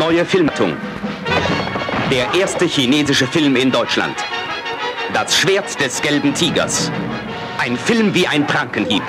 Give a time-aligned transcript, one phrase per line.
[0.00, 0.78] Neue Filmtung.
[2.10, 4.16] Der erste chinesische Film in Deutschland.
[5.12, 6.90] Das Schwert des gelben Tigers.
[7.58, 9.02] Ein Film wie ein Prankenhieb.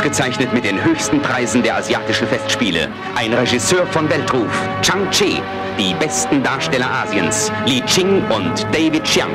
[0.00, 2.88] Ausgezeichnet mit den höchsten Preisen der asiatischen Festspiele.
[3.16, 4.50] Ein Regisseur von Weltruf,
[4.80, 5.42] Chang Che.
[5.78, 9.30] Die besten Darsteller Asiens, Li Ching und David Chiang.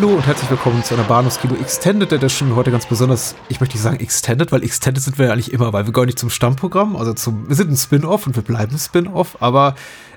[0.00, 2.56] Hallo und herzlich willkommen zu einer Bahnhofskino Extended Edition.
[2.56, 5.74] Heute ganz besonders, ich möchte nicht sagen Extended, weil Extended sind wir ja eigentlich immer,
[5.74, 8.78] weil wir gehören nicht zum Stammprogramm, also zum, wir sind ein Spin-off und wir bleiben
[8.78, 9.74] Spin-off, aber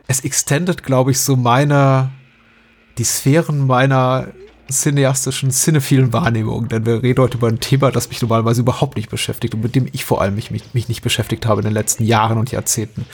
[0.08, 2.12] es extendet, glaube ich, so meine,
[2.98, 4.28] die Sphären meiner
[4.72, 9.10] cineastischen, cinephilen Wahrnehmung, denn wir reden heute über ein Thema, das mich normalerweise überhaupt nicht
[9.10, 11.74] beschäftigt und mit dem ich vor allem mich, mich, mich nicht beschäftigt habe in den
[11.74, 13.06] letzten Jahren und Jahrzehnten.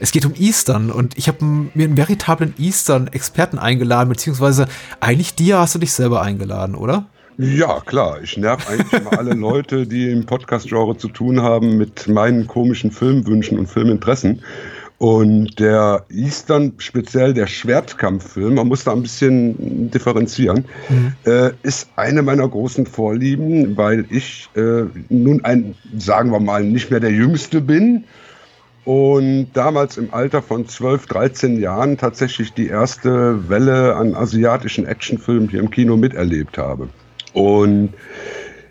[0.00, 4.66] Es geht um Eastern und ich habe mir einen veritablen Eastern-Experten eingeladen, beziehungsweise
[5.00, 7.06] eigentlich dir hast du dich selber eingeladen, oder?
[7.36, 8.20] Ja, klar.
[8.22, 12.92] Ich nerv eigentlich immer alle Leute, die im Podcast-Genre zu tun haben, mit meinen komischen
[12.92, 14.42] Filmwünschen und Filminteressen.
[14.98, 21.12] Und der Eastern, speziell der Schwertkampffilm, man muss da ein bisschen differenzieren, mhm.
[21.26, 26.90] äh, ist eine meiner großen Vorlieben, weil ich äh, nun ein, sagen wir mal, nicht
[26.90, 28.04] mehr der Jüngste bin
[28.84, 35.48] und damals im Alter von 12, 13 Jahren tatsächlich die erste Welle an asiatischen Actionfilmen
[35.48, 36.88] hier im Kino miterlebt habe.
[37.32, 37.94] Und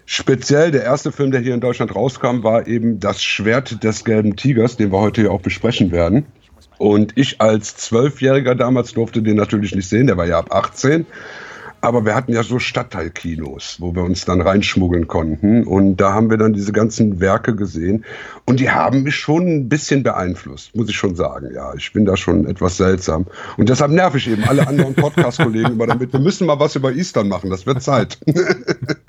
[0.06, 4.36] Speziell der erste Film, der hier in Deutschland rauskam, war eben Das Schwert des gelben
[4.36, 6.25] Tigers, den wir heute ja auch besprechen werden.
[6.78, 11.06] Und ich als Zwölfjähriger damals durfte den natürlich nicht sehen, der war ja ab 18.
[11.80, 15.66] Aber wir hatten ja so Stadtteilkinos, wo wir uns dann reinschmuggeln konnten.
[15.66, 18.06] Und da haben wir dann diese ganzen Werke gesehen.
[18.46, 21.50] Und die haben mich schon ein bisschen beeinflusst, muss ich schon sagen.
[21.53, 23.25] Ja, ich bin da schon etwas seltsam.
[23.58, 26.14] Und deshalb nerv ich eben alle anderen Podcast-Kollegen immer damit.
[26.14, 27.50] Wir müssen mal was über Eastern machen.
[27.50, 28.18] Das wird Zeit.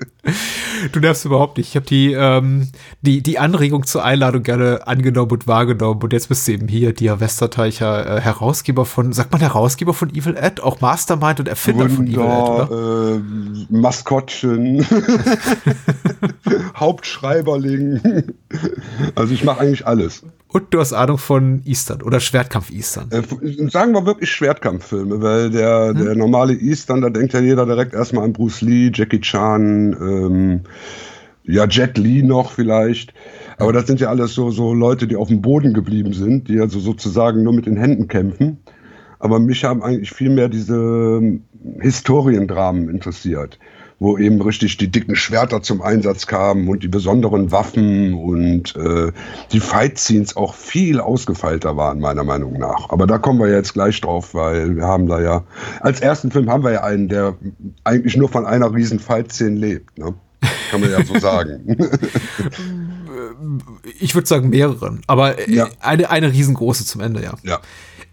[0.91, 1.69] du nervst überhaupt nicht.
[1.69, 2.69] Ich habe die, ähm,
[3.01, 6.01] die, die Anregung zur Einladung gerne angenommen und wahrgenommen.
[6.01, 10.09] Und jetzt bist du eben hier, Dia Westerteicher, äh, Herausgeber von, sagt man Herausgeber von
[10.09, 11.95] Evil Ed, auch Mastermind und Erfinder Wunder.
[11.95, 13.15] von Evil Ed, oder?
[13.15, 14.85] äh, Maskottchen,
[16.75, 18.33] Hauptschreiberling.
[19.15, 20.23] Also ich mache eigentlich alles.
[20.55, 23.11] Und du hast Ahnung von Eastern oder Schwertkampf Eastern.
[23.11, 26.05] Äh, sagen wir wirklich Schwertkampffilme, weil der, hm.
[26.05, 30.61] der normale Eastern, da denkt ja jeder direkt erstmal an Bruce Lee, Jackie Chan, ähm,
[31.43, 33.13] ja, Jet Lee noch vielleicht.
[33.57, 36.61] Aber das sind ja alles so, so Leute, die auf dem Boden geblieben sind, die
[36.61, 38.59] also sozusagen nur mit den Händen kämpfen.
[39.19, 41.37] Aber mich haben eigentlich viel mehr diese
[41.81, 43.59] Historiendramen interessiert,
[44.05, 49.11] wo eben richtig die dicken Schwerter zum Einsatz kamen und die besonderen Waffen und äh,
[49.51, 52.91] die Fight-Scenes auch viel ausgefeilter waren, meiner Meinung nach.
[52.91, 55.43] Aber da kommen wir jetzt gleich drauf, weil wir haben da ja,
[55.81, 57.35] als ersten Film haben wir ja einen, der
[57.83, 59.97] eigentlich nur von einer riesen Fight-Szene lebt.
[59.97, 60.13] Ne?
[60.69, 61.75] Kann man ja so sagen.
[63.99, 65.67] ich würde sagen mehreren, aber ja.
[65.79, 67.33] eine, eine riesengroße zum Ende, ja.
[67.41, 67.59] Ja.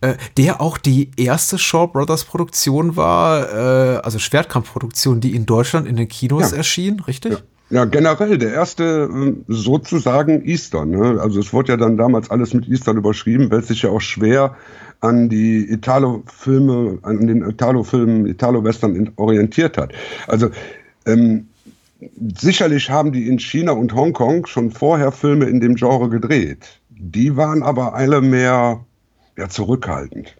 [0.03, 5.87] Äh, der auch die erste Shaw Brothers Produktion war, äh, also Schwertkampfproduktion, die in Deutschland
[5.87, 6.57] in den Kinos ja.
[6.59, 7.33] erschien, richtig?
[7.33, 7.39] Ja.
[7.71, 10.91] Ja, generell der erste äh, sozusagen Eastern.
[10.91, 11.19] Ne?
[11.19, 14.03] Also es wurde ja dann damals alles mit Eastern überschrieben, weil es sich ja auch
[14.03, 14.57] schwer
[15.01, 19.95] an die Italo-Filme, an den Italo-Filmen, Italo-Western orientiert hat.
[20.27, 20.51] Also
[21.07, 21.49] ähm,
[22.39, 26.81] sicherlich haben die in China und Hongkong schon vorher Filme in dem Genre gedreht.
[26.91, 28.85] Die waren aber alle mehr
[29.43, 30.37] ja, zurückhaltend.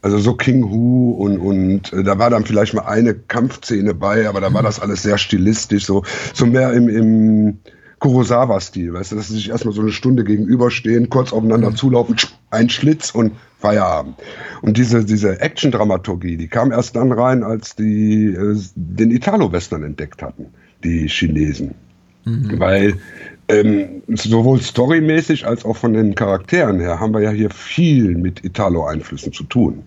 [0.00, 4.28] Also so King Hu und, und äh, da war dann vielleicht mal eine Kampfszene bei,
[4.28, 7.58] aber da war das alles sehr stilistisch, so, so mehr im, im
[7.98, 12.16] Kurosawa-Stil, weißt du, dass sie sich erstmal so eine Stunde gegenüberstehen, kurz aufeinander zulaufen,
[12.50, 14.14] ein Schlitz und Feierabend.
[14.62, 20.22] Und diese, diese Action-Dramaturgie, die kam erst dann rein, als die äh, den Italo-Western entdeckt
[20.22, 20.46] hatten,
[20.84, 21.74] die Chinesen.
[22.24, 22.60] Mhm.
[22.60, 22.94] Weil
[23.48, 28.44] ähm, sowohl storymäßig als auch von den Charakteren her haben wir ja hier viel mit
[28.44, 29.82] Italo-Einflüssen zu tun.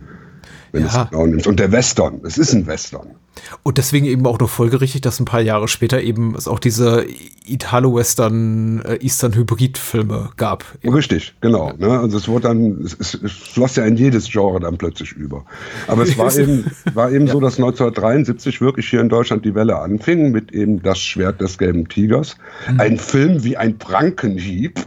[0.72, 1.04] Wenn ja.
[1.04, 1.48] es genau nimmst.
[1.48, 3.16] Und der Western, es ist ein Western.
[3.64, 7.06] Und deswegen eben auch nur folgerichtig, dass ein paar Jahre später eben es auch diese
[7.46, 10.66] Italo-Western, äh, Eastern-Hybrid-Filme gab.
[10.84, 11.74] Richtig, genau.
[11.78, 12.00] Ne?
[12.00, 15.46] Also es wurde dann, es, es, es floss ja in jedes Genre dann plötzlich über.
[15.88, 17.34] Aber es war eben, war eben ja.
[17.34, 21.58] so, dass 1973 wirklich hier in Deutschland die Welle anfing mit eben Das Schwert des
[21.58, 22.36] gelben Tigers.
[22.70, 22.80] Mhm.
[22.80, 24.80] Ein Film wie ein Prankenhieb.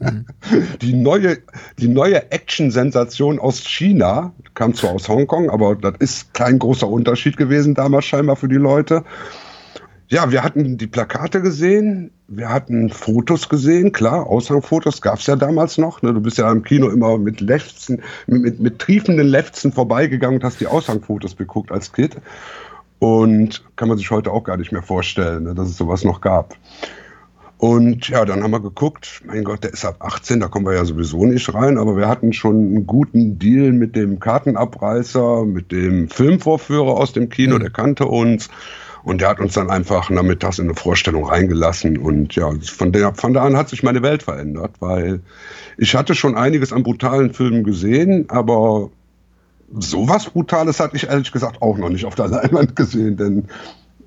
[0.00, 0.26] mhm.
[0.82, 1.38] Die neue,
[1.78, 7.36] die neue Action-Sensation aus China, kam zwar aus Hongkong, aber das ist kein großer Unterschied
[7.36, 9.04] gewesen damals scheinbar für die Leute.
[10.08, 15.36] Ja, wir hatten die Plakate gesehen, wir hatten Fotos gesehen, klar, Aushangfotos gab es ja
[15.36, 16.02] damals noch.
[16.02, 16.12] Ne?
[16.12, 20.44] Du bist ja im Kino immer mit Lefzen, mit, mit, mit triefenden Lefzen vorbeigegangen und
[20.44, 22.16] hast die Aushangfotos geguckt als Kind.
[22.98, 26.20] Und kann man sich heute auch gar nicht mehr vorstellen, ne, dass es sowas noch
[26.20, 26.56] gab.
[27.60, 30.72] Und ja, dann haben wir geguckt, mein Gott, der ist ab 18, da kommen wir
[30.72, 35.70] ja sowieso nicht rein, aber wir hatten schon einen guten Deal mit dem Kartenabreißer, mit
[35.70, 37.60] dem Filmvorführer aus dem Kino, mhm.
[37.60, 38.48] der kannte uns.
[39.02, 41.98] Und der hat uns dann einfach nachmittags in eine Vorstellung reingelassen.
[41.98, 45.20] Und ja, von, der, von da an hat sich meine Welt verändert, weil
[45.76, 48.88] ich hatte schon einiges an brutalen Filmen gesehen, aber
[49.78, 53.48] sowas Brutales hatte ich ehrlich gesagt auch noch nicht auf der Leinwand gesehen, denn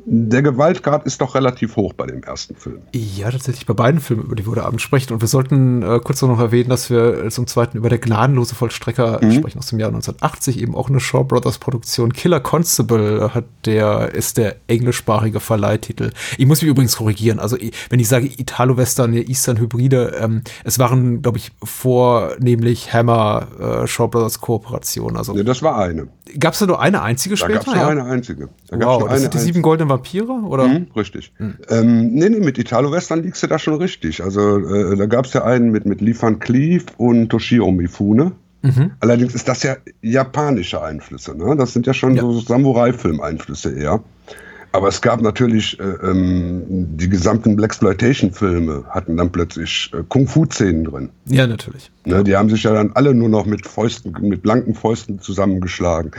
[0.05, 2.79] der Gewaltgrad ist doch relativ hoch bei dem ersten Film.
[2.93, 5.13] Ja, tatsächlich bei beiden Filmen, über die wir heute Abend sprechen.
[5.13, 9.19] Und wir sollten äh, kurz noch erwähnen, dass wir zum zweiten über der gnadenlose Vollstrecker
[9.23, 9.31] mhm.
[9.31, 12.11] sprechen aus dem Jahr 1980, eben auch eine Shaw Brothers Produktion.
[12.11, 16.11] Killer Constable hat der, ist der englischsprachige Verleihtitel.
[16.37, 17.39] Ich muss mich übrigens korrigieren.
[17.39, 17.57] Also,
[17.89, 23.47] wenn ich sage Italo-Western, Eastern Hybride, ähm, es waren, glaube ich, vornehmlich Hammer
[23.83, 25.15] äh, Shaw Brothers Kooperation.
[25.15, 26.07] Also, ja, das war eine.
[26.39, 27.53] Gab es da nur eine einzige da später?
[27.55, 27.87] Gab's nur ja?
[27.87, 28.49] eine einzige.
[28.69, 30.67] Da wow, das sind die sieben goldenen Vampire, oder?
[30.67, 31.33] Mhm, richtig.
[31.37, 31.55] Mhm.
[31.69, 34.23] Ähm, nee, nee, mit Italo-Western liegst du da schon richtig.
[34.23, 38.31] Also äh, da gab es ja einen mit, mit Lee Van Cleef und Toshio Mifune.
[38.61, 38.91] Mhm.
[39.01, 41.37] Allerdings ist das ja japanische Einflüsse.
[41.37, 41.57] Ne?
[41.57, 42.21] Das sind ja schon ja.
[42.21, 44.01] so Samurai-Film-Einflüsse eher.
[44.73, 46.63] Aber es gab natürlich, äh, ähm,
[46.97, 51.09] die gesamten Blaxploitation-Filme hatten dann plötzlich äh, Kung-Fu-Szenen drin.
[51.27, 51.91] Ja, natürlich.
[52.05, 56.11] Ne, die haben sich ja dann alle nur noch mit Fäusten, mit blanken Fäusten zusammengeschlagen.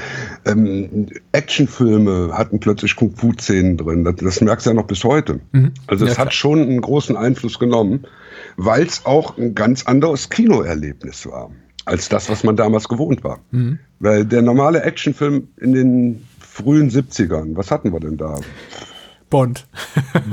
[0.44, 4.04] Ähm, Actionfilme hatten plötzlich Kung-Fu-Szenen drin.
[4.04, 5.40] Das, das, merkst du ja noch bis heute.
[5.50, 5.72] Mhm.
[5.88, 6.26] Also ja, es klar.
[6.26, 8.04] hat schon einen großen Einfluss genommen,
[8.56, 11.50] weil es auch ein ganz anderes Kinoerlebnis war
[11.86, 13.40] als das, was man damals gewohnt war.
[13.50, 13.78] Mhm.
[13.98, 16.24] Weil der normale Actionfilm in den
[16.54, 17.56] frühen 70ern.
[17.56, 18.38] Was hatten wir denn da?
[19.34, 19.66] Bond.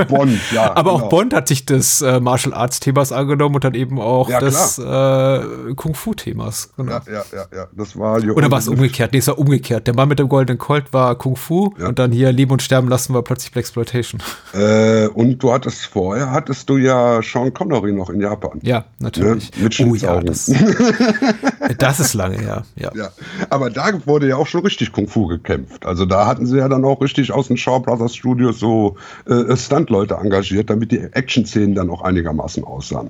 [0.09, 0.75] Bond, ja.
[0.75, 1.05] Aber genau.
[1.05, 4.39] auch Bond hat sich des äh, Martial Arts Themas angenommen und dann eben auch ja,
[4.39, 6.69] des äh, Kung Fu Themas.
[6.77, 6.91] Genau.
[6.91, 7.67] Ja, ja, ja, ja.
[7.71, 9.13] Das war Oder war es umgekehrt?
[9.13, 9.87] Nee, es war umgekehrt.
[9.87, 11.87] Der Mann mit dem goldenen Colt war Kung Fu ja.
[11.87, 14.21] und dann hier Leben und Sterben lassen war plötzlich Black Exploitation.
[14.53, 18.59] Äh, und du hattest vorher, hattest du ja Sean Connery noch in Japan.
[18.63, 19.49] Ja, natürlich.
[19.55, 19.63] Ne?
[19.63, 20.51] Mit oh ja, das,
[21.77, 22.65] das ist lange her.
[22.75, 22.91] Ja.
[22.93, 23.09] ja.
[23.49, 25.85] Aber da wurde ja auch schon richtig Kung Fu gekämpft.
[25.85, 28.90] Also da hatten sie ja dann auch richtig aus den Shaw Brothers Studios so
[29.25, 33.09] äh, Stuntleute engagiert, damit die Action-Szenen dann auch einigermaßen aussahen.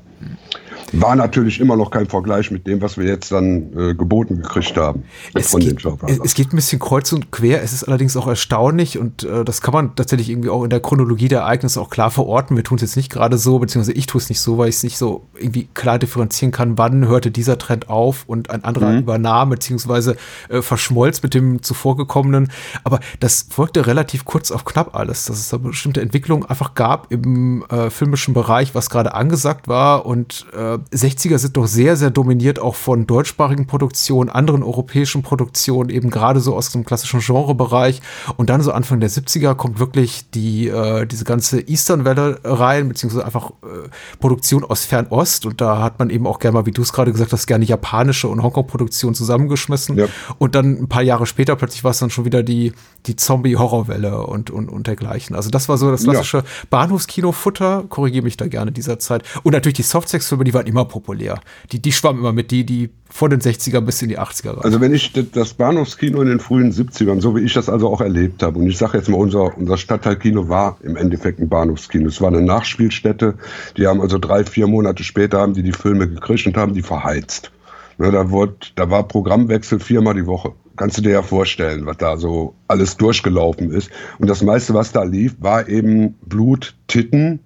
[0.94, 4.76] War natürlich immer noch kein Vergleich mit dem, was wir jetzt dann äh, geboten gekriegt
[4.76, 5.04] haben.
[5.34, 5.86] Es geht,
[6.24, 7.64] es geht, ein bisschen kreuz und quer.
[7.64, 10.82] Es ist allerdings auch erstaunlich und äh, das kann man tatsächlich irgendwie auch in der
[10.82, 12.58] Chronologie der Ereignisse auch klar verorten.
[12.58, 14.76] Wir tun es jetzt nicht gerade so, beziehungsweise ich tue es nicht so, weil ich
[14.76, 18.92] es nicht so irgendwie klar differenzieren kann, wann hörte dieser Trend auf und ein anderer
[18.92, 19.00] mhm.
[19.00, 20.18] übernahm, beziehungsweise
[20.50, 22.52] äh, verschmolz mit dem zuvor gekommenen.
[22.84, 27.12] Aber das folgte relativ kurz auf knapp alles, dass es da bestimmte Entwicklungen einfach gab
[27.12, 32.10] im äh, filmischen Bereich, was gerade angesagt war und äh, 60er sind doch sehr, sehr
[32.10, 38.02] dominiert auch von deutschsprachigen Produktionen, anderen europäischen Produktionen, eben gerade so aus dem klassischen Genrebereich.
[38.38, 43.26] Und dann so Anfang der 70er kommt wirklich die, äh, diese ganze Eastern-Welle rein, beziehungsweise
[43.26, 45.46] einfach äh, Produktion aus Fernost.
[45.46, 47.66] Und da hat man eben auch gerne mal, wie du es gerade gesagt hast, gerne
[47.66, 49.98] japanische und Hongkong-Produktionen zusammengeschmissen.
[49.98, 50.08] Ja.
[50.38, 52.74] Und dann ein paar Jahre später plötzlich war es dann schon wieder die,
[53.06, 55.36] die Zombie-Horrorwelle und, und, und dergleichen.
[55.36, 56.44] Also das war so das klassische ja.
[56.70, 59.24] Bahnhofskino-Futter, korrigiere mich da gerne dieser Zeit.
[59.44, 61.40] Und natürlich die Softsex-Filme, die waren immer populär.
[61.72, 64.64] Die, die schwammen immer mit, die, die vor den 60er bis in die 80er rein.
[64.64, 68.02] Also wenn ich das Bahnhofskino in den frühen 70ern, so wie ich das also auch
[68.02, 72.08] erlebt habe, und ich sage jetzt mal, unser, unser Stadtteilkino war im Endeffekt ein Bahnhofskino.
[72.08, 73.36] Es war eine Nachspielstätte.
[73.78, 76.82] Die haben also drei, vier Monate später haben die die Filme gekriegt und haben die
[76.82, 77.52] verheizt.
[77.98, 80.54] Ne, da, wurde, da war Programmwechsel viermal die Woche.
[80.78, 83.92] Kannst du dir ja vorstellen, was da so alles durchgelaufen ist.
[84.18, 87.42] Und das meiste, was da lief, war eben Blut, Titten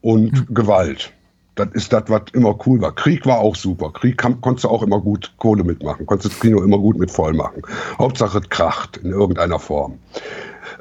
[0.00, 0.54] und mhm.
[0.54, 1.12] Gewalt.
[1.54, 2.94] Das ist das, was immer cool war.
[2.94, 3.92] Krieg war auch super.
[3.92, 6.04] Krieg kann, konntest du auch immer gut Kohle mitmachen.
[6.04, 7.62] Konntest das Kino immer gut mit voll machen.
[7.98, 9.98] Hauptsache kracht in irgendeiner Form.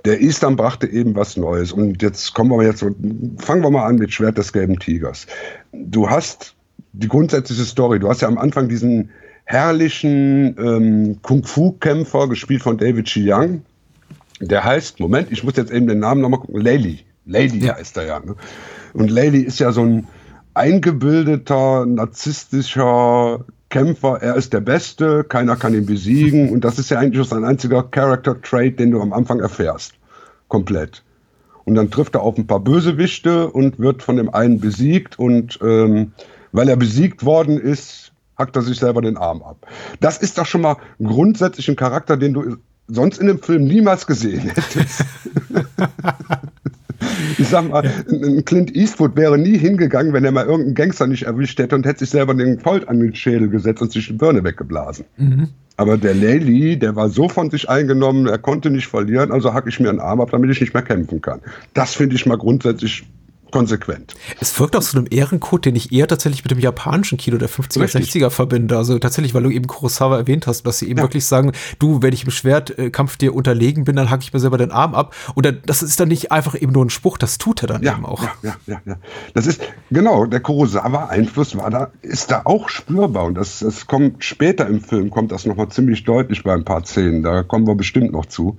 [0.06, 1.72] Der Eastern brachte eben was Neues.
[1.72, 5.28] Und jetzt kommen wir jetzt, fangen wir mal an mit Schwert des gelben Tigers.
[5.72, 6.56] Du hast
[6.94, 8.00] die grundsätzliche Story.
[8.00, 9.10] Du hast ja am Anfang diesen
[9.46, 13.62] herrlichen ähm, Kung-Fu-Kämpfer, gespielt von David Chi Young,
[14.40, 17.00] Der heißt, Moment, ich muss jetzt eben den Namen nochmal gucken, Layli.
[17.26, 17.76] Layli ja.
[17.76, 18.20] heißt er ja.
[18.20, 18.36] Ne?
[18.94, 20.08] Und Layli ist ja so ein
[20.54, 24.22] eingebildeter, narzisstischer Kämpfer.
[24.22, 26.50] Er ist der Beste, keiner kann ihn besiegen.
[26.50, 29.94] Und das ist ja eigentlich sein einziger Character-Trait, den du am Anfang erfährst.
[30.48, 31.04] Komplett.
[31.66, 35.18] Und dann trifft er auf ein paar Bösewichte und wird von dem einen besiegt.
[35.18, 36.12] Und ähm,
[36.52, 39.66] weil er besiegt worden ist, hackt er sich selber den Arm ab.
[40.00, 42.58] Das ist doch schon mal grundsätzlich ein Charakter, den du
[42.88, 45.06] sonst in dem Film niemals gesehen hättest.
[47.38, 51.24] ich sag mal, ein Clint Eastwood wäre nie hingegangen, wenn er mal irgendeinen Gangster nicht
[51.24, 54.14] erwischt hätte und hätte sich selber den Colt an den Schädel gesetzt und sich die
[54.14, 55.06] Birne weggeblasen.
[55.18, 55.50] Mhm.
[55.78, 59.70] Aber der Lely, der war so von sich eingenommen, er konnte nicht verlieren, also hacke
[59.70, 61.40] ich mir einen Arm ab, damit ich nicht mehr kämpfen kann.
[61.74, 63.06] Das finde ich mal grundsätzlich
[63.54, 64.16] konsequent.
[64.42, 67.50] Es folgt auch so einem Ehrencode, den ich eher tatsächlich mit dem japanischen Kino der
[67.50, 68.12] 50er, Richtig.
[68.12, 68.76] 60er verbinde.
[68.76, 71.04] Also tatsächlich, weil du eben Kurosawa erwähnt hast, dass sie eben ja.
[71.04, 74.58] wirklich sagen, du, wenn ich im Schwertkampf dir unterlegen bin, dann hacke ich mir selber
[74.58, 75.16] den Arm ab.
[75.36, 77.94] Und das ist dann nicht einfach eben nur ein Spruch, das tut er dann ja,
[77.94, 78.24] eben auch.
[78.24, 78.96] Ja, ja, ja, ja.
[79.36, 83.26] Das ist, genau, der Kurosawa-Einfluss war da, ist da auch spürbar.
[83.26, 86.84] Und das, das kommt später im Film, kommt das nochmal ziemlich deutlich bei ein paar
[86.84, 87.22] Szenen.
[87.22, 88.58] Da kommen wir bestimmt noch zu.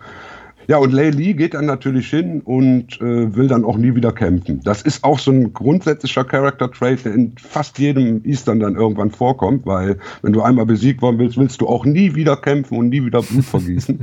[0.66, 4.12] Ja, und Lei Li geht dann natürlich hin und äh, will dann auch nie wieder
[4.12, 4.61] kämpfen.
[4.64, 9.66] Das ist auch so ein grundsätzlicher Character-Trait, der in fast jedem Eastern dann irgendwann vorkommt,
[9.66, 13.04] weil wenn du einmal besiegt worden willst, willst du auch nie wieder kämpfen und nie
[13.04, 14.00] wieder Blut vergießen.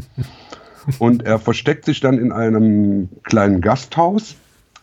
[1.00, 4.36] und er versteckt sich dann in einem kleinen Gasthaus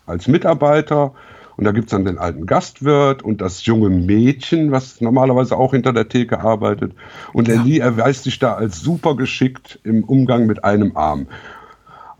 [0.06, 1.12] als Mitarbeiter.
[1.56, 5.92] Und da gibt's dann den alten Gastwirt und das junge Mädchen, was normalerweise auch hinter
[5.92, 6.92] der Theke arbeitet.
[7.32, 7.54] Und ja.
[7.54, 11.26] Ellie erweist sich da als super geschickt im Umgang mit einem Arm.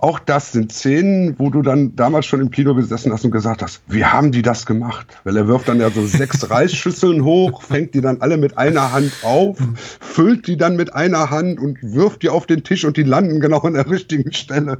[0.01, 3.63] Auch das sind Szenen, wo du dann damals schon im Kino gesessen hast und gesagt
[3.63, 5.09] hast, wie haben die das gemacht?
[5.25, 8.93] Weil er wirft dann ja so sechs Reisschüsseln hoch, fängt die dann alle mit einer
[8.93, 9.59] Hand auf,
[9.99, 13.41] füllt die dann mit einer Hand und wirft die auf den Tisch und die landen
[13.41, 14.79] genau an der richtigen Stelle.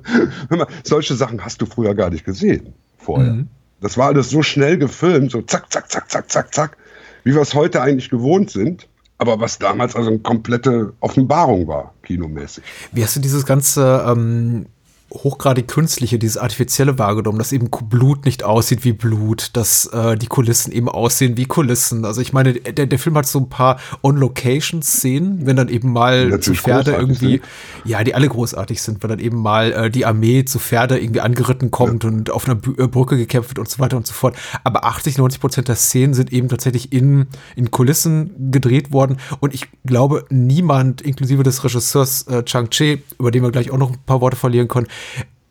[0.85, 3.33] Solche Sachen hast du früher gar nicht gesehen vorher.
[3.33, 3.49] Mhm.
[3.81, 6.77] Das war alles so schnell gefilmt, so zack, zack, zack, zack, zack, zack,
[7.25, 8.89] wie wir es heute eigentlich gewohnt sind.
[9.21, 12.63] Aber was damals also eine komplette Offenbarung war, kinomäßig.
[12.93, 14.67] Wie hast du dieses ganze ähm,
[15.13, 20.27] hochgradig künstliche, dieses artifizielle wahrgenommen, dass eben Blut nicht aussieht wie Blut, dass äh, die
[20.27, 22.05] Kulissen eben aussehen wie Kulissen.
[22.05, 26.39] Also ich meine, der, der Film hat so ein paar On-Location-Szenen, wenn dann eben mal
[26.41, 27.43] zu Pferde irgendwie, sind.
[27.85, 31.23] ja, die alle großartig sind, wenn dann eben mal äh, die Armee zu Pferde irgendwie
[31.23, 32.11] angeritten kommt ja.
[32.11, 34.37] und auf einer B äh, Brücke gekämpft wird und so weiter und so fort.
[34.63, 39.55] Aber 80, 90 Prozent der Szenen sind eben tatsächlich in, in Kulissen gedreht worden und
[39.55, 43.91] ich glaube, niemand, inklusive des Regisseurs äh, Chang Che, über den wir gleich auch noch
[43.91, 44.87] ein paar Worte verlieren können,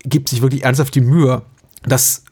[0.03, 1.41] gibt sich wirklich ernsthaft die Mühe,
[1.83, 2.23] das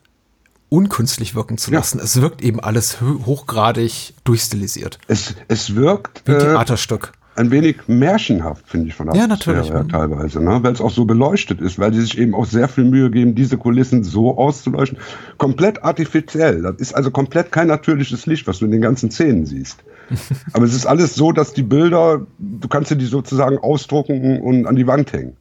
[0.70, 2.00] unkünstlich wirken zu lassen.
[2.00, 2.04] Ja.
[2.04, 5.00] Es wirkt eben alles hochgradig durchstilisiert.
[5.08, 7.12] Es, es wirkt wie ein äh, Theaterstück.
[7.38, 9.70] Ein wenig märchenhaft, finde ich von der Ja, natürlich.
[9.70, 10.60] Her, teilweise, ne?
[10.64, 13.36] weil es auch so beleuchtet ist, weil die sich eben auch sehr viel Mühe geben,
[13.36, 14.98] diese Kulissen so auszuleuchten.
[15.38, 16.62] Komplett artifiziell.
[16.62, 19.84] Das ist also komplett kein natürliches Licht, was du in den ganzen Szenen siehst.
[20.54, 24.66] Aber es ist alles so, dass die Bilder, du kannst dir die sozusagen ausdrucken und
[24.66, 25.36] an die Wand hängen.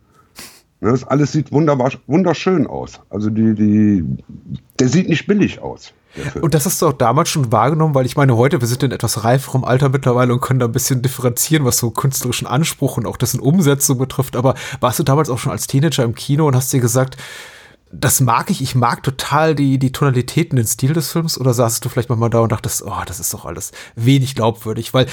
[0.84, 3.00] Ne, das alles sieht wunderbar, wunderschön aus.
[3.08, 4.04] Also die, die,
[4.78, 5.94] der sieht nicht billig aus.
[6.42, 8.92] Und das hast du auch damals schon wahrgenommen, weil ich meine, heute, wir sind in
[8.92, 13.06] etwas reiferem Alter mittlerweile und können da ein bisschen differenzieren, was so künstlerischen Anspruch und
[13.06, 14.36] auch dessen Umsetzung betrifft.
[14.36, 17.16] Aber warst du damals auch schon als Teenager im Kino und hast dir gesagt,
[17.90, 21.82] das mag ich, ich mag total die, die Tonalitäten, den Stil des Films, oder saßest
[21.82, 25.08] du vielleicht mal da und dachtest, oh, das ist doch alles wenig glaubwürdig, weil, äh,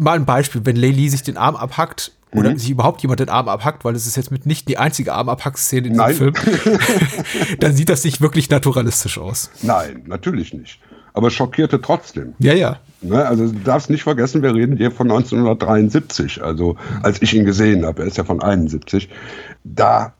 [0.00, 2.58] mal ein Beispiel, wenn Leili sich den Arm abhackt, oder mhm.
[2.58, 5.88] sich überhaupt jemand den Arm abhackt, weil es ist jetzt mit nicht die einzige Armabhack-Szene
[5.88, 6.34] in diesem Film,
[7.60, 9.50] dann sieht das nicht wirklich naturalistisch aus.
[9.62, 10.80] Nein, natürlich nicht.
[11.12, 12.34] Aber schockierte trotzdem.
[12.38, 12.78] Ja, ja.
[13.00, 17.44] Ne, also du darfst nicht vergessen, wir reden hier von 1973, also als ich ihn
[17.44, 19.08] gesehen habe, er ist ja von 71.
[19.64, 20.12] Da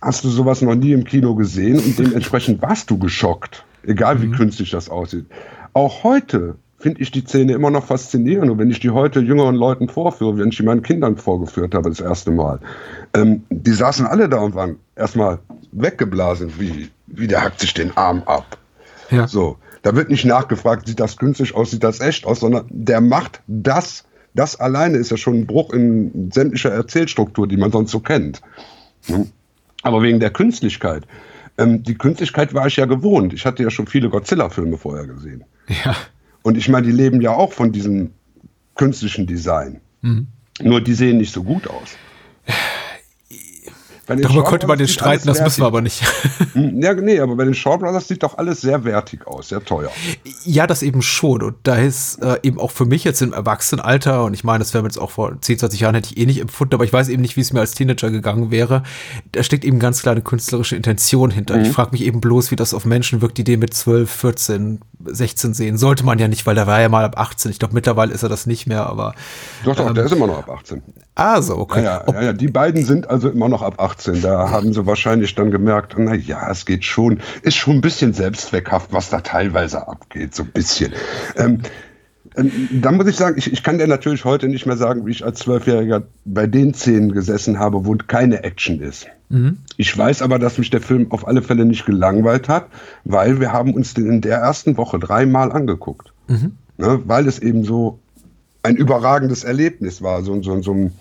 [0.00, 4.26] hast du sowas noch nie im Kino gesehen und dementsprechend warst du geschockt, egal wie
[4.26, 4.32] mhm.
[4.32, 5.26] künstlich das aussieht.
[5.72, 8.50] Auch heute finde ich die Szene immer noch faszinierend.
[8.50, 11.88] Und wenn ich die heute jüngeren Leuten vorführe, wenn ich die meinen Kindern vorgeführt habe
[11.88, 12.60] das erste Mal,
[13.14, 15.40] ähm, die saßen alle da und waren erstmal
[15.72, 18.58] weggeblasen, wie, wie der hackt sich den Arm ab.
[19.10, 19.26] Ja.
[19.26, 23.00] So, da wird nicht nachgefragt, sieht das künstlich aus, sieht das echt aus, sondern der
[23.00, 24.04] macht das.
[24.34, 28.40] Das alleine ist ja schon ein Bruch in sämtlicher Erzählstruktur, die man sonst so kennt.
[29.06, 29.30] Hm?
[29.82, 31.04] Aber wegen der Künstlichkeit.
[31.56, 33.32] Ähm, die Künstlichkeit war ich ja gewohnt.
[33.32, 35.44] Ich hatte ja schon viele Godzilla-Filme vorher gesehen.
[35.84, 35.96] Ja.
[36.42, 38.10] Und ich meine, die leben ja auch von diesem
[38.74, 39.80] künstlichen Design.
[40.02, 40.28] Mhm.
[40.62, 41.96] Nur die sehen nicht so gut aus.
[44.08, 46.02] Darüber könnte man den streiten, das müssen wir aber nicht.
[46.54, 49.62] Hm, ja, nee, aber bei den Shaw Brothers sieht doch alles sehr wertig aus, sehr
[49.62, 49.90] teuer.
[50.44, 51.42] Ja, das eben schon.
[51.42, 54.72] Und da ist äh, eben auch für mich jetzt im Erwachsenenalter, und ich meine, das
[54.72, 57.10] wäre jetzt auch vor 10, 20 Jahren hätte ich eh nicht empfunden, aber ich weiß
[57.10, 58.82] eben nicht, wie es mir als Teenager gegangen wäre.
[59.32, 61.56] Da steckt eben ganz klar eine künstlerische Intention hinter.
[61.56, 61.64] Mhm.
[61.64, 64.80] Ich frage mich eben bloß, wie das auf Menschen wirkt, die den mit 12, 14,
[65.04, 65.78] 16 sehen.
[65.78, 67.50] Sollte man ja nicht, weil da war ja mal ab 18.
[67.50, 69.14] Ich glaube, mittlerweile ist er das nicht mehr, aber.
[69.64, 70.82] Doch, doch, ähm, der ist immer noch ab 18.
[71.18, 71.82] Ah, so, okay.
[71.82, 74.22] Ja, ja, ja, die beiden sind also immer noch ab 18.
[74.22, 78.12] Da haben sie wahrscheinlich dann gemerkt, na ja, es geht schon, ist schon ein bisschen
[78.12, 80.92] selbstzweckhaft, was da teilweise abgeht, so ein bisschen.
[81.36, 81.62] Ähm,
[82.36, 85.10] ähm, da muss ich sagen, ich, ich kann dir natürlich heute nicht mehr sagen, wie
[85.10, 89.08] ich als Zwölfjähriger bei den Szenen gesessen habe, wo keine Action ist.
[89.28, 89.58] Mhm.
[89.76, 92.68] Ich weiß aber, dass mich der Film auf alle Fälle nicht gelangweilt hat,
[93.02, 96.12] weil wir haben uns den in der ersten Woche dreimal angeguckt.
[96.28, 96.52] Mhm.
[96.76, 97.98] Ne, weil es eben so
[98.68, 100.92] ein überragendes Erlebnis war, so, so, so ein,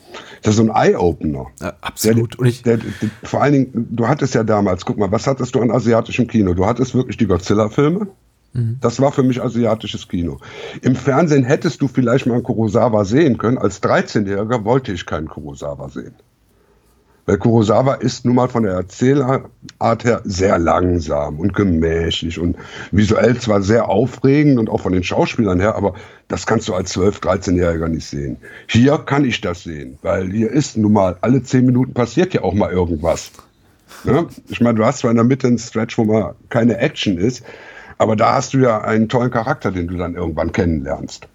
[0.41, 1.47] das ist so ein Eye-Opener.
[1.61, 2.37] Ja, absolut.
[2.39, 5.61] Der, der, der, vor allen Dingen, du hattest ja damals, guck mal, was hattest du
[5.61, 6.53] an asiatischem Kino?
[6.53, 8.07] Du hattest wirklich die Godzilla-Filme.
[8.53, 8.77] Mhm.
[8.81, 10.39] Das war für mich asiatisches Kino.
[10.81, 13.57] Im Fernsehen hättest du vielleicht mal einen Kurosawa sehen können.
[13.57, 16.15] Als 13-Jähriger wollte ich keinen Kurosawa sehen.
[17.27, 19.43] Weil Kurosawa ist nun mal von der Erzählart
[19.81, 22.55] her sehr langsam und gemächlich und
[22.91, 25.93] visuell zwar sehr aufregend und auch von den Schauspielern her, aber
[26.29, 28.37] das kannst du als 12-, 13-Jähriger nicht sehen.
[28.67, 32.43] Hier kann ich das sehen, weil hier ist nun mal alle 10 Minuten passiert ja
[32.43, 33.31] auch mal irgendwas.
[34.05, 34.25] Ja?
[34.47, 37.43] Ich meine, du hast zwar in der Mitte einen Stretch, wo mal keine Action ist,
[37.97, 41.27] aber da hast du ja einen tollen Charakter, den du dann irgendwann kennenlernst.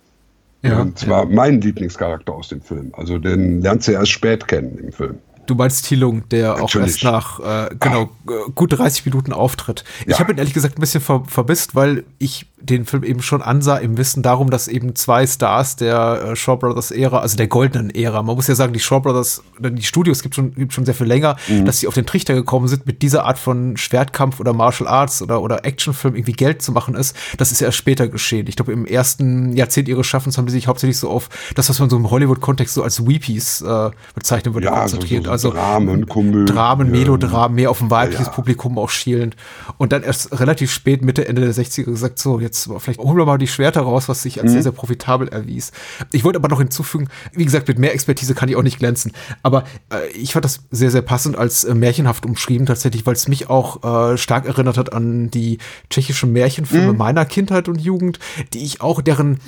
[0.62, 1.34] Ja, und zwar ja.
[1.34, 2.92] mein Lieblingscharakter aus dem Film.
[2.96, 5.18] Also den lernst du erst spät kennen im Film.
[5.46, 6.75] Du meinst Thielung, der Natürlich.
[6.75, 8.32] auch erst nach äh, genau ah.
[8.54, 9.84] gut 30 Minuten auftritt.
[10.06, 10.14] Ja.
[10.14, 13.42] Ich habe ihn ehrlich gesagt ein bisschen ver verbisst, weil ich den Film eben schon
[13.42, 17.49] ansah im Wissen darum, dass eben zwei Stars der äh, Shaw Brothers Ära, also der
[17.49, 20.84] goldenen Ära, man muss ja sagen, die Shaw Brothers, die Studios gibt schon, gibt schon
[20.84, 21.64] sehr viel länger, mhm.
[21.64, 25.22] dass sie auf den Trichter gekommen sind, mit dieser Art von Schwertkampf oder Martial Arts
[25.22, 27.16] oder, oder Actionfilm irgendwie Geld zu machen ist.
[27.37, 28.46] Das ist ja erst später geschehen.
[28.46, 31.80] Ich glaube, im ersten Jahrzehnt ihres Schaffens haben sie sich hauptsächlich so auf das, was
[31.80, 35.25] man so im Hollywood-Kontext so als Weepies äh, bezeichnen würde, ja, konzentriert.
[35.25, 36.46] So, so also Dramen, Komödien.
[36.46, 39.36] Dramen, Melodramen, mehr auf ein weibliches ja, Publikum auch schielend.
[39.78, 43.26] Und dann erst relativ spät, Mitte, Ende der 60er gesagt, so, jetzt vielleicht holen wir
[43.26, 44.54] mal die Schwerter raus, was sich als mhm.
[44.54, 45.72] sehr, sehr profitabel erwies.
[46.12, 49.12] Ich wollte aber noch hinzufügen, wie gesagt, mit mehr Expertise kann ich auch nicht glänzen.
[49.42, 53.26] Aber äh, ich fand das sehr, sehr passend als äh, märchenhaft umschrieben tatsächlich, weil es
[53.26, 55.59] mich auch äh, stark erinnert hat an die
[55.90, 56.98] tschechischen Märchenfilme mhm.
[56.98, 58.18] meiner Kindheit und Jugend,
[58.52, 59.38] die ich auch, deren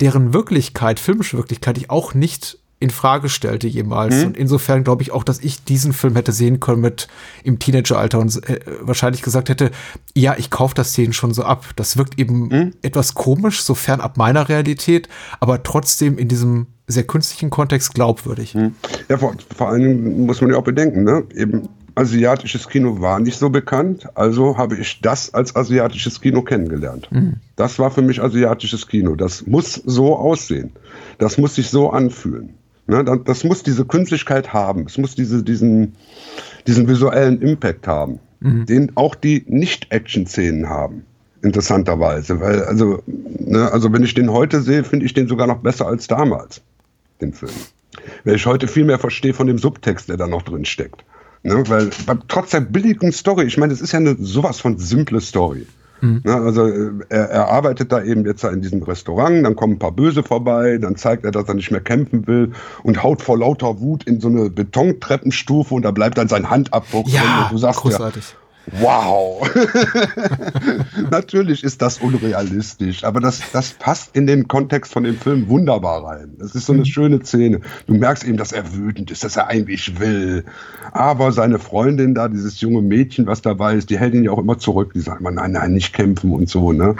[0.00, 4.16] deren Wirklichkeit, filmische Wirklichkeit, ich auch nicht in Frage stellte jemals.
[4.16, 4.26] Mhm.
[4.28, 7.08] Und insofern glaube ich auch, dass ich diesen Film hätte sehen können mit
[7.44, 9.70] im Teenageralter und äh, wahrscheinlich gesagt hätte,
[10.16, 11.66] ja, ich kaufe das Szenen schon so ab.
[11.76, 12.74] Das wirkt eben mhm.
[12.82, 15.08] etwas komisch, so fernab meiner Realität,
[15.40, 18.54] aber trotzdem in diesem sehr künstlichen Kontext glaubwürdig.
[18.54, 18.74] Mhm.
[19.08, 21.24] Ja, vor, vor allen Dingen muss man ja auch bedenken, ne?
[21.34, 27.08] Eben asiatisches Kino war nicht so bekannt, also habe ich das als asiatisches Kino kennengelernt.
[27.10, 27.34] Mhm.
[27.56, 29.16] Das war für mich asiatisches Kino.
[29.16, 30.72] Das muss so aussehen.
[31.18, 32.54] Das muss sich so anfühlen.
[32.90, 34.86] Ne, das muss diese Künstlichkeit haben.
[34.86, 35.94] Es muss diese, diesen,
[36.66, 38.66] diesen visuellen Impact haben, mhm.
[38.66, 41.04] den auch die Nicht-Action-Szenen haben.
[41.40, 42.40] Interessanterweise.
[42.40, 45.86] Weil, also, ne, also wenn ich den heute sehe, finde ich den sogar noch besser
[45.86, 46.62] als damals,
[47.20, 47.52] den Film.
[48.24, 51.04] Weil ich heute viel mehr verstehe von dem Subtext, der da noch drin steckt.
[51.44, 51.90] Ne, weil
[52.26, 55.64] trotz der billigen Story, ich meine, es ist ja eine sowas von simple Story.
[56.00, 56.22] Mhm.
[56.24, 59.78] Ja, also äh, er, er, arbeitet da eben jetzt in diesem Restaurant, dann kommen ein
[59.78, 63.38] paar Böse vorbei, dann zeigt er, dass er nicht mehr kämpfen will und haut vor
[63.38, 67.08] lauter Wut in so eine Betontreppenstufe und da bleibt dann sein Handabdruck.
[67.08, 68.30] Ja, du sagst großartig.
[68.30, 68.39] Ja,
[68.72, 69.48] Wow.
[71.10, 76.04] Natürlich ist das unrealistisch, aber das, das passt in den Kontext von dem Film wunderbar
[76.04, 76.34] rein.
[76.38, 76.86] Das ist so eine mhm.
[76.86, 77.60] schöne Szene.
[77.86, 80.44] Du merkst eben, dass er wütend ist, dass er eigentlich will.
[80.92, 84.38] Aber seine Freundin da, dieses junge Mädchen, was dabei ist, die hält ihn ja auch
[84.38, 84.92] immer zurück.
[84.94, 86.96] Die sagt immer, nein, nein, nicht kämpfen und so, ne?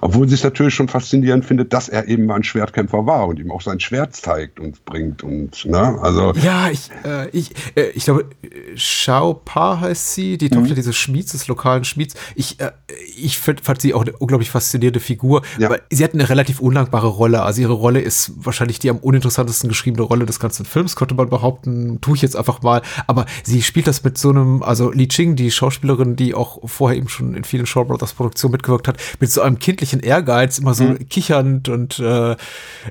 [0.00, 3.38] Obwohl sie es natürlich schon faszinierend findet, dass er eben mal ein Schwertkämpfer war und
[3.38, 5.98] ihm auch sein Schwert zeigt und bringt und, ne?
[6.00, 6.32] Also.
[6.42, 8.26] Ja, ich, äh, ich, äh, ich glaube,
[8.74, 10.74] Shao Pa heißt sie, die Tochter mhm.
[10.82, 12.14] Dieses Schmieds, des lokalen Schmieds.
[12.34, 12.72] Ich, äh,
[13.16, 15.68] ich find, fand sie auch eine unglaublich faszinierende Figur, ja.
[15.68, 17.42] aber sie hat eine relativ undankbare Rolle.
[17.42, 21.28] Also ihre Rolle ist wahrscheinlich die am uninteressantesten geschriebene Rolle des ganzen Films, könnte man
[21.28, 22.00] behaupten.
[22.00, 22.82] Tue ich jetzt einfach mal.
[23.06, 26.98] Aber sie spielt das mit so einem, also Li Ching, die Schauspielerin, die auch vorher
[26.98, 30.74] eben schon in vielen Shaw Brothers Produktionen mitgewirkt hat, mit so einem kindlichen Ehrgeiz, immer
[30.74, 31.08] so mhm.
[31.08, 32.36] kichernd und äh,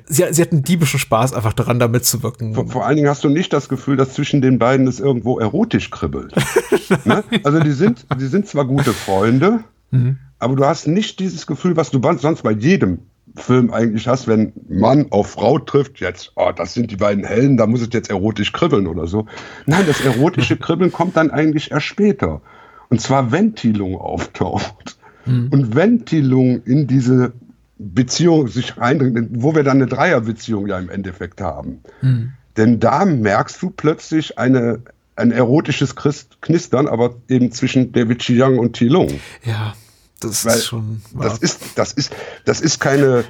[0.06, 2.54] sie, sie hat einen diebischen Spaß einfach daran, da mitzuwirken.
[2.54, 5.38] Vor, vor allen Dingen hast du nicht das Gefühl, dass zwischen den beiden es irgendwo
[5.38, 6.34] erotisch kribbelt.
[7.04, 7.24] ne?
[7.42, 10.18] Also die sind, die sind zwar gute Freunde, mhm.
[10.38, 13.00] aber du hast nicht dieses Gefühl, was du sonst bei jedem
[13.36, 17.56] Film eigentlich hast, wenn Mann auf Frau trifft, jetzt, oh, das sind die beiden Helden,
[17.56, 19.26] da muss es jetzt erotisch kribbeln oder so.
[19.66, 22.42] Nein, das erotische Kribbeln kommt dann eigentlich erst später.
[22.90, 24.98] Und zwar, wenn Tilung auftaucht.
[25.24, 25.48] Mhm.
[25.50, 27.32] Und wenn Tilung in diese
[27.78, 31.80] Beziehung sich reindringt, wo wir dann eine Dreierbeziehung ja im Endeffekt haben.
[32.02, 32.32] Mhm.
[32.56, 34.80] Denn da merkst du plötzlich eine,
[35.16, 35.94] ein erotisches
[36.40, 39.08] Knistern, aber eben zwischen David Chiang und Tilung.
[39.44, 39.74] Ja.
[40.20, 41.02] Das Weil ist schon.
[41.20, 43.24] Das ist, das ist, das ist keine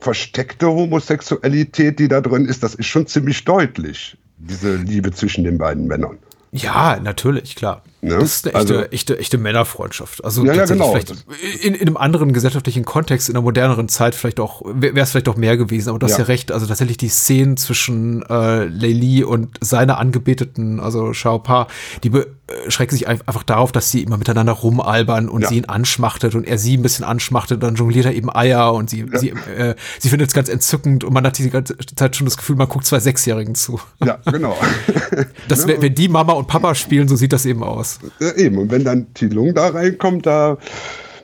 [0.00, 2.62] versteckte Homosexualität, die da drin ist.
[2.62, 6.18] Das ist schon ziemlich deutlich, diese Liebe zwischen den beiden Männern.
[6.52, 7.82] Ja, natürlich, klar.
[8.00, 8.16] Ne?
[8.18, 10.24] Das ist eine echte, also, echte, echte Männerfreundschaft.
[10.24, 10.92] Also ja, ja, genau.
[10.92, 11.14] vielleicht
[11.62, 15.28] in, in einem anderen gesellschaftlichen Kontext, in einer moderneren Zeit vielleicht auch, wäre es vielleicht
[15.28, 16.24] auch mehr gewesen, aber du hast ja.
[16.24, 21.66] recht, also tatsächlich die Szenen zwischen äh, Leili und seiner Angebeteten, also Xiao Pa,
[22.04, 25.48] die beschränken sich einfach darauf, dass sie immer miteinander rumalbern und ja.
[25.48, 28.88] sie ihn anschmachtet und er sie ein bisschen anschmachtet, dann jongliert er eben Eier und
[28.90, 32.26] sie, sie, äh, sie findet es ganz entzückend und man hat die ganze Zeit schon
[32.26, 33.80] das Gefühl, man guckt zwei Sechsjährigen zu.
[34.04, 34.56] Ja, genau.
[35.48, 35.78] das, ne?
[35.80, 38.10] wenn die Mama und Papa spielen, so sieht das eben aus aus.
[38.20, 40.58] Ja, eben, und wenn dann Tilung da reinkommt, da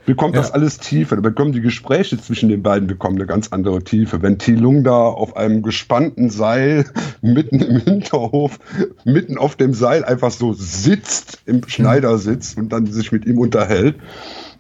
[0.07, 0.42] bekommt ja.
[0.42, 1.16] das alles Tiefe.
[1.16, 4.22] Da bekommen die Gespräche zwischen den beiden bekommen eine ganz andere Tiefe.
[4.22, 6.85] Wenn Tilung da auf einem gespannten Seil
[7.22, 8.59] mitten im Hinterhof,
[9.05, 13.96] mitten auf dem Seil einfach so sitzt, im Schneidersitz und dann sich mit ihm unterhält,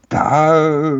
[0.08, 0.96] da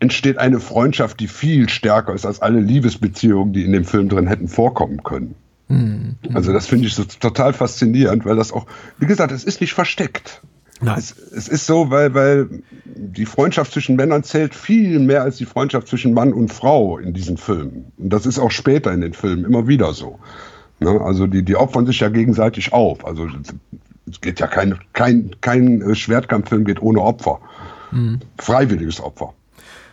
[0.00, 4.26] entsteht eine Freundschaft, die viel stärker ist als alle Liebesbeziehungen, die in dem Film drin
[4.26, 5.34] hätten vorkommen können.
[5.74, 6.16] Mhm.
[6.34, 8.66] Also das finde ich so total faszinierend, weil das auch,
[8.98, 10.42] wie gesagt, es ist nicht versteckt.
[10.80, 10.98] Nein.
[10.98, 12.48] Es, es, ist so, weil, weil
[12.84, 17.14] die Freundschaft zwischen Männern zählt viel mehr als die Freundschaft zwischen Mann und Frau in
[17.14, 17.92] diesen Filmen.
[17.96, 20.18] Und das ist auch später in den Filmen immer wieder so.
[20.80, 21.00] Ne?
[21.00, 23.04] Also die, die opfern sich ja gegenseitig auf.
[23.06, 23.28] Also
[24.10, 27.40] es geht ja kein, kein, kein Schwertkampffilm geht ohne Opfer.
[27.92, 28.20] Mhm.
[28.38, 29.32] Freiwilliges Opfer,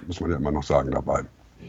[0.08, 1.22] muss man ja immer noch sagen dabei.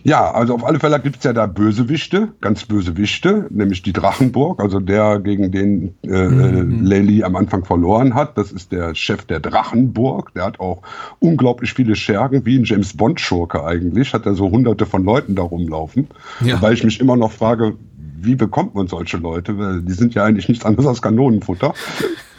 [0.05, 4.61] Ja, also auf alle Fälle gibt es ja da Bösewichte, ganz Bösewichte, nämlich die Drachenburg,
[4.61, 6.85] also der, gegen den äh, mhm.
[6.85, 8.37] Lely am Anfang verloren hat.
[8.37, 10.35] Das ist der Chef der Drachenburg.
[10.35, 10.83] Der hat auch
[11.21, 15.43] unglaublich viele Schergen, wie ein James Bond-Schurke eigentlich, hat er so hunderte von Leuten da
[15.43, 16.09] rumlaufen.
[16.45, 16.57] Ja.
[16.57, 17.75] Wobei ich mich immer noch frage,
[18.23, 19.59] wie bekommt man solche Leute?
[19.59, 21.75] Weil die sind ja eigentlich nichts anderes als Kanonenfutter.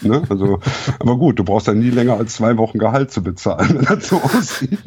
[0.02, 0.22] Ne?
[0.28, 0.60] Also,
[1.00, 4.10] aber gut, du brauchst ja nie länger als zwei Wochen Gehalt zu bezahlen, wenn das
[4.10, 4.80] so aussieht.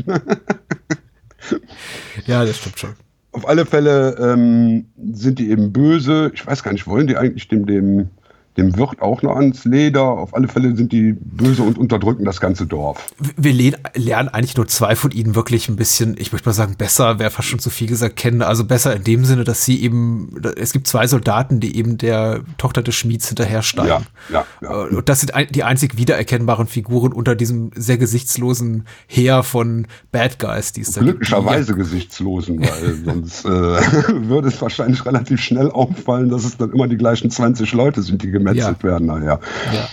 [2.27, 2.95] Ja, das stimmt schon.
[3.33, 6.31] Auf alle Fälle ähm, sind die eben böse.
[6.35, 8.11] Ich weiß gar nicht, wollen die eigentlich dem, dem
[8.57, 10.03] dem wird auch noch ans Leder.
[10.03, 13.07] Auf alle Fälle sind die böse und unterdrücken das ganze Dorf.
[13.37, 13.53] Wir
[13.95, 17.31] lernen eigentlich nur zwei von ihnen wirklich ein bisschen, ich möchte mal sagen, besser, wäre
[17.31, 18.43] fast schon zu viel gesagt, kennen.
[18.43, 22.41] Also besser in dem Sinne, dass sie eben, es gibt zwei Soldaten, die eben der
[22.59, 23.89] Tochter des Schmieds hinterhersteigen.
[23.89, 24.71] Ja, ja, ja.
[24.71, 30.73] Und das sind die einzig wiedererkennbaren Figuren unter diesem sehr gesichtslosen Heer von Bad Guys,
[30.73, 31.77] die es da Glücklicherweise ja.
[31.77, 33.49] gesichtslosen, weil sonst äh,
[34.29, 38.23] würde es wahrscheinlich relativ schnell auffallen, dass es dann immer die gleichen 20 Leute sind,
[38.23, 38.89] die gemetzelt ja.
[38.89, 39.41] werden nachher.
[39.73, 39.89] Ja.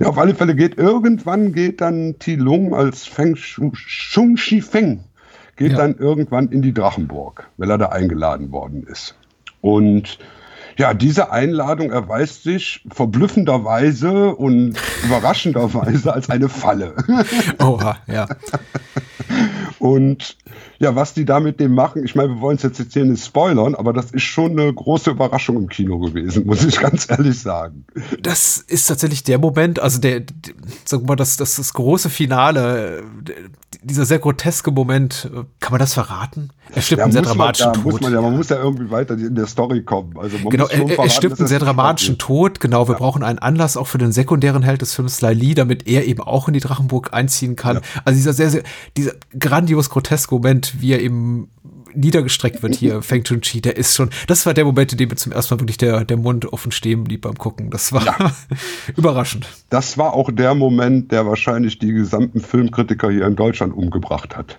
[0.00, 0.06] ja.
[0.06, 5.04] auf alle Fälle geht irgendwann geht dann Tilung als Feng Shung Shi Feng
[5.56, 5.78] geht ja.
[5.78, 9.14] dann irgendwann in die Drachenburg, weil er da eingeladen worden ist.
[9.60, 10.18] Und
[10.76, 16.94] ja, diese Einladung erweist sich verblüffenderweise und überraschenderweise als eine Falle.
[17.60, 18.26] Oha, ja.
[19.78, 20.36] Und
[20.78, 23.04] ja, was die da mit dem machen, ich meine, wir wollen es jetzt, jetzt hier
[23.04, 27.08] nicht spoilern, aber das ist schon eine große Überraschung im Kino gewesen, muss ich ganz
[27.08, 27.84] ehrlich sagen.
[28.20, 30.22] Das ist tatsächlich der Moment, also der,
[30.84, 33.02] sag mal, das, das, das große Finale,
[33.82, 36.50] dieser sehr groteske Moment, kann man das verraten?
[36.72, 37.92] Er stirbt ja, einen sehr dramatischen man, ja, Tod.
[37.92, 40.14] Muss man, ja, man muss ja irgendwie weiter in der Story kommen.
[40.18, 42.60] Also genau, er, er stirbt einen sehr dramatischen Tod.
[42.60, 42.98] Genau, wir ja.
[42.98, 46.48] brauchen einen Anlass auch für den sekundären Held des Films Lily, damit er eben auch
[46.48, 47.80] in die Drachenburg einziehen kann.
[48.04, 48.62] Also dieser sehr, sehr,
[48.96, 51.48] dieser grandios groteske Moment, wie er eben
[51.94, 55.08] niedergestreckt wird hier, Feng Chun Chi, der ist schon, das war der Moment, in dem
[55.08, 57.70] mir zum ersten Mal wirklich der, der Mund offen stehen blieb beim Gucken.
[57.70, 58.32] Das war ja.
[58.96, 59.46] überraschend.
[59.70, 64.58] Das war auch der Moment, der wahrscheinlich die gesamten Filmkritiker hier in Deutschland umgebracht hat.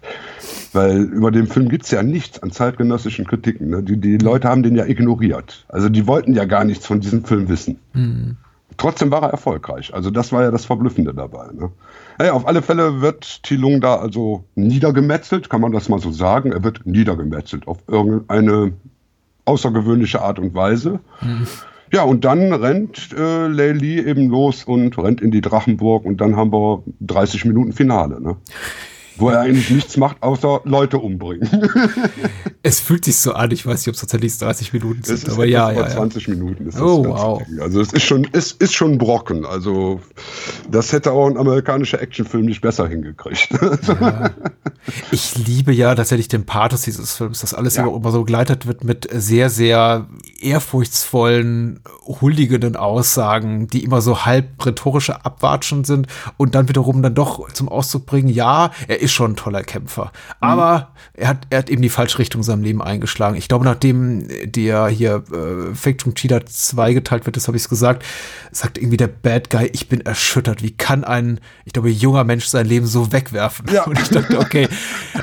[0.74, 3.70] Weil über den Film gibt es ja nichts an zeitgenössischen Kritiken.
[3.70, 3.84] Ne?
[3.84, 5.66] Die, die Leute haben den ja ignoriert.
[5.70, 7.80] Also die wollten ja gar nichts von diesem Film wissen.
[7.94, 8.38] Mhm.
[8.78, 9.94] Trotzdem war er erfolgreich.
[9.94, 11.48] Also das war ja das Verblüffende dabei.
[11.54, 11.72] Ne?
[12.18, 16.52] Naja, auf alle Fälle wird Tilung da also niedergemetzelt, kann man das mal so sagen.
[16.52, 18.74] Er wird niedergemetzelt auf irgendeine
[19.46, 21.00] außergewöhnliche Art und Weise.
[21.22, 21.48] Mhm.
[21.94, 26.36] Ja, und dann rennt äh, Leili eben los und rennt in die Drachenburg und dann
[26.36, 28.20] haben wir 30 Minuten Finale.
[28.20, 28.38] Ne?
[29.18, 31.50] Wo er eigentlich nichts macht, außer Leute umbringen.
[32.64, 35.30] es fühlt sich so an, ich weiß nicht, ob es tatsächlich 30 Minuten sind, ist
[35.30, 37.42] aber ja, ja, 20 Minuten ist oh, wow.
[37.60, 39.46] Also es ist schon, es ist schon ein Brocken.
[39.46, 40.02] Also
[40.70, 43.50] das hätte auch ein amerikanischer Actionfilm nicht besser hingekriegt.
[43.88, 44.32] Ja.
[45.12, 47.88] Ich liebe ja tatsächlich den Pathos dieses Films, dass alles ja.
[47.88, 50.08] immer so begleitet wird mit sehr, sehr
[50.40, 51.80] ehrfurchtsvollen,
[52.22, 57.70] huldigenden Aussagen, die immer so halb rhetorische Abwatschen sind und dann wiederum dann doch zum
[57.70, 61.22] Ausdruck bringen, ja, er ist schon ein toller Kämpfer, aber mhm.
[61.22, 63.38] er hat, er hat eben die falsche Richtung in seinem Leben eingeschlagen.
[63.38, 67.64] Ich glaube, nachdem der hier äh, Fake Chung Cheetah 2 geteilt wird, das habe ich
[67.64, 68.04] es gesagt,
[68.52, 70.64] sagt irgendwie der Bad Guy, ich bin erschüttert.
[70.64, 73.68] Wie kann ein, ich glaube, junger Mensch sein Leben so wegwerfen?
[73.72, 73.84] Ja.
[73.86, 74.68] Und ich dachte, okay,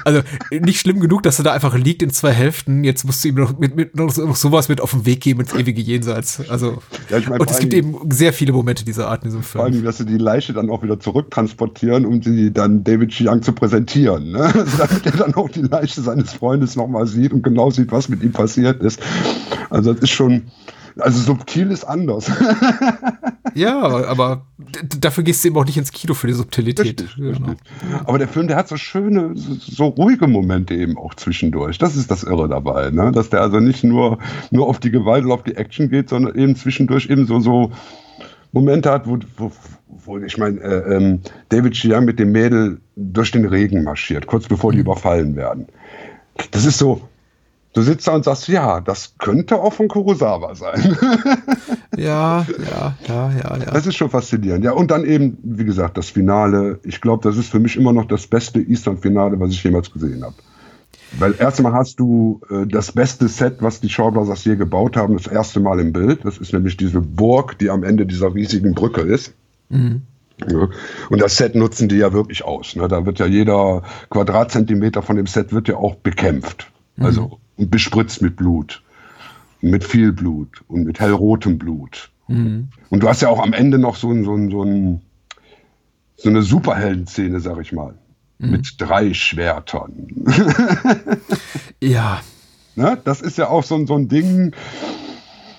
[0.04, 2.84] also nicht schlimm genug, dass er da einfach liegt in zwei Hälften.
[2.84, 5.40] Jetzt musst du ihm noch, mit, mit, noch, noch sowas mit auf den Weg geben
[5.40, 6.48] ins ewige Jenseits.
[6.48, 9.42] Also, ja, ich mein, und es gibt eben sehr viele Momente dieser Art in diesem
[9.42, 9.64] Film.
[9.64, 13.42] Vor allem, dass sie die Leiche dann auch wieder zurücktransportieren, um sie dann David Chiang
[13.42, 13.71] zu präsentieren.
[13.80, 14.40] Ne?
[14.40, 18.08] Also, damit er dann auch die Leiche seines Freundes nochmal sieht und genau sieht, was
[18.08, 19.00] mit ihm passiert ist.
[19.70, 20.44] Also das ist schon,
[20.98, 22.30] also subtil ist anders.
[23.54, 24.46] ja, aber
[25.00, 26.86] dafür gehst du eben auch nicht ins Kino für die Subtilität.
[27.00, 27.30] Richtig, genau.
[27.30, 27.56] richtig.
[28.04, 31.78] Aber der Film, der hat so schöne, so, ruhige Momente eben auch zwischendurch.
[31.78, 33.12] Das ist das Irre dabei, ne?
[33.12, 34.18] Dass der also nicht nur,
[34.50, 37.72] nur auf die Gewalt oder auf die Action geht, sondern eben zwischendurch eben so, so
[38.52, 39.50] Momente hat, wo, wo,
[39.88, 44.46] wo ich meine, äh, ähm, David Chiang mit dem Mädel durch den Regen marschiert, kurz
[44.46, 44.84] bevor die mhm.
[44.84, 45.66] überfallen werden.
[46.50, 47.02] Das ist so,
[47.74, 50.94] Du sitzt da und sagst, ja, das könnte auch von Kurosawa sein.
[51.96, 53.70] ja, ja, ja, ja, ja.
[53.72, 54.62] Das ist schon faszinierend.
[54.62, 56.80] Ja, und dann eben, wie gesagt, das Finale.
[56.84, 60.22] Ich glaube, das ist für mich immer noch das beste Eastern-Finale, was ich jemals gesehen
[60.22, 60.34] habe.
[61.18, 65.16] Weil erstmal hast du äh, das beste Set, was die Shaw Brothers je gebaut haben,
[65.16, 66.24] das erste Mal im Bild.
[66.24, 69.34] Das ist nämlich diese Burg, die am Ende dieser riesigen Brücke ist.
[69.68, 70.02] Mhm.
[70.50, 70.68] Ja.
[71.10, 72.74] Und das Set nutzen die ja wirklich aus.
[72.74, 72.88] Ne?
[72.88, 76.70] Da wird ja jeder Quadratzentimeter von dem Set wird ja auch bekämpft.
[76.98, 78.82] Also mhm und bespritzt mit Blut.
[79.60, 82.10] Mit viel Blut und mit hellrotem Blut.
[82.26, 82.68] Mhm.
[82.90, 85.00] Und du hast ja auch am Ende noch so, ein, so, ein, so, ein,
[86.16, 87.94] so eine Superhelden-Szene, sag ich mal.
[88.42, 88.50] Mhm.
[88.50, 90.08] Mit drei Schwertern.
[91.80, 92.20] ja.
[92.74, 92.98] Ne?
[93.04, 94.54] Das ist ja auch so, so ein Ding,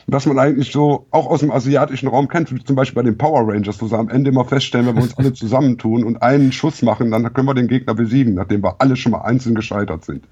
[0.08, 3.48] was man eigentlich so auch aus dem asiatischen Raum kennt, zum Beispiel bei den Power
[3.48, 6.82] Rangers, wo sie am Ende immer feststellen, wenn wir uns alle zusammentun und einen Schuss
[6.82, 10.28] machen, dann können wir den Gegner besiegen, nachdem wir alle schon mal einzeln gescheitert sind.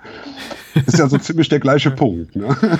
[0.86, 2.36] Ist ja so ziemlich der gleiche Punkt.
[2.36, 2.56] Ne?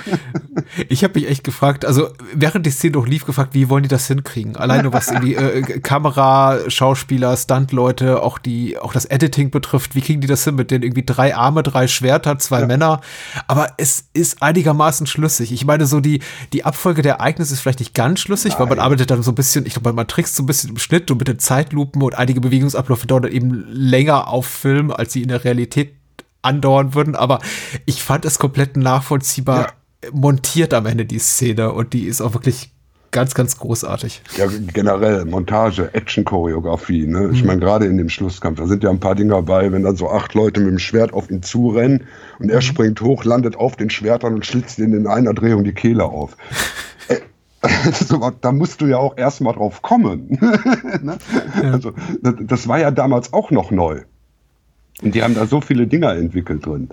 [0.90, 3.90] Ich habe mich echt gefragt, also während die Szene noch lief, gefragt, wie wollen die
[3.90, 4.56] das hinkriegen?
[4.56, 10.22] Alleine was irgendwie äh, Kamera, Schauspieler, Stuntleute, auch die, auch das Editing betrifft, wie kriegen
[10.22, 12.68] die das hin mit den irgendwie drei Arme, drei Schwerter, zwei ja.
[12.68, 13.02] Männer?
[13.48, 15.52] Aber es ist einigermaßen schlüssig.
[15.52, 16.22] Ich meine, so die,
[16.54, 18.62] die Abfolge der Ereignisse ist vielleicht nicht ganz schlüssig, Nein.
[18.62, 20.78] weil man arbeitet dann so ein bisschen, ich glaube, man trickst so ein bisschen im
[20.78, 25.22] Schnitt und mit den Zeitlupen und einige Bewegungsabläufe dauern eben länger auf Film, als sie
[25.22, 26.01] in der Realität
[26.42, 27.40] andauern würden, aber
[27.86, 29.74] ich fand es komplett nachvollziehbar
[30.04, 30.10] ja.
[30.14, 32.72] montiert am Ende die Szene und die ist auch wirklich
[33.12, 34.22] ganz, ganz großartig.
[34.38, 37.08] Ja, generell Montage, Action-Choreografie.
[37.08, 37.30] Ne?
[37.34, 37.48] Ich mhm.
[37.48, 40.10] meine, gerade in dem Schlusskampf, da sind ja ein paar Dinge dabei, wenn dann so
[40.10, 42.06] acht Leute mit dem Schwert auf ihn zurennen
[42.40, 42.62] und er mhm.
[42.62, 46.36] springt hoch, landet auf den Schwertern und schlitzt ihnen in einer Drehung die Kehle auf.
[47.08, 47.20] Äh,
[48.42, 50.30] da musst du ja auch erstmal drauf kommen.
[51.02, 51.18] ne?
[51.62, 51.72] ja.
[51.72, 54.02] Also, das, das war ja damals auch noch neu.
[55.02, 56.90] Und die haben da so viele Dinger entwickelt drin.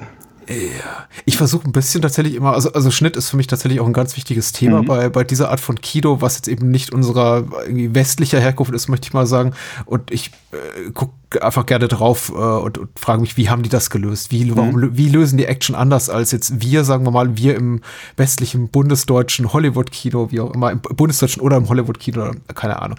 [0.48, 1.06] Ja.
[1.26, 3.92] Ich versuche ein bisschen tatsächlich immer, also, also Schnitt ist für mich tatsächlich auch ein
[3.92, 4.86] ganz wichtiges Thema mhm.
[4.86, 8.88] bei, bei dieser Art von Kino, was jetzt eben nicht unserer irgendwie westlicher Herkunft ist,
[8.88, 9.52] möchte ich mal sagen.
[9.84, 13.68] Und ich äh, gucke einfach gerne drauf äh, und, und frage mich, wie haben die
[13.68, 14.30] das gelöst?
[14.30, 14.96] Wie, warum, mhm.
[14.96, 17.80] wie lösen die Action anders als jetzt wir, sagen wir mal, wir im
[18.16, 22.98] westlichen bundesdeutschen Hollywood-Kino, wie auch immer, im bundesdeutschen oder im Hollywood-Kino, keine Ahnung.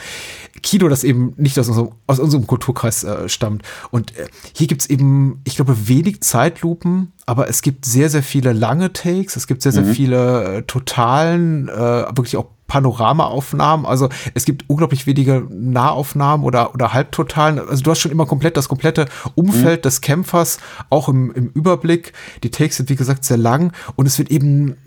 [0.61, 3.63] Kino, das eben nicht aus unserem, aus unserem Kulturkreis äh, stammt.
[3.91, 8.53] Und äh, hier gibt's eben, ich glaube, wenig Zeitlupen, aber es gibt sehr, sehr viele
[8.53, 9.93] lange Takes, es gibt sehr, sehr mhm.
[9.93, 13.85] viele äh, totalen, äh, wirklich auch Panoramaaufnahmen.
[13.85, 17.59] Also es gibt unglaublich wenige Nahaufnahmen oder, oder Halbtotalen.
[17.59, 19.83] Also du hast schon immer komplett das komplette Umfeld mhm.
[19.83, 22.13] des Kämpfers, auch im, im Überblick.
[22.43, 24.77] Die Takes sind, wie gesagt, sehr lang und es wird eben,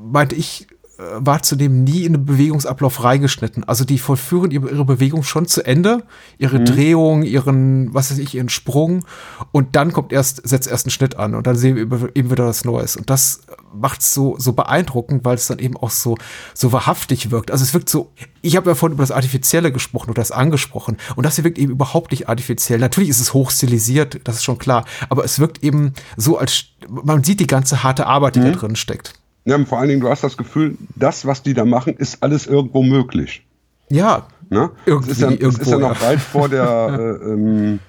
[0.00, 0.68] meinte ich,
[1.16, 3.64] war zudem nie in den Bewegungsablauf reingeschnitten.
[3.64, 6.04] Also die vollführen ihre, ihre Bewegung schon zu Ende,
[6.38, 6.64] ihre mhm.
[6.66, 9.04] Drehung, ihren, was weiß ich, ihren Sprung
[9.52, 12.46] und dann kommt erst, setzt erst ein Schnitt an und dann sehen wir eben wieder
[12.46, 12.96] was Neues.
[12.96, 13.40] Und das
[13.74, 16.16] macht es so, so beeindruckend, weil es dann eben auch so,
[16.54, 17.50] so wahrhaftig wirkt.
[17.50, 20.98] Also es wirkt so, ich habe ja vorhin über das Artifizielle gesprochen oder das angesprochen
[21.16, 22.78] und das hier wirkt eben überhaupt nicht artifiziell.
[22.78, 27.24] Natürlich ist es hochstilisiert, das ist schon klar, aber es wirkt eben so, als man
[27.24, 28.46] sieht die ganze harte Arbeit, die mhm.
[28.46, 29.19] da drin steckt.
[29.50, 32.22] Ja, und vor allen Dingen, du hast das Gefühl, das, was die da machen, ist
[32.22, 33.44] alles irgendwo möglich.
[33.88, 34.28] Ja.
[34.48, 34.70] Ne?
[34.86, 37.80] Irgendwie, das ist ja, das ist ja noch weit vor der, äh, ähm,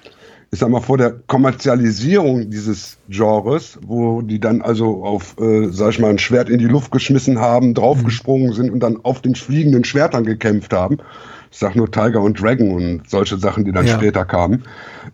[0.50, 5.90] ich sag mal, vor der Kommerzialisierung dieses Genres, wo die dann also auf, äh, sag
[5.90, 9.36] ich mal, ein Schwert in die Luft geschmissen haben, draufgesprungen sind und dann auf den
[9.36, 10.98] fliegenden Schwertern gekämpft haben.
[11.52, 13.94] Ich sag nur Tiger und Dragon und solche Sachen, die dann ja.
[13.94, 14.64] später kamen.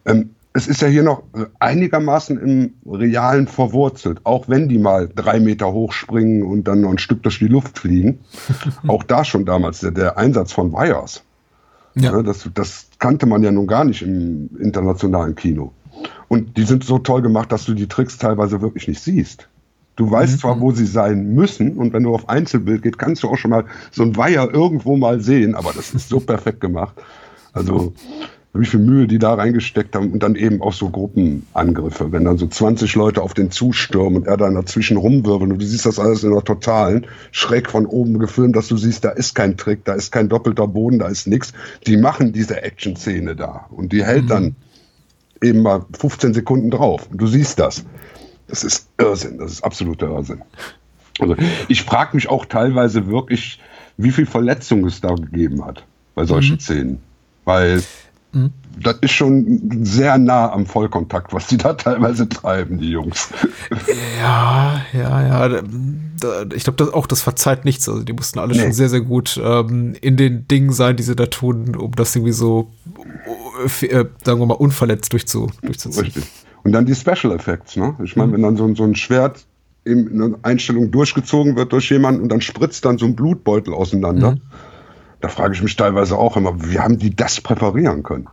[0.06, 1.22] Ähm, es ist ja hier noch
[1.58, 6.90] einigermaßen im Realen verwurzelt, auch wenn die mal drei Meter hoch springen und dann noch
[6.90, 8.20] ein Stück durch die Luft fliegen.
[8.88, 11.22] auch da schon damals der, der Einsatz von Wires.
[11.94, 12.12] Ja.
[12.12, 12.22] ja.
[12.22, 15.72] das, das kannte man ja nun gar nicht im internationalen Kino.
[16.28, 19.48] Und die sind so toll gemacht, dass du die Tricks teilweise wirklich nicht siehst.
[19.96, 20.38] Du weißt mhm.
[20.38, 23.50] zwar, wo sie sein müssen, und wenn du auf Einzelbild gehst, kannst du auch schon
[23.50, 26.94] mal so ein Weiher irgendwo mal sehen, aber das ist so perfekt gemacht.
[27.52, 27.94] Also,
[28.54, 32.38] wie viel Mühe die da reingesteckt haben und dann eben auch so Gruppenangriffe, wenn dann
[32.38, 35.98] so 20 Leute auf den zustürmen und er dann dazwischen rumwirbeln und du siehst das
[35.98, 39.84] alles in der totalen, schräg von oben gefilmt, dass du siehst, da ist kein Trick,
[39.84, 41.52] da ist kein doppelter Boden, da ist nichts.
[41.86, 44.28] Die machen diese Action-Szene da und die hält mhm.
[44.28, 44.56] dann
[45.42, 47.84] eben mal 15 Sekunden drauf und du siehst das.
[48.48, 50.42] Das ist Irrsinn, das ist absoluter Irrsinn.
[51.20, 51.36] Also
[51.68, 53.60] ich frage mich auch teilweise wirklich,
[53.98, 55.84] wie viel Verletzung es da gegeben hat
[56.14, 56.60] bei solchen mhm.
[56.60, 56.98] Szenen.
[57.44, 57.82] Weil
[58.32, 58.50] Mhm.
[58.80, 63.30] Das ist schon sehr nah am Vollkontakt, was die da teilweise treiben, die Jungs.
[64.20, 65.62] Ja, ja, ja.
[66.54, 67.88] Ich glaube, auch das verzeiht nichts.
[67.88, 68.60] Also die mussten alle nee.
[68.60, 72.14] schon sehr, sehr gut ähm, in den Dingen sein, die sie da tun, um das
[72.14, 72.70] irgendwie so,
[73.82, 76.04] äh, sagen wir mal, unverletzt durchzu, durchzuziehen.
[76.04, 76.24] Richtig.
[76.64, 77.96] Und dann die Special Effects, ne?
[78.02, 78.32] Ich meine, mhm.
[78.34, 79.46] wenn dann so, so ein Schwert
[79.84, 84.32] in einer Einstellung durchgezogen wird durch jemanden und dann spritzt dann so ein Blutbeutel auseinander.
[84.32, 84.40] Mhm
[85.20, 88.28] da frage ich mich teilweise auch immer, wie haben die das präparieren können?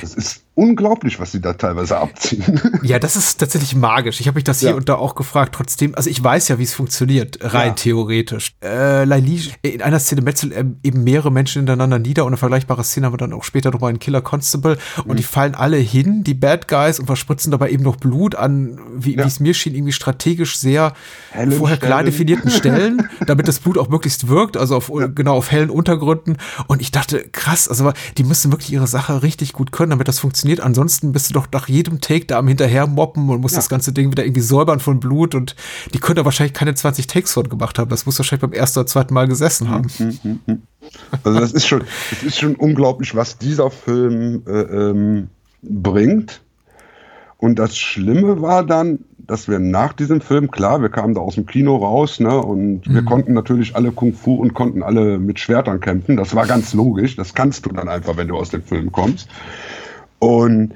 [0.00, 2.60] Das ist unglaublich, was sie da teilweise abziehen.
[2.82, 4.20] Ja, das ist tatsächlich magisch.
[4.20, 4.74] Ich habe mich das hier ja.
[4.74, 5.54] und da auch gefragt.
[5.54, 7.74] Trotzdem, also ich weiß ja, wie es funktioniert, rein ja.
[7.74, 8.54] theoretisch.
[8.62, 13.06] Äh, Laili, in einer Szene metzelt eben mehrere Menschen hintereinander nieder und eine vergleichbare Szene
[13.06, 15.16] haben wir dann auch später nochmal in Killer Constable und mhm.
[15.16, 19.16] die fallen alle hin, die Bad Guys, und verspritzen dabei eben noch Blut an, wie
[19.16, 19.24] ja.
[19.24, 20.92] es mir schien, irgendwie strategisch sehr
[21.30, 21.90] Hellen vorher Stellen.
[21.90, 26.36] klar definierten Stellen, damit das Blut auch möglichst wirkt, also auf, genau auf hellen Untergründen.
[26.66, 30.18] Und ich dachte, krass, also die müssen wirklich ihre Sache richtig gut können, damit das
[30.18, 30.43] funktioniert.
[30.60, 33.58] Ansonsten bist du doch nach jedem Take da am hinterher moppen und musst ja.
[33.58, 35.56] das ganze Ding wieder irgendwie säubern von Blut und
[35.92, 37.88] die können da wahrscheinlich keine 20 Takes von gemacht haben.
[37.88, 39.88] Das muss wahrscheinlich beim ersten oder zweiten Mal gesessen haben.
[39.96, 40.62] Hm, hm, hm,
[41.22, 45.28] also das ist schon, das ist schon unglaublich, was dieser Film äh, ähm,
[45.62, 46.40] bringt.
[47.38, 51.34] Und das Schlimme war dann, dass wir nach diesem Film, klar, wir kamen da aus
[51.34, 52.94] dem Kino raus, ne, und mhm.
[52.94, 56.16] wir konnten natürlich alle Kung Fu und konnten alle mit Schwertern kämpfen.
[56.16, 57.16] Das war ganz logisch.
[57.16, 59.28] Das kannst du dann einfach, wenn du aus dem Film kommst.
[60.18, 60.74] Und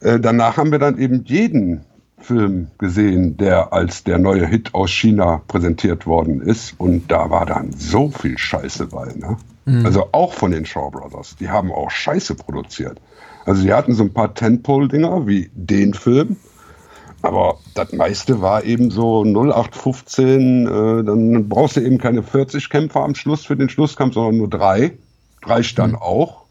[0.00, 1.84] äh, danach haben wir dann eben jeden
[2.18, 6.74] Film gesehen, der als der neue Hit aus China präsentiert worden ist.
[6.78, 9.06] Und da war dann so viel Scheiße bei.
[9.14, 9.36] Ne?
[9.64, 9.86] Mhm.
[9.86, 11.36] Also auch von den Shaw Brothers.
[11.38, 13.00] Die haben auch Scheiße produziert.
[13.44, 16.36] Also sie hatten so ein paar Tentpole-Dinger wie den Film.
[17.22, 20.66] Aber das meiste war eben so 0815.
[20.66, 24.50] Äh, dann brauchst du eben keine 40 Kämpfer am Schluss für den Schlusskampf, sondern nur
[24.50, 24.92] drei.
[25.44, 25.96] Reicht dann mhm.
[25.96, 26.45] auch.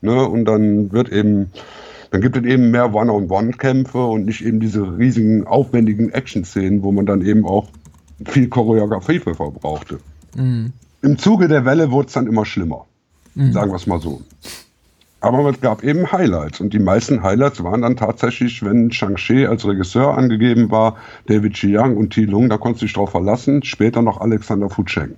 [0.00, 0.26] Ne?
[0.26, 1.50] Und dann wird eben,
[2.10, 7.06] dann gibt es eben mehr One-on-One-Kämpfe und nicht eben diese riesigen, aufwendigen Action-Szenen, wo man
[7.06, 7.68] dann eben auch
[8.26, 9.98] viel Choreografie für verbrauchte.
[10.36, 10.72] Mhm.
[11.02, 12.86] Im Zuge der Welle wurde es dann immer schlimmer.
[13.34, 13.52] Mhm.
[13.52, 14.22] Sagen wir es mal so.
[15.20, 19.66] Aber es gab eben Highlights und die meisten Highlights waren dann tatsächlich, wenn Shang-Chi als
[19.66, 24.00] Regisseur angegeben war, David Chiang und Ti Lung, da konntest du dich drauf verlassen, später
[24.00, 25.16] noch Alexander Fucheng.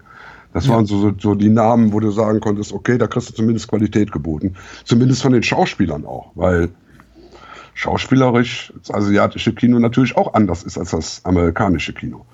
[0.53, 0.73] Das ja.
[0.73, 4.11] waren so, so die Namen, wo du sagen konntest, okay, da kriegst du zumindest Qualität
[4.11, 4.57] geboten.
[4.85, 6.71] Zumindest von den Schauspielern auch, weil
[7.75, 12.25] schauspielerisch das asiatische Kino natürlich auch anders ist als das amerikanische Kino.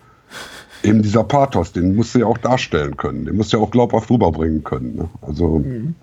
[0.83, 3.71] Eben dieser Pathos, den musst du ja auch darstellen können, den musst du ja auch
[3.71, 4.97] glaubhaft rüberbringen können.
[4.97, 5.09] Ne?
[5.23, 5.59] Also.
[5.59, 5.95] Mhm.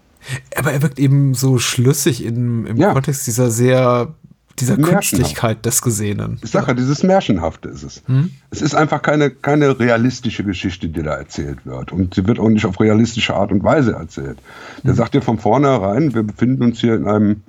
[0.56, 2.94] Aber er wirkt eben so schlüssig in, im ja.
[2.94, 4.14] Kontext dieser sehr
[4.60, 6.40] dieser Künstlichkeit des Gesehenen.
[6.44, 8.04] Ich sage ja, dieses Märchenhafte ist es.
[8.06, 8.30] Hm?
[8.52, 11.92] Es ist einfach keine, keine realistische Geschichte, die da erzählt wird.
[11.92, 14.38] Und sie wird auch nicht auf realistische Art und Weise erzählt.
[14.84, 14.98] Der hm.
[14.98, 17.42] sagt dir von vornherein, wir befinden uns hier in einem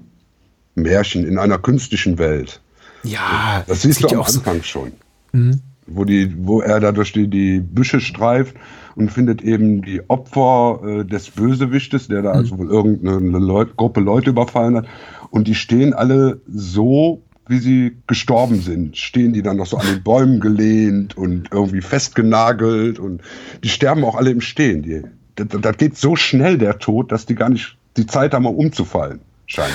[0.75, 2.61] Märchen, in einer künstlichen Welt.
[3.03, 4.63] Ja, das siehst du am Anfang so.
[4.63, 4.93] schon.
[5.33, 5.61] Hm?
[5.87, 8.57] Wo, die, wo er da durch die, die Büsche streift
[8.97, 12.39] und findet eben die Opfer äh, des Bösewichtes, der da hm.
[12.39, 14.87] also wohl irgendeine Leut Gruppe Leute überfallen hat.
[15.35, 18.97] Und die stehen alle so, wie sie gestorben sind.
[18.97, 23.21] Stehen die dann noch so an den Bäumen gelehnt und irgendwie festgenagelt und
[23.65, 24.83] die sterben auch alle im Stehen.
[24.83, 25.03] Die,
[25.35, 28.55] das, das geht so schnell, der Tod, dass die gar nicht die Zeit haben, um
[28.55, 29.75] umzufallen, scheint.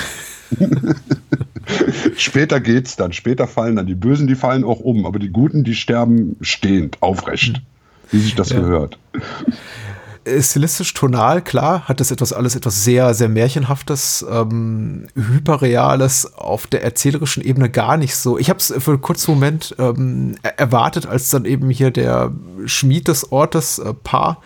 [2.16, 5.62] später geht's dann, später fallen dann die Bösen, die fallen auch um, aber die Guten,
[5.62, 7.60] die sterben stehend, aufrecht,
[8.10, 8.60] wie sich das ja.
[8.60, 8.98] gehört.
[10.24, 16.66] Äh, stilistisch, tonal, klar, hat das etwas alles etwas sehr, sehr Märchenhaftes, ähm, Hyperreales, auf
[16.66, 18.38] der erzählerischen Ebene gar nicht so.
[18.38, 22.32] Ich habe es für einen kurzen Moment ähm, erwartet, als dann eben hier der
[22.66, 24.42] Schmied des Ortes, äh, Paar,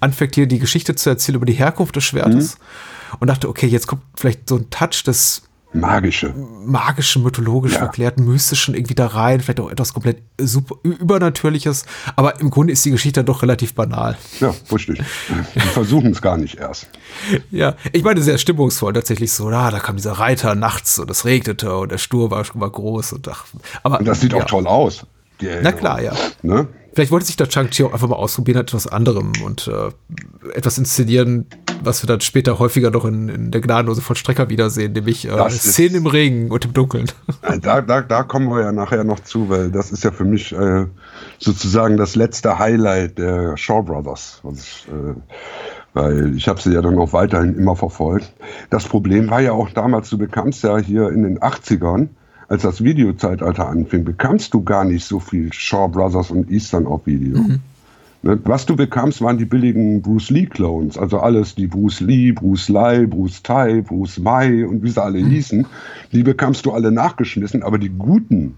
[0.00, 2.58] anfängt hier die Geschichte zu erzählen über die Herkunft des Schwertes.
[2.58, 3.16] Mhm.
[3.20, 5.42] Und dachte, okay, jetzt kommt vielleicht so ein Touch des
[5.74, 6.34] magische.
[6.64, 7.78] Magischen, mythologisch ja.
[7.78, 11.84] verklärten, mystischen irgendwie da rein, vielleicht auch etwas komplett super übernatürliches,
[12.16, 14.16] aber im Grunde ist die Geschichte doch relativ banal.
[14.40, 15.02] Ja, richtig.
[15.54, 16.88] Die versuchen es gar nicht erst.
[17.50, 21.24] Ja, ich meine sehr stimmungsvoll tatsächlich so, ah, da kam dieser Reiter nachts und es
[21.24, 23.44] regnete und der Stur war, war groß und ach,
[23.82, 24.38] aber und das sieht ja.
[24.38, 25.06] auch toll aus.
[25.40, 26.12] Na klar, ja.
[26.42, 26.68] Ne?
[26.94, 29.90] Vielleicht wollte sich der Chang-Chi auch einfach mal ausprobieren, etwas anderem und äh,
[30.54, 31.46] etwas inszenieren,
[31.82, 35.96] was wir dann später häufiger noch in, in der gnadenlose Vollstrecker wiedersehen, nämlich äh, Szenen
[35.96, 37.06] im Regen und im Dunkeln.
[37.62, 40.52] Da, da, da kommen wir ja nachher noch zu, weil das ist ja für mich
[40.52, 40.86] äh,
[41.38, 44.42] sozusagen das letzte Highlight der Shaw Brothers.
[44.54, 45.14] Ich, äh,
[45.94, 48.32] weil ich habe sie ja dann auch weiterhin immer verfolgt.
[48.70, 52.08] Das Problem war ja auch damals, du bekamst ja hier in den 80ern,
[52.48, 57.06] als das Videozeitalter anfing, bekamst du gar nicht so viel Shaw Brothers und Eastern auf
[57.06, 57.38] Video.
[57.38, 57.60] Mhm.
[58.24, 60.96] Ne, was du bekamst, waren die billigen Bruce Lee-Clones.
[60.96, 65.20] Also alles, die Bruce Lee, Bruce Lai, Bruce Tai, Bruce Mai und wie sie alle
[65.20, 65.28] mhm.
[65.28, 65.66] hießen,
[66.12, 68.56] die bekamst du alle nachgeschmissen, aber die guten,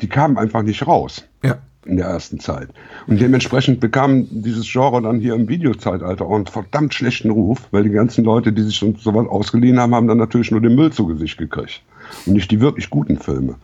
[0.00, 1.24] die kamen einfach nicht raus.
[1.42, 1.58] Ja.
[1.86, 2.68] In der ersten Zeit.
[3.06, 7.82] Und dementsprechend bekam dieses Genre dann hier im Videozeitalter auch einen verdammt schlechten Ruf, weil
[7.82, 10.92] die ganzen Leute, die sich schon sowas ausgeliehen haben, haben dann natürlich nur den Müll
[10.92, 11.82] zu Gesicht gekriegt.
[12.26, 13.56] Und nicht die wirklich guten Filme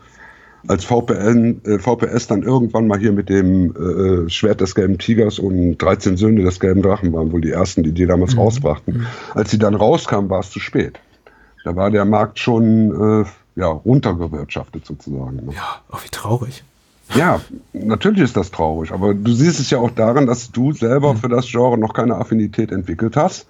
[0.69, 5.39] als VPN, äh, VPS dann irgendwann mal hier mit dem äh, Schwert des gelben Tigers
[5.39, 8.41] und 13 Söhne des gelben Drachen waren wohl die ersten, die die damals mhm.
[8.41, 8.99] rausbrachten.
[8.99, 9.07] Mhm.
[9.35, 11.01] Als sie dann rauskamen, war es zu spät.
[11.65, 13.25] Da war der Markt schon äh,
[13.57, 15.37] ja, runtergewirtschaftet sozusagen.
[15.37, 15.53] Ne?
[15.55, 16.65] Ja, auch wie traurig.
[17.15, 17.41] Ja,
[17.75, 21.19] natürlich ist das traurig, aber du siehst es ja auch daran, dass du selber mhm.
[21.19, 23.47] für das Genre noch keine Affinität entwickelt hast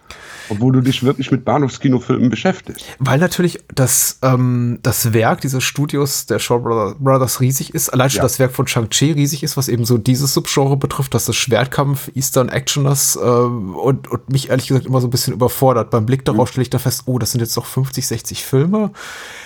[0.49, 2.85] obwohl du dich wirklich mit Bahnhofskinofilmen beschäftigst.
[2.99, 8.19] Weil natürlich das, ähm, das Werk dieses Studios der Shaw Brothers riesig ist, allein schon
[8.19, 8.23] ja.
[8.25, 12.11] das Werk von Shang-Chi riesig ist, was eben so dieses Subgenre betrifft, dass das Schwertkampf,
[12.15, 15.91] Eastern Actioners äh, und, und mich ehrlich gesagt immer so ein bisschen überfordert.
[15.91, 16.53] Beim Blick darauf mhm.
[16.53, 18.91] stelle ich da fest, oh, das sind jetzt doch 50, 60 Filme.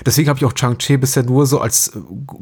[0.05, 1.93] Deswegen habe ich auch Shang-Chi bisher nur so als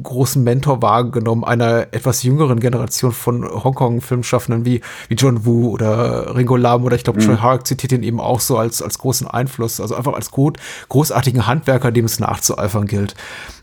[0.02, 6.56] großen Mentor wahrgenommen, einer etwas jüngeren Generation von Hongkong-Filmschaffenden wie, wie John Woo oder Ringo
[6.56, 7.26] Lam oder ich glaube, mhm.
[7.26, 10.58] Troy Hark zitiert ihn eben auch so als, als großen Einfluss, also einfach als gut,
[10.88, 13.14] großartigen Handwerker, dem es nachzueifern gilt.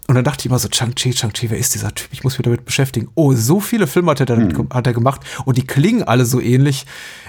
[0.07, 2.09] Und dann dachte ich immer so, Chang-Chi, Chang-Chi, wer ist dieser Typ?
[2.11, 3.07] Ich muss mich damit beschäftigen.
[3.15, 4.67] Oh, so viele Filme hat er, damit, hm.
[4.69, 6.85] hat er gemacht und die klingen alle so ähnlich.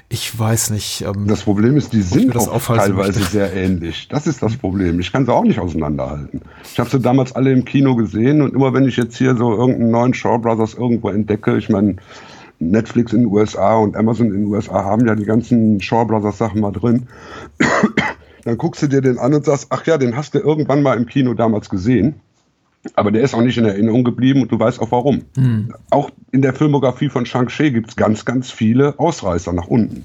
[0.09, 1.02] Ich weiß nicht.
[1.02, 3.32] Ähm, das Problem ist, die sind auch teilweise möchte.
[3.32, 4.09] sehr ähnlich.
[4.09, 4.98] Das ist das Problem.
[4.98, 6.40] Ich kann sie auch nicht auseinanderhalten.
[6.72, 9.52] Ich habe sie damals alle im Kino gesehen und immer wenn ich jetzt hier so
[9.52, 11.96] irgendeinen neuen Shaw Brothers irgendwo entdecke, ich meine,
[12.71, 16.39] Netflix in den USA und Amazon in den USA haben ja die ganzen Shaw Brothers
[16.39, 17.09] Sachen mal drin.
[18.45, 20.97] Dann guckst du dir den an und sagst, ach ja, den hast du irgendwann mal
[20.97, 22.17] im Kino damals gesehen.
[22.95, 25.23] Aber der ist auch nicht in Erinnerung geblieben und du weißt auch warum.
[25.37, 25.75] Hm.
[25.89, 30.05] Auch in der Filmografie von Shang-Chi gibt es ganz, ganz viele Ausreißer nach unten.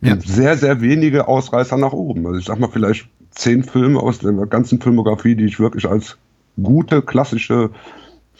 [0.00, 0.12] Ja.
[0.12, 2.26] Und sehr, sehr wenige Ausreißer nach oben.
[2.26, 6.16] Also ich sag mal vielleicht zehn Filme aus der ganzen Filmografie, die ich wirklich als
[6.62, 7.70] gute, klassische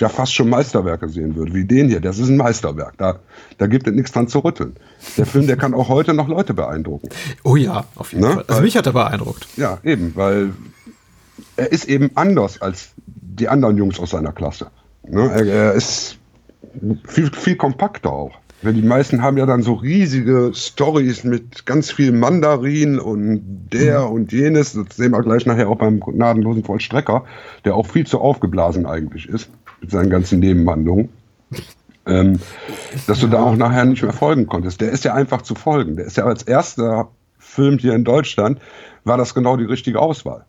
[0.00, 2.00] ja fast schon Meisterwerke sehen würde, wie den hier.
[2.00, 2.94] Das ist ein Meisterwerk.
[2.96, 3.20] Da,
[3.58, 4.76] da gibt es nichts dran zu rütteln.
[5.16, 7.08] Der Film, der kann auch heute noch Leute beeindrucken.
[7.44, 8.34] Oh ja, auf jeden ne?
[8.34, 8.44] Fall.
[8.48, 9.46] Also mich hat er beeindruckt.
[9.56, 10.50] Ja, eben, weil
[11.56, 14.68] er ist eben anders als die anderen Jungs aus seiner Klasse.
[15.06, 15.30] Ne?
[15.30, 16.18] Er, er, ist
[17.06, 18.32] viel, viel kompakter auch.
[18.62, 24.00] Weil die meisten haben ja dann so riesige Stories mit ganz viel Mandarin und der
[24.06, 24.12] mhm.
[24.12, 24.74] und jenes.
[24.74, 27.24] Das sehen wir gleich nachher auch beim gnadenlosen Vollstrecker,
[27.64, 29.48] der auch viel zu aufgeblasen eigentlich ist
[29.80, 31.08] mit seinen ganzen Nebenwandlungen,
[32.06, 32.40] ähm,
[33.06, 34.80] dass du da auch nachher nicht mehr folgen konntest.
[34.80, 35.96] Der ist ja einfach zu folgen.
[35.96, 37.08] Der ist ja als erster
[37.38, 38.60] Film hier in Deutschland,
[39.04, 40.44] war das genau die richtige Auswahl.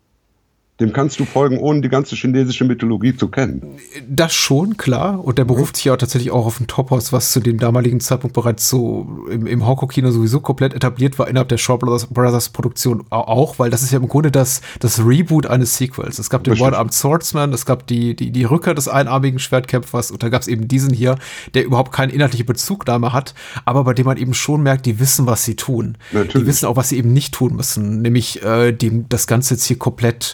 [0.81, 3.61] Dem kannst du folgen, ohne die ganze chinesische Mythologie zu kennen.
[4.09, 5.23] Das schon, klar.
[5.23, 8.33] Und der beruft sich ja tatsächlich auch auf ein Tophaus, was zu dem damaligen Zeitpunkt
[8.33, 13.03] bereits so im, im Hongkong-Kino sowieso komplett etabliert war, innerhalb der Shaw Brothers, Brothers Produktion
[13.11, 16.17] auch, weil das ist ja im Grunde das, das Reboot eines Sequels.
[16.17, 20.23] Es gab den One-Armed Swordsman, es gab die, die, die Rückkehr des einarmigen Schwertkämpfers und
[20.23, 21.15] da gab es eben diesen hier,
[21.53, 25.27] der überhaupt keine inhaltliche Bezugnahme hat, aber bei dem man eben schon merkt, die wissen,
[25.27, 25.99] was sie tun.
[26.11, 26.33] Natürlich.
[26.33, 29.65] Die wissen auch, was sie eben nicht tun müssen, nämlich äh, dem das Ganze jetzt
[29.65, 30.33] hier komplett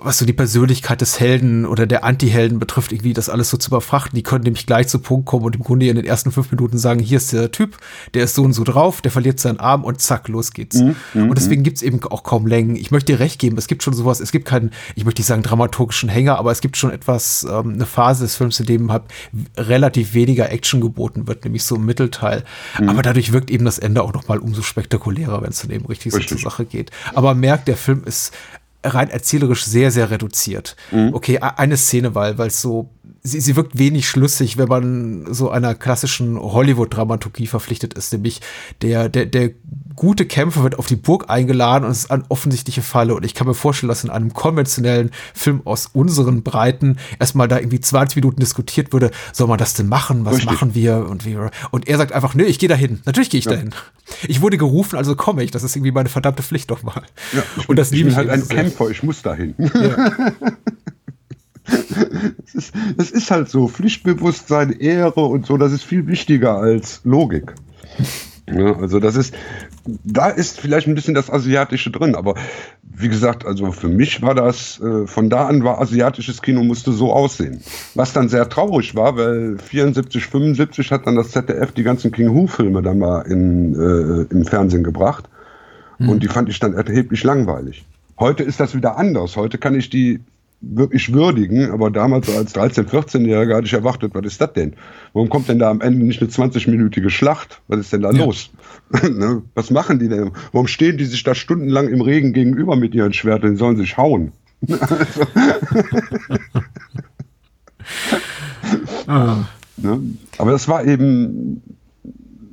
[0.00, 3.68] was so die Persönlichkeit des Helden oder der Anti-Helden betrifft, irgendwie das alles so zu
[3.70, 4.16] überfrachten.
[4.16, 6.78] Die können nämlich gleich zu Punkt kommen und im Grunde in den ersten fünf Minuten
[6.78, 7.78] sagen, hier ist der Typ,
[8.14, 10.76] der ist so und so drauf, der verliert seinen Arm und zack, los geht's.
[10.80, 12.76] Mhm, und deswegen gibt's eben auch kaum Längen.
[12.76, 15.28] Ich möchte dir recht geben, es gibt schon sowas, es gibt keinen, ich möchte nicht
[15.28, 18.92] sagen dramaturgischen Hänger, aber es gibt schon etwas, ähm, eine Phase des Films, in dem
[18.92, 19.04] halt
[19.56, 22.44] relativ weniger Action geboten wird, nämlich so im Mittelteil.
[22.78, 22.88] Mhm.
[22.88, 25.86] Aber dadurch wirkt eben das Ende auch noch mal umso spektakulärer, wenn es dann eben
[25.86, 26.30] richtig, richtig.
[26.30, 26.90] so zur Sache geht.
[27.14, 28.32] Aber merkt, der Film ist
[28.84, 30.76] rein erzählerisch sehr, sehr reduziert.
[30.90, 31.14] Mhm.
[31.14, 32.94] Okay, eine Szene, weil, weil es so,
[33.28, 38.40] sie, sie wirkt wenig schlüssig, wenn man so einer klassischen Hollywood-Dramaturgie verpflichtet ist, nämlich
[38.82, 39.50] der, der, der
[39.94, 43.14] gute Kämpfer wird auf die Burg eingeladen und es ist eine offensichtliche Falle.
[43.14, 47.58] Und ich kann mir vorstellen, dass in einem konventionellen Film aus unseren Breiten erstmal da
[47.58, 50.24] irgendwie 20 Minuten diskutiert würde, soll man das denn machen?
[50.24, 50.52] Was Richtig.
[50.52, 51.06] machen wir?
[51.08, 51.36] Und, wie,
[51.70, 53.00] und er sagt einfach, nee, ich gehe dahin.
[53.04, 53.52] Natürlich gehe ich ja.
[53.52, 53.74] dahin.
[54.26, 55.50] Ich wurde gerufen, also komme ich.
[55.50, 57.02] Das ist irgendwie meine verdammte Pflicht doch mal.
[57.32, 59.54] Ja, und das ich bin halt ein Kämpfer, ich muss dahin.
[59.58, 60.12] Ja.
[61.68, 63.68] das, ist, das ist halt so.
[63.68, 67.54] Pflichtbewusstsein, Ehre und so, das ist viel wichtiger als Logik.
[68.52, 69.34] Ja, also das ist,
[70.04, 72.34] da ist vielleicht ein bisschen das Asiatische drin, aber
[72.82, 76.92] wie gesagt, also für mich war das, äh, von da an war asiatisches Kino musste
[76.92, 77.60] so aussehen.
[77.94, 82.30] Was dann sehr traurig war, weil 74, 75 hat dann das ZDF die ganzen King
[82.30, 85.28] Hu-Filme dann mal in, äh, im Fernsehen gebracht.
[85.98, 86.08] Mhm.
[86.08, 87.84] Und die fand ich dann erheblich langweilig.
[88.18, 89.36] Heute ist das wieder anders.
[89.36, 90.20] Heute kann ich die
[90.60, 94.74] wirklich würdigen, aber damals als 13-, 14-Jähriger hatte ich erwartet, was ist das denn?
[95.12, 97.62] Warum kommt denn da am Ende nicht eine 20-minütige Schlacht?
[97.68, 98.24] Was ist denn da ja.
[98.24, 98.50] los?
[99.02, 99.42] ne?
[99.54, 100.32] Was machen die denn?
[100.52, 103.52] Warum stehen die sich da stundenlang im Regen gegenüber mit ihren Schwertern?
[103.52, 104.32] Die sollen sich hauen.
[104.68, 104.96] also.
[109.06, 109.44] ah.
[109.76, 110.00] ne?
[110.38, 111.62] Aber das war eben,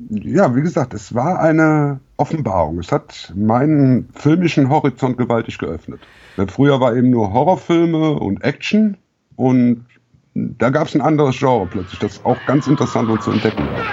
[0.09, 2.77] ja, wie gesagt, es war eine Offenbarung.
[2.79, 6.01] Es hat meinen filmischen Horizont gewaltig geöffnet.
[6.47, 8.97] Früher war eben nur Horrorfilme und Action
[9.35, 9.85] und
[10.33, 13.85] da gab es ein anderes Genre plötzlich, das auch ganz interessant und zu entdecken war.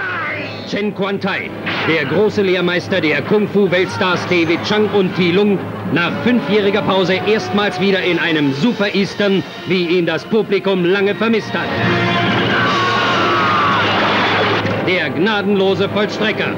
[0.68, 1.50] Chen Quan-Tai,
[1.88, 5.58] der große Lehrmeister der Kung-Fu-Weltstars David Chang und Ti Lung,
[5.92, 11.52] nach fünfjähriger Pause erstmals wieder in einem Super Eastern, wie ihn das Publikum lange vermisst
[11.52, 11.68] hat.
[14.88, 16.54] Der gnadenlose Vollstrecker.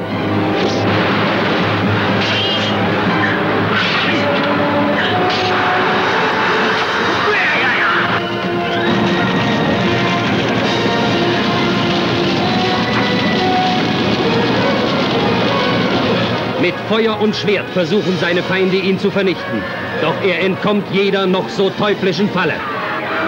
[16.95, 19.61] Feuer und Schwert versuchen seine Feinde ihn zu vernichten.
[20.01, 22.55] Doch er entkommt jeder noch so teuflischen Falle.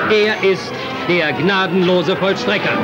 [0.09, 0.73] Er ist
[1.09, 2.79] der gnadenlose Vollstrecker.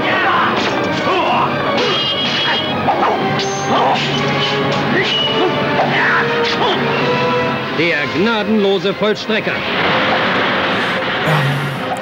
[7.78, 9.55] Der gnadenlose Vollstrecker.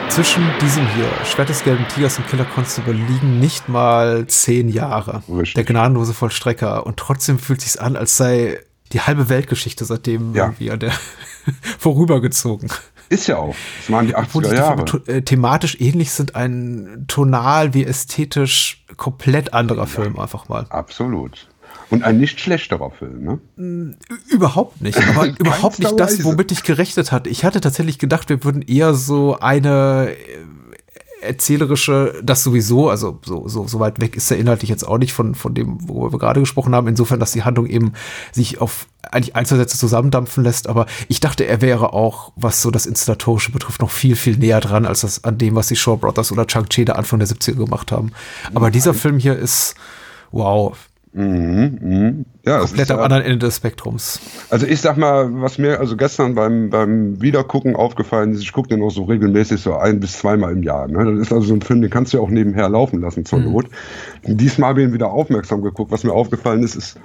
[0.09, 5.22] zwischen diesem hier, Schwert des gelben Tigers und Killer Constable, liegen nicht mal zehn Jahre.
[5.28, 5.55] Richtig.
[5.55, 6.87] Der gnadenlose Vollstrecker.
[6.87, 8.59] Und trotzdem fühlt sich an, als sei
[8.93, 10.47] die halbe Weltgeschichte seitdem ja.
[10.47, 10.93] irgendwie an der
[11.78, 12.70] vorübergezogen.
[13.09, 13.57] Ist ja auch.
[13.78, 15.03] Das waren die 80er Jahre.
[15.07, 19.86] Äh, thematisch ähnlich sind ein tonal wie ästhetisch komplett anderer ja.
[19.86, 20.66] Film einfach mal.
[20.68, 21.49] Absolut.
[21.91, 23.97] Und ein nicht schlechterer Film, ne?
[24.28, 24.97] Überhaupt nicht.
[25.09, 27.28] Aber überhaupt nicht das, womit ich gerechnet hatte.
[27.28, 30.16] Ich hatte tatsächlich gedacht, wir würden eher so eine äh,
[31.21, 35.12] erzählerische, das sowieso, also so, so, so weit weg ist er inhaltlich jetzt auch nicht
[35.12, 37.93] von, von dem, worüber wir gerade gesprochen haben, insofern, dass die Handlung eben
[38.33, 42.87] sich auf eigentlich Einzelsätze zusammendampfen lässt, aber ich dachte, er wäre auch, was so das
[42.87, 46.33] Inszenatorische betrifft, noch viel, viel näher dran, als das an dem, was die Shaw Brothers
[46.33, 48.12] oder Chang Chi da Anfang der 70er gemacht haben.
[48.55, 48.73] Aber Nein.
[48.73, 49.75] dieser Film hier ist,
[50.33, 50.77] wow,
[51.13, 52.13] Mhm, mh.
[52.47, 54.21] Ja, Komplett am ja, anderen Ende des Spektrums.
[54.49, 58.69] Also ich sag mal, was mir also gestern beim, beim Wiedergucken aufgefallen ist, ich gucke
[58.69, 60.87] den auch so regelmäßig so ein bis zweimal im Jahr.
[60.87, 61.17] Ne?
[61.17, 63.41] Das ist also so ein Film, den kannst du ja auch nebenher laufen lassen zur
[63.41, 63.53] mhm.
[63.53, 63.67] Not.
[64.25, 65.91] Diesmal habe ich ihn wieder aufmerksam geguckt.
[65.91, 66.97] Was mir aufgefallen ist, ist,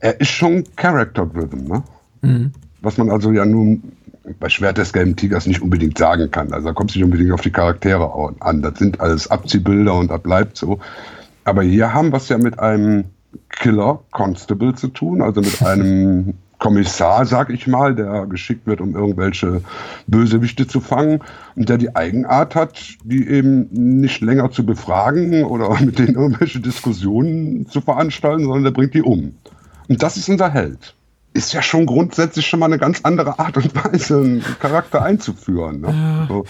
[0.00, 1.64] er ist schon character-driven.
[1.64, 1.82] Ne?
[2.22, 2.52] Mhm.
[2.80, 3.92] Was man also ja nun
[4.40, 6.50] bei Schwert des gelben Tigers nicht unbedingt sagen kann.
[6.54, 8.62] Also da kommt es nicht unbedingt auf die Charaktere an.
[8.62, 10.78] Das sind alles Abziehbilder und das bleibt so.
[11.44, 13.04] Aber hier haben wir es ja mit einem
[13.50, 18.94] Killer Constable zu tun, also mit einem Kommissar, sag ich mal, der geschickt wird, um
[18.96, 19.60] irgendwelche
[20.06, 21.20] Bösewichte zu fangen
[21.56, 26.60] und der die Eigenart hat, die eben nicht länger zu befragen oder mit denen irgendwelche
[26.60, 29.34] Diskussionen zu veranstalten, sondern der bringt die um.
[29.88, 30.94] Und das ist unser Held.
[31.34, 35.80] Ist ja schon grundsätzlich schon mal eine ganz andere Art und Weise, einen Charakter einzuführen.
[35.80, 35.88] Ne?
[35.88, 36.26] Ja.
[36.28, 36.44] So.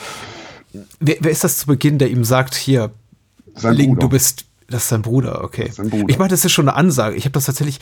[1.00, 2.92] Wer, wer, ist das zu Beginn, der ihm sagt, hier,
[3.62, 5.70] Link, du bist das ist sein Bruder, okay.
[5.70, 6.06] Sein Bruder.
[6.08, 7.16] Ich meine, das ist schon eine Ansage.
[7.16, 7.80] Ich habe das tatsächlich,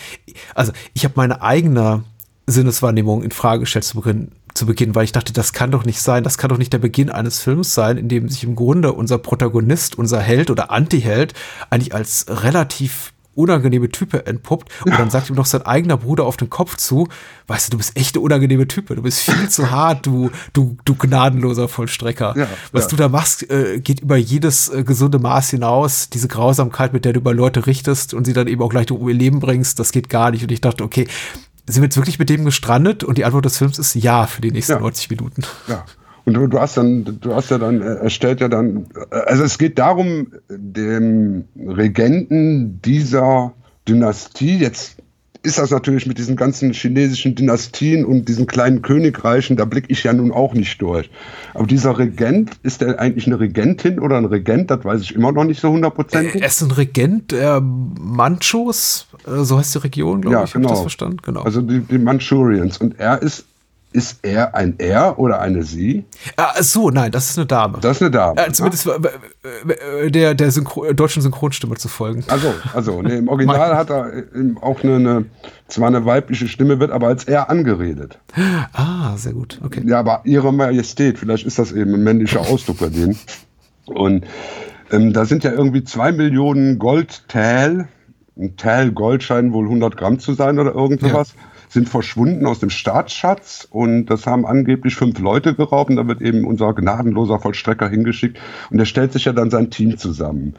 [0.55, 2.05] also ich habe meine eigene
[2.47, 4.33] Sinneswahrnehmung in Frage gestellt zu Beginn.
[4.55, 6.79] zu Beginn, weil ich dachte, das kann doch nicht sein, das kann doch nicht der
[6.79, 11.35] Beginn eines Films sein, in dem sich im Grunde unser Protagonist, unser Held oder Anti-Held
[11.71, 16.37] eigentlich als relativ unangenehme Type entpuppt und dann sagt ihm noch sein eigener Bruder auf
[16.37, 17.09] den Kopf zu,
[17.47, 20.77] weißt du, du bist echt eine unangenehme Type, du bist viel zu hart, du, du,
[20.85, 22.35] du gnadenloser Vollstrecker.
[22.37, 22.91] Ja, Was ja.
[22.91, 27.13] du da machst, äh, geht über jedes äh, gesunde Maß hinaus, diese Grausamkeit, mit der
[27.13, 29.93] du über Leute richtest und sie dann eben auch gleich um ihr Leben bringst, das
[29.93, 31.09] geht gar nicht und ich dachte, okay,
[31.67, 33.05] sind wir jetzt wirklich mit dem gestrandet?
[33.05, 34.81] Und die Antwort des Films ist ja für die nächsten ja.
[34.81, 35.43] 90 Minuten.
[35.69, 35.85] Ja.
[36.25, 39.59] Und du, du, hast dann, du hast ja dann, er stellt ja dann, also es
[39.59, 43.55] geht darum, dem Regenten dieser
[43.89, 44.97] Dynastie, jetzt
[45.43, 50.05] ist das natürlich mit diesen ganzen chinesischen Dynastien und diesen kleinen Königreichen, da blicke ich
[50.05, 51.11] ja nun auch nicht durch.
[51.55, 54.71] Aber dieser Regent, ist der eigentlich eine Regentin oder ein Regent?
[54.71, 56.41] Das weiß ich immer noch nicht so hundertprozentig.
[56.41, 60.53] Er ist ein Regent der Manchus, äh, so heißt die Region, glaube ja, ich.
[60.53, 60.69] Genau.
[60.69, 61.17] Habe das verstanden?
[61.23, 61.43] Genau.
[61.43, 62.79] Also die, die Manchurians.
[62.79, 63.45] Und er ist
[63.93, 66.05] ist er ein Er oder eine Sie?
[66.37, 67.79] Ah, so, nein, das ist eine Dame.
[67.81, 68.47] Das ist eine Dame.
[68.47, 72.25] Äh, zumindest äh, der, der Synchro deutschen Synchronstimme zu folgen.
[72.29, 74.25] Also, also nee, im Original hat er
[74.61, 75.25] auch eine, eine,
[75.69, 78.19] zwar eine weibliche Stimme, wird aber als Er angeredet.
[78.73, 79.83] Ah, sehr gut, okay.
[79.87, 83.19] Ja, aber Ihre Majestät, vielleicht ist das eben ein männlicher Ausdruck bei denen.
[83.87, 84.25] Und
[84.91, 87.89] ähm, da sind ja irgendwie zwei Millionen Goldtäl,
[88.39, 91.35] ein Täl Gold scheinen wohl 100 Gramm zu sein oder irgend sowas.
[91.37, 96.21] Ja sind verschwunden aus dem Staatsschatz und das haben angeblich fünf Leute geraubt da wird
[96.21, 98.39] eben unser gnadenloser Vollstrecker hingeschickt
[98.71, 100.55] und der stellt sich ja dann sein Team zusammen.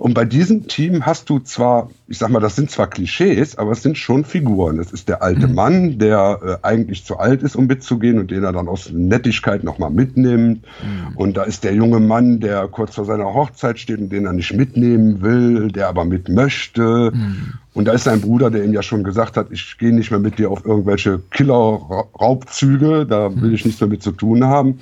[0.00, 3.72] Und bei diesem Team hast du zwar, ich sag mal, das sind zwar Klischees, aber
[3.72, 4.78] es sind schon Figuren.
[4.78, 5.54] Es ist der alte mhm.
[5.54, 9.62] Mann, der äh, eigentlich zu alt ist, um mitzugehen und den er dann aus Nettigkeit
[9.62, 10.64] nochmal mitnimmt.
[10.64, 11.16] Mhm.
[11.16, 14.32] Und da ist der junge Mann, der kurz vor seiner Hochzeit steht und den er
[14.32, 17.12] nicht mitnehmen will, der aber mit möchte.
[17.12, 17.52] Mhm.
[17.74, 20.18] Und da ist sein Bruder, der ihm ja schon gesagt hat, ich gehe nicht mehr
[20.18, 23.54] mit dir auf irgendwelche Killer-Raubzüge, da will mhm.
[23.54, 24.78] ich nichts mehr mit zu tun haben.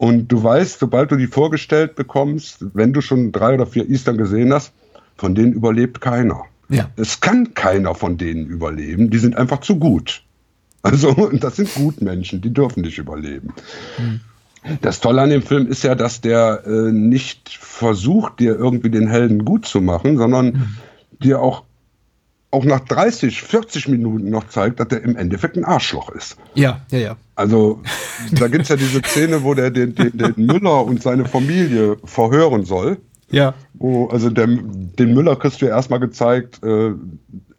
[0.00, 4.16] Und du weißt, sobald du die vorgestellt bekommst, wenn du schon drei oder vier Eastern
[4.16, 4.72] gesehen hast,
[5.18, 6.44] von denen überlebt keiner.
[6.70, 6.88] Ja.
[6.96, 10.22] Es kann keiner von denen überleben, die sind einfach zu gut.
[10.80, 13.52] Also, das sind Gutmenschen, die dürfen nicht überleben.
[13.98, 14.20] Mhm.
[14.80, 19.06] Das Tolle an dem Film ist ja, dass der äh, nicht versucht, dir irgendwie den
[19.06, 20.76] Helden gut zu machen, sondern mhm.
[21.22, 21.64] dir auch
[22.50, 26.36] auch nach 30, 40 Minuten noch zeigt, dass der im Endeffekt ein Arschloch ist.
[26.54, 27.16] Ja, ja, ja.
[27.36, 27.80] Also,
[28.32, 31.96] da gibt es ja diese Szene, wo der den, den, den, Müller und seine Familie
[32.04, 32.98] verhören soll.
[33.30, 33.54] Ja.
[33.74, 36.92] Wo, also der, den Müller kriegst du ja erstmal gezeigt, äh,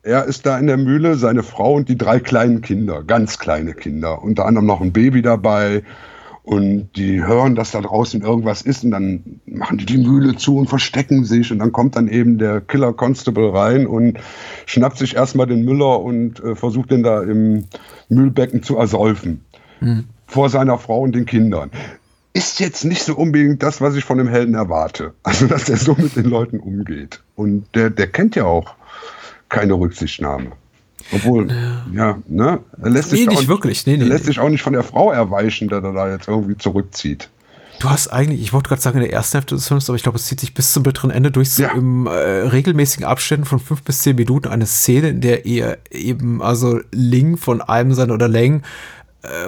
[0.04, 3.74] er ist da in der Mühle, seine Frau und die drei kleinen Kinder, ganz kleine
[3.74, 5.84] Kinder, unter anderem noch ein Baby dabei
[6.44, 10.58] und die hören, dass da draußen irgendwas ist und dann machen die die Mühle zu
[10.58, 14.18] und verstecken sich und dann kommt dann eben der Killer Constable rein und
[14.66, 17.66] schnappt sich erstmal den Müller und äh, versucht den da im
[18.10, 19.46] Mühlbecken zu ersäufen.
[19.82, 20.06] Mhm.
[20.26, 21.70] Vor seiner Frau und den Kindern.
[22.34, 25.14] Ist jetzt nicht so unbedingt das, was ich von dem Helden erwarte.
[25.24, 27.22] Also, dass er so mit den Leuten umgeht.
[27.36, 28.74] Und der, der kennt ja auch
[29.50, 30.54] keine Rücksichtnahme.
[31.12, 31.48] Obwohl,
[31.94, 32.60] ja, ne?
[32.82, 33.86] Er lässt, nee, sich, nicht auch, wirklich.
[33.86, 37.30] Nee, nee, lässt sich auch nicht von der Frau erweichen, der da jetzt irgendwie zurückzieht.
[37.82, 40.04] Du hast eigentlich, ich wollte gerade sagen in der ersten Hälfte des Films, aber ich
[40.04, 41.72] glaube, es zieht sich bis zum bitteren Ende durch, so ja.
[41.72, 46.44] im äh, regelmäßigen Abständen von fünf bis zehn Minuten eine Szene, in der er eben,
[46.44, 48.62] also Ling von einem seiner oder Leng äh,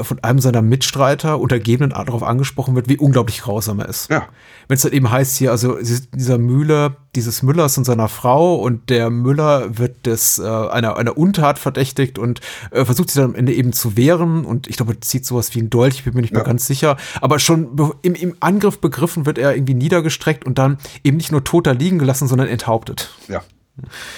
[0.03, 4.09] von einem seiner Mitstreiter, Untergebenen darauf angesprochen wird, wie unglaublich grausam er ist.
[4.11, 4.27] Ja.
[4.67, 5.77] Wenn es dann eben heißt hier, also
[6.13, 11.17] dieser Müller, dieses Müllers und seiner Frau und der Müller wird des äh, einer, einer
[11.17, 12.39] Untat verdächtigt und
[12.71, 15.61] äh, versucht sich dann am Ende eben zu wehren und ich glaube, zieht sowas wie
[15.61, 16.39] ein Dolch, ich bin mir nicht ja.
[16.39, 20.77] mehr ganz sicher, aber schon im, im Angriff begriffen wird er irgendwie niedergestreckt und dann
[21.03, 23.11] eben nicht nur tot da liegen gelassen, sondern enthauptet.
[23.27, 23.41] Ja.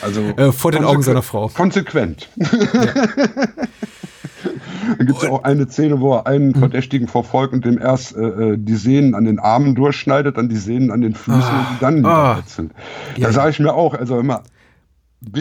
[0.01, 1.47] Also äh, vor den Augen seiner Frau.
[1.47, 2.29] Konsequent.
[2.35, 2.47] Ja.
[4.97, 6.59] Da gibt es auch eine Szene, wo er einen hm.
[6.59, 10.57] Verdächtigen verfolgt und dem erst äh, äh, die Sehnen an den Armen durchschneidet, dann die
[10.57, 12.63] Sehnen an den Füßen ah, und dann ah, Da
[13.17, 13.31] ja.
[13.31, 14.43] sage ich mir auch, also immer,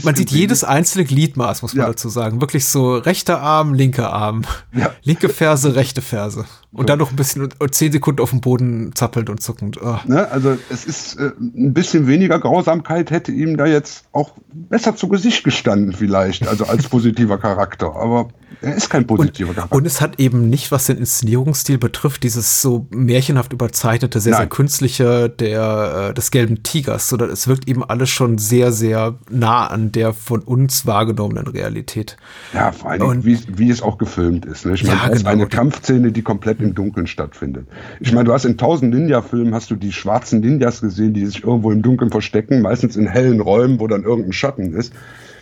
[0.03, 1.91] man sieht jedes einzelne Gliedmaß, muss man ja.
[1.91, 2.41] dazu sagen.
[2.41, 4.43] Wirklich so rechter Arm, linker Arm.
[4.73, 4.91] Ja.
[5.03, 6.47] Linke Ferse, rechte Ferse.
[6.73, 6.85] Und so.
[6.85, 9.79] dann noch ein bisschen zehn Sekunden auf dem Boden zappelnd und zuckend.
[9.83, 9.99] Oh.
[10.07, 14.97] Ne, also es ist äh, ein bisschen weniger Grausamkeit hätte ihm da jetzt auch besser
[14.97, 17.95] zu Gesicht gestanden vielleicht, also als positiver Charakter.
[17.95, 18.29] Aber
[18.61, 19.77] er ist kein positiver und, Charakter.
[19.77, 24.41] Und es hat eben nicht, was den Inszenierungsstil betrifft, dieses so märchenhaft überzeichnete, sehr, Nein.
[24.43, 29.19] sehr künstliche der, äh, des gelben Tigers, sondern es wirkt eben alles schon sehr, sehr
[29.31, 32.17] nah an der von uns wahrgenommenen Realität.
[32.53, 34.67] Ja, vor allem, und, wie, wie es auch gefilmt ist.
[34.67, 34.75] Ne?
[34.75, 35.29] Ich meine, ja, genau.
[35.29, 37.67] eine Kampfszene, die komplett im Dunkeln stattfindet.
[38.01, 41.45] Ich meine, du hast in tausend Ninja-Filmen hast du die schwarzen Ninjas gesehen, die sich
[41.45, 44.93] irgendwo im Dunkeln verstecken, meistens in hellen Räumen, wo dann irgendein Schatten ist.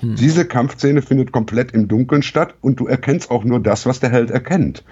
[0.02, 0.16] Hm.
[0.16, 4.10] Diese Kampfszene findet komplett im Dunkeln statt und du erkennst auch nur das, was der
[4.10, 4.84] Held erkennt.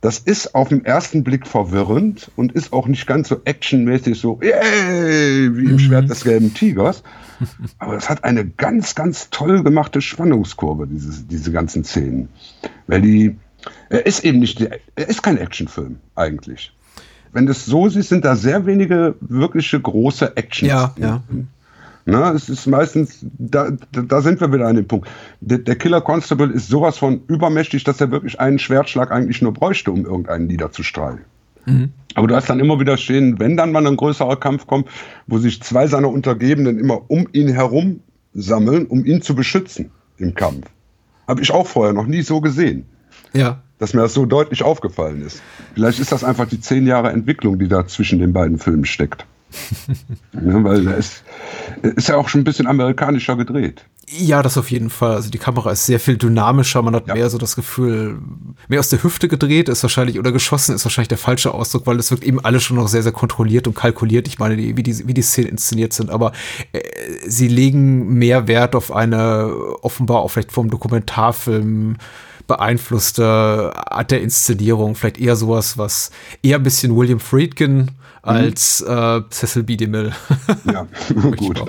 [0.00, 4.38] Das ist auf den ersten Blick verwirrend und ist auch nicht ganz so actionmäßig so,
[4.40, 5.78] yay, wie im mhm.
[5.78, 7.02] Schwert des gelben Tigers.
[7.78, 12.28] Aber es hat eine ganz, ganz toll gemachte Spannungskurve, diese, diese ganzen Szenen.
[12.86, 13.36] Weil die,
[13.88, 16.72] er ist eben nicht, er ist kein Actionfilm eigentlich.
[17.32, 20.68] Wenn du es so siehst, sind da sehr wenige wirkliche große Action.
[20.68, 21.22] Ja, ja.
[22.10, 25.06] Na, es ist meistens, da, da sind wir wieder an dem Punkt.
[25.42, 29.52] Der, der, Killer Constable ist sowas von übermächtig, dass er wirklich einen Schwertschlag eigentlich nur
[29.52, 31.26] bräuchte, um irgendeinen niederzustreichen.
[31.66, 31.92] Mhm.
[32.14, 34.88] Aber du hast dann immer wieder stehen, wenn dann mal ein größerer Kampf kommt,
[35.26, 38.00] wo sich zwei seiner Untergebenen immer um ihn herum
[38.32, 40.66] sammeln, um ihn zu beschützen im Kampf.
[41.26, 42.86] Habe ich auch vorher noch nie so gesehen.
[43.34, 43.62] Ja.
[43.78, 45.42] Dass mir das so deutlich aufgefallen ist.
[45.74, 49.26] Vielleicht ist das einfach die zehn Jahre Entwicklung, die da zwischen den beiden Filmen steckt.
[50.32, 51.22] Ja, weil es
[51.82, 53.84] ist ja auch schon ein bisschen amerikanischer gedreht.
[54.10, 55.16] Ja, das auf jeden Fall.
[55.16, 56.80] Also die Kamera ist sehr viel dynamischer.
[56.82, 57.14] Man hat ja.
[57.14, 58.18] mehr so das Gefühl,
[58.68, 61.98] mehr aus der Hüfte gedreht ist wahrscheinlich oder geschossen ist wahrscheinlich der falsche Ausdruck, weil
[61.98, 64.26] es wirkt eben alles schon noch sehr, sehr kontrolliert und kalkuliert.
[64.26, 66.10] Ich meine, wie die, wie die Szenen inszeniert sind.
[66.10, 66.32] Aber
[66.72, 66.80] äh,
[67.26, 71.96] sie legen mehr Wert auf eine offenbar auch vielleicht vom Dokumentarfilm
[72.46, 74.94] beeinflusste Art der Inszenierung.
[74.94, 76.10] Vielleicht eher sowas, was
[76.42, 77.90] eher ein bisschen William Friedkin
[78.24, 78.30] Mhm.
[78.30, 79.76] als äh, Cecil B.
[79.76, 80.12] DeMille.
[80.64, 80.86] Ja,
[81.36, 81.62] gut.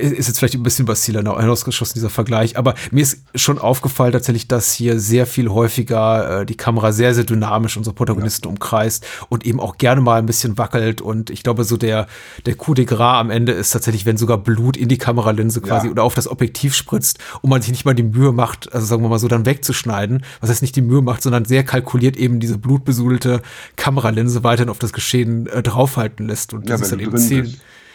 [0.00, 4.12] ist jetzt vielleicht ein bisschen bei Steel hinausgeschossen, dieser Vergleich, aber mir ist schon aufgefallen
[4.12, 8.50] tatsächlich, dass hier sehr viel häufiger äh, die Kamera sehr, sehr dynamisch unsere Protagonisten ja.
[8.50, 12.06] umkreist und eben auch gerne mal ein bisschen wackelt und ich glaube, so der,
[12.46, 15.86] der Coup de Gras am Ende ist tatsächlich, wenn sogar Blut in die Kameralinse quasi
[15.86, 15.92] ja.
[15.92, 19.02] oder auf das Objektiv spritzt und man sich nicht mal die Mühe macht, also sagen
[19.02, 22.40] wir mal so, dann wegzuschneiden, was heißt nicht die Mühe macht, sondern sehr kalkuliert eben
[22.40, 23.42] diese blutbesudelte
[23.76, 26.52] Kameralinse weiterhin auf das Geschehen äh, draufhalten lässt.
[26.52, 27.54] Und ja, das ist dann eben zehn.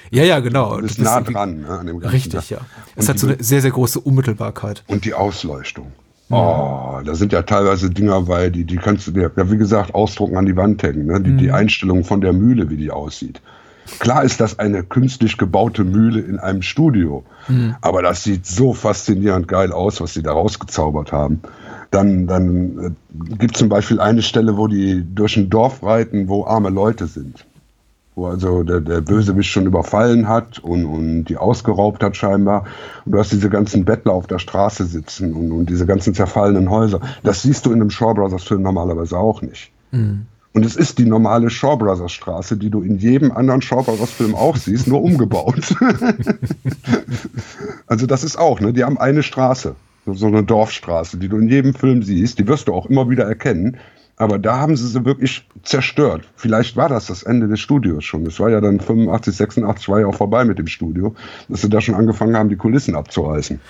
[0.10, 0.78] Ja, ja, genau.
[0.78, 2.16] Du bist nah dran ne, an dem Ganzen.
[2.16, 2.60] Richtig, ja.
[2.96, 4.84] Es hat so eine sehr, sehr große Unmittelbarkeit.
[4.88, 5.92] Und die Ausleuchtung.
[6.30, 9.96] Oh, da sind ja teilweise Dinger bei, die, die kannst du dir, ja, wie gesagt,
[9.96, 11.06] ausdrucken an die Wand hängen.
[11.06, 11.22] Ne?
[11.22, 11.38] Die, mhm.
[11.38, 13.42] die Einstellung von der Mühle, wie die aussieht.
[14.00, 17.24] Klar ist das eine künstlich gebaute Mühle in einem Studio.
[17.48, 17.76] Mhm.
[17.82, 21.42] Aber das sieht so faszinierend geil aus, was sie da rausgezaubert haben.
[21.92, 22.92] Dann, dann äh,
[23.38, 27.08] gibt es zum Beispiel eine Stelle, wo die durch ein Dorf reiten, wo arme Leute
[27.08, 27.46] sind.
[28.16, 32.66] Wo also der, der Bösewicht schon überfallen hat und, und die ausgeraubt hat scheinbar.
[33.06, 36.70] Und du hast diese ganzen Bettler auf der Straße sitzen und, und diese ganzen zerfallenen
[36.70, 37.00] Häuser.
[37.24, 39.72] Das siehst du in einem Shaw Brothers Film normalerweise auch nicht.
[39.92, 40.26] Mhm.
[40.54, 44.10] Und es ist die normale Shaw Brothers Straße, die du in jedem anderen Shaw Brothers
[44.10, 45.76] Film auch siehst, nur umgebaut.
[47.88, 48.74] also das ist auch, ne?
[48.74, 49.76] Die haben eine Straße
[50.14, 53.26] so eine Dorfstraße, die du in jedem Film siehst, die wirst du auch immer wieder
[53.26, 53.78] erkennen.
[54.20, 56.24] Aber da haben sie sie wirklich zerstört.
[56.36, 58.26] Vielleicht war das das Ende des Studios schon.
[58.26, 61.14] Es war ja dann 85, 86 war ja auch vorbei mit dem Studio,
[61.50, 63.62] dass sie da schon angefangen haben, die Kulissen abzureißen.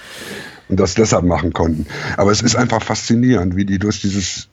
[0.69, 1.85] Und das deshalb machen konnten.
[2.15, 4.47] Aber es ist einfach faszinierend, wie die durch dieses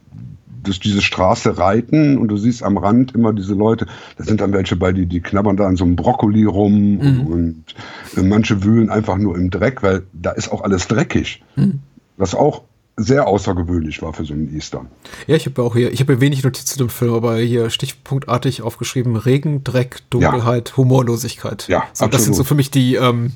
[0.64, 3.86] durch diese Straße reiten und du siehst am Rand immer diese Leute,
[4.16, 7.26] da sind dann welche bei, die, die knabbern da an so einem Brokkoli rum mhm.
[7.26, 7.74] und,
[8.16, 11.42] und, manche wühlen einfach nur im Dreck, weil da ist auch alles dreckig.
[11.56, 11.80] Mhm.
[12.16, 12.62] Was auch
[12.96, 14.88] sehr außergewöhnlich war für so einen Eastern.
[15.26, 19.16] Ja, ich habe auch hier, ich habe wenig Notizen im Film, aber hier stichpunktartig aufgeschrieben:
[19.16, 20.76] Regen, Dreck, Dunkelheit, ja.
[20.76, 21.66] Humorlosigkeit.
[21.68, 23.32] Ja, so, das sind so für mich die ähm,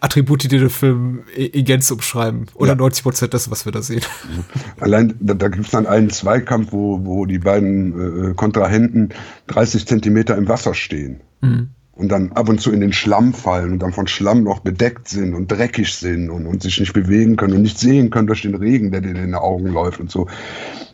[0.00, 2.46] Attribute, die den Film in Gänze umschreiben.
[2.54, 2.76] Oder ja.
[2.76, 4.02] 90 Prozent dessen, was wir da sehen.
[4.80, 9.10] Allein, da, da gibt es dann einen Zweikampf, wo, wo die beiden äh, Kontrahenten
[9.48, 11.20] 30 Zentimeter im Wasser stehen.
[11.40, 11.70] Mhm.
[11.92, 15.06] Und dann ab und zu in den Schlamm fallen und dann von Schlamm noch bedeckt
[15.06, 18.42] sind und dreckig sind und, und sich nicht bewegen können und nicht sehen können durch
[18.42, 20.26] den Regen, der dir in den Augen läuft und so.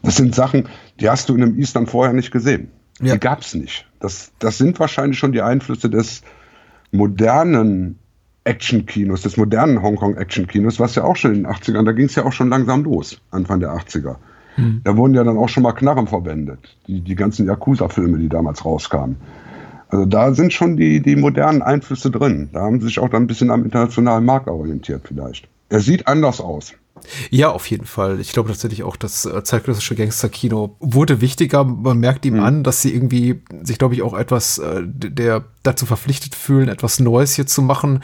[0.03, 0.69] Das sind Sachen,
[1.01, 2.71] die hast du in einem Eastern vorher nicht gesehen.
[3.01, 3.15] Ja.
[3.15, 3.87] Die gab's nicht.
[3.99, 6.21] Das, das sind wahrscheinlich schon die Einflüsse des
[6.93, 8.00] modernen
[8.45, 12.25] Action-Kinos, des modernen Hongkong-Action-Kinos, was ja auch schon in den 80ern, da ging es ja
[12.25, 14.17] auch schon langsam los, Anfang der 80er.
[14.57, 14.81] Hm.
[14.83, 18.65] Da wurden ja dann auch schon mal Knarren verwendet, die, die ganzen Yakuza-Filme, die damals
[18.65, 19.17] rauskamen.
[19.89, 22.51] Also da sind schon die, die modernen Einflüsse drin.
[22.53, 25.49] Da haben sie sich auch dann ein bisschen am internationalen Markt orientiert vielleicht.
[25.69, 26.75] Er sieht anders aus.
[27.31, 28.21] Ja, auf jeden Fall.
[28.21, 31.65] Ich glaube tatsächlich auch, das äh, zeitgenössische Gangster-Kino wurde wichtiger.
[31.65, 32.43] Man merkt ihm mhm.
[32.43, 37.01] an, dass sie irgendwie sich, glaube ich, auch etwas äh, der dazu verpflichtet fühlen, etwas
[37.01, 38.03] Neues hier zu machen.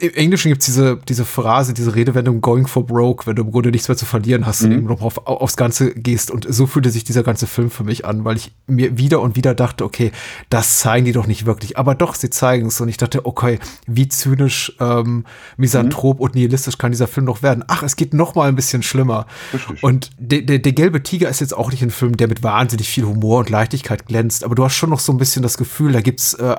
[0.00, 3.50] Im Englischen gibt es diese, diese Phrase, diese Redewendung going for broke, wenn du im
[3.50, 4.66] Grunde nichts mehr zu verlieren hast mhm.
[4.66, 6.30] und eben noch auf, aufs Ganze gehst.
[6.30, 9.34] Und so fühlte sich dieser ganze Film für mich an, weil ich mir wieder und
[9.34, 10.12] wieder dachte, okay,
[10.50, 11.78] das zeigen die doch nicht wirklich.
[11.78, 12.80] Aber doch, sie zeigen es.
[12.80, 15.24] Und ich dachte, okay, wie zynisch, ähm,
[15.56, 16.22] misanthrop mhm.
[16.22, 17.64] und nihilistisch kann dieser Film noch werden.
[17.66, 19.26] Ach, es geht noch mal ein bisschen schlimmer.
[19.52, 19.82] Richtig.
[19.82, 22.88] Und der, der, der gelbe Tiger ist jetzt auch nicht ein Film, der mit wahnsinnig
[22.88, 24.44] viel Humor und Leichtigkeit glänzt.
[24.44, 26.54] Aber du hast schon noch so ein bisschen das Gefühl, da gibt's äh,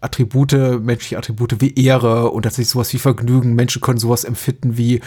[0.00, 3.54] Attribute, menschliche Attribute wie Ehre und tatsächlich tatsächlich sowas wie Vergnügen.
[3.54, 5.00] Menschen können sowas empfinden wie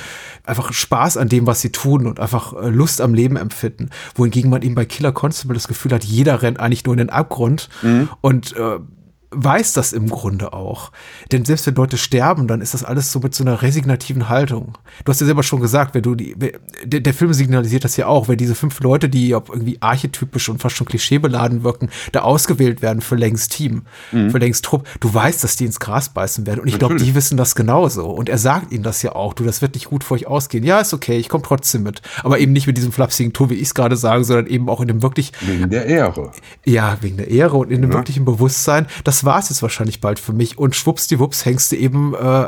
[0.43, 3.89] einfach Spaß an dem, was sie tun und einfach äh, Lust am Leben empfinden.
[4.15, 7.09] Wohingegen man eben bei Killer Constable das Gefühl hat, jeder rennt eigentlich nur in den
[7.09, 8.09] Abgrund mhm.
[8.21, 8.79] und äh,
[9.34, 10.91] weiß das im Grunde auch.
[11.31, 14.77] Denn selbst wenn Leute sterben, dann ist das alles so mit so einer resignativen Haltung.
[15.05, 16.36] Du hast ja selber schon gesagt, wenn du die,
[16.84, 20.61] der, der Film signalisiert das ja auch, wenn diese fünf Leute, die irgendwie archetypisch und
[20.61, 24.31] fast schon klischeebeladen wirken, da ausgewählt werden für längst Team, mhm.
[24.31, 26.59] für längst Trupp, du weißt, dass die ins Gras beißen werden.
[26.59, 28.09] Und ich glaube, die wissen das genauso.
[28.09, 30.63] Und er sagt ihnen das ja auch, du, das wird nicht gut für euch ausgehen.
[30.63, 32.01] Ja, ist okay, ich komme trotzdem mit.
[32.23, 34.81] Aber eben nicht mit diesem flapsigen Ton, wie ich es gerade sage, sondern eben auch
[34.81, 35.31] in dem wirklich.
[35.41, 36.31] Wegen der Ehre.
[36.65, 37.97] Ja, wegen der Ehre und in dem ja.
[37.97, 38.88] wirklichen Bewusstsein,
[39.24, 40.57] das war es jetzt wahrscheinlich bald für mich.
[40.57, 42.47] Und schwuppsdiwupps hängst du eben äh,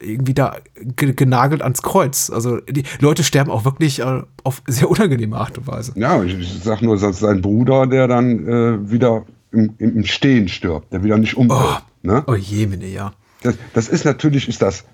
[0.00, 0.56] irgendwie da
[0.96, 2.30] genagelt ans Kreuz.
[2.30, 5.92] Also die Leute sterben auch wirklich äh, auf sehr unangenehme Art und Weise.
[5.96, 10.92] Ja, ich sag nur, dass sein Bruder, der dann äh, wieder im, im, Stehen stirbt,
[10.92, 11.60] der wieder nicht umfällt.
[11.60, 12.24] Oh, ne?
[12.26, 13.12] oh je, meine, ja.
[13.42, 14.84] Das, das ist natürlich, ist das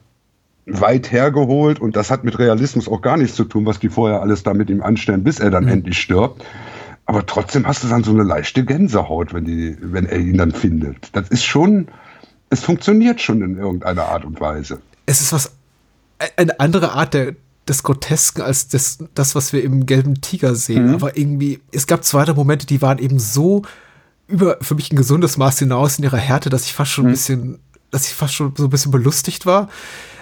[0.67, 4.21] weit hergeholt und das hat mit Realismus auch gar nichts zu tun, was die vorher
[4.21, 5.71] alles da mit ihm anstellen, bis er dann mhm.
[5.71, 6.45] endlich stirbt.
[7.07, 10.53] Aber trotzdem hast du dann so eine leichte Gänsehaut, wenn, die, wenn er ihn dann
[10.53, 11.09] findet.
[11.13, 11.89] Das ist schon,
[12.51, 14.81] es funktioniert schon in irgendeiner Art und Weise.
[15.07, 15.53] Es ist was,
[16.37, 17.35] eine andere Art der,
[17.69, 20.89] des Grotesken als das, das, was wir im gelben Tiger sehen.
[20.89, 20.95] Mhm.
[20.95, 23.63] Aber irgendwie, es gab zweite Momente, die waren eben so
[24.29, 27.09] über für mich ein gesundes Maß hinaus in ihrer Härte, dass ich fast schon ein
[27.09, 27.13] mhm.
[27.13, 27.59] bisschen,
[27.91, 29.69] dass ich fast schon so ein bisschen belustigt war.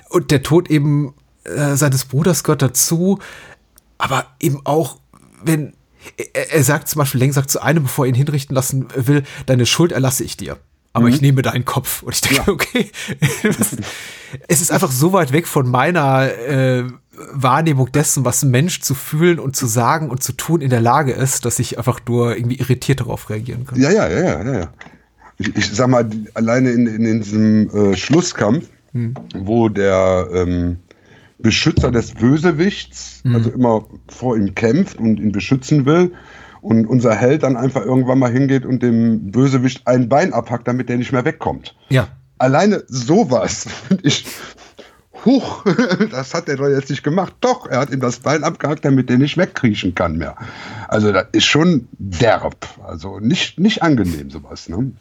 [0.09, 1.15] Und der Tod eben
[1.45, 3.19] äh, seines Bruders gehört dazu.
[3.99, 4.99] Aber eben auch,
[5.45, 5.75] wenn
[6.33, 9.23] er, er sagt zum Beispiel, Leng sagt zu einem, bevor er ihn hinrichten lassen will,
[9.47, 10.59] deine Schuld erlasse ich dir.
[10.93, 11.15] Aber mhm.
[11.15, 12.03] ich nehme deinen Kopf.
[12.03, 12.53] Und ich denke, ja.
[12.53, 12.91] okay,
[14.49, 16.85] es ist einfach so weit weg von meiner äh,
[17.33, 20.81] Wahrnehmung dessen, was ein Mensch zu fühlen und zu sagen und zu tun in der
[20.81, 23.81] Lage ist, dass ich einfach nur irgendwie irritiert darauf reagieren kann.
[23.81, 24.73] Ja, ja, ja, ja, ja.
[25.39, 29.15] Ich, ich sag mal, alleine in, in diesem äh, Schlusskampf, hm.
[29.35, 30.79] wo der ähm,
[31.43, 33.35] Beschützer des Bösewichts, mhm.
[33.35, 36.13] also immer vor ihm kämpft und ihn beschützen will.
[36.61, 40.91] Und unser Held dann einfach irgendwann mal hingeht und dem Bösewicht ein Bein abhackt, damit
[40.91, 41.75] der nicht mehr wegkommt.
[41.89, 42.09] Ja.
[42.37, 44.27] Alleine sowas finde ich.
[45.25, 45.65] Huch,
[46.11, 47.35] das hat er doch jetzt nicht gemacht.
[47.41, 50.37] Doch, er hat ihm das Bein abgehackt, damit der nicht wegkriechen kann mehr.
[50.89, 52.67] Also das ist schon derb.
[52.87, 54.69] Also nicht, nicht angenehm sowas.
[54.69, 54.93] Ne?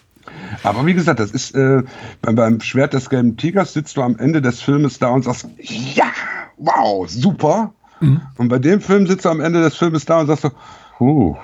[0.64, 1.84] Aber wie gesagt, das ist äh,
[2.22, 5.48] beim, beim Schwert des gelben Tigers sitzt du am Ende des Filmes da und sagst,
[5.60, 6.12] ja,
[6.58, 7.74] wow, super.
[8.00, 8.22] Mhm.
[8.38, 10.52] Und bei dem Film sitzt du am Ende des Filmes da und sagst so,
[11.00, 11.38] huh,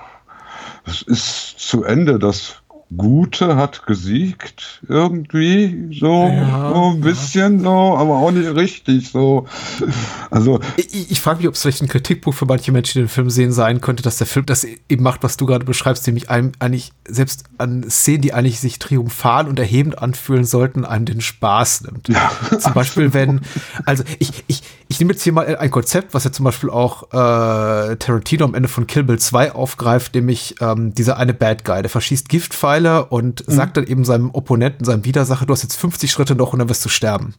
[0.85, 2.61] es ist zu Ende, das
[2.95, 7.63] Gute hat gesiegt, irgendwie, so, ja, so ein bisschen ja.
[7.63, 9.47] so, aber auch nicht richtig so.
[10.29, 10.59] Also.
[10.77, 13.31] Ich, ich frage mich, ob es vielleicht ein Kritikpunkt für manche Menschen, die den Film
[13.31, 16.51] sehen, sein könnte, dass der Film das eben macht, was du gerade beschreibst, nämlich einem
[16.59, 21.81] eigentlich, selbst an Szenen, die eigentlich sich triumphal und erhebend anfühlen sollten, einem den Spaß
[21.81, 22.07] nimmt.
[22.07, 23.41] Ja, zum Beispiel, wenn,
[23.85, 27.11] also ich, ich, ich nehme jetzt hier mal ein Konzept, was ja zum Beispiel auch
[27.11, 31.81] äh, Tarantino am Ende von Kill Bill 2 aufgreift, nämlich ähm, dieser eine Bad Guy,
[31.81, 33.53] der verschießt Giftpfeile und mhm.
[33.53, 36.69] sagt dann eben seinem Opponenten, seinem Widersacher, du hast jetzt 50 Schritte noch und dann
[36.69, 37.35] wirst du sterben.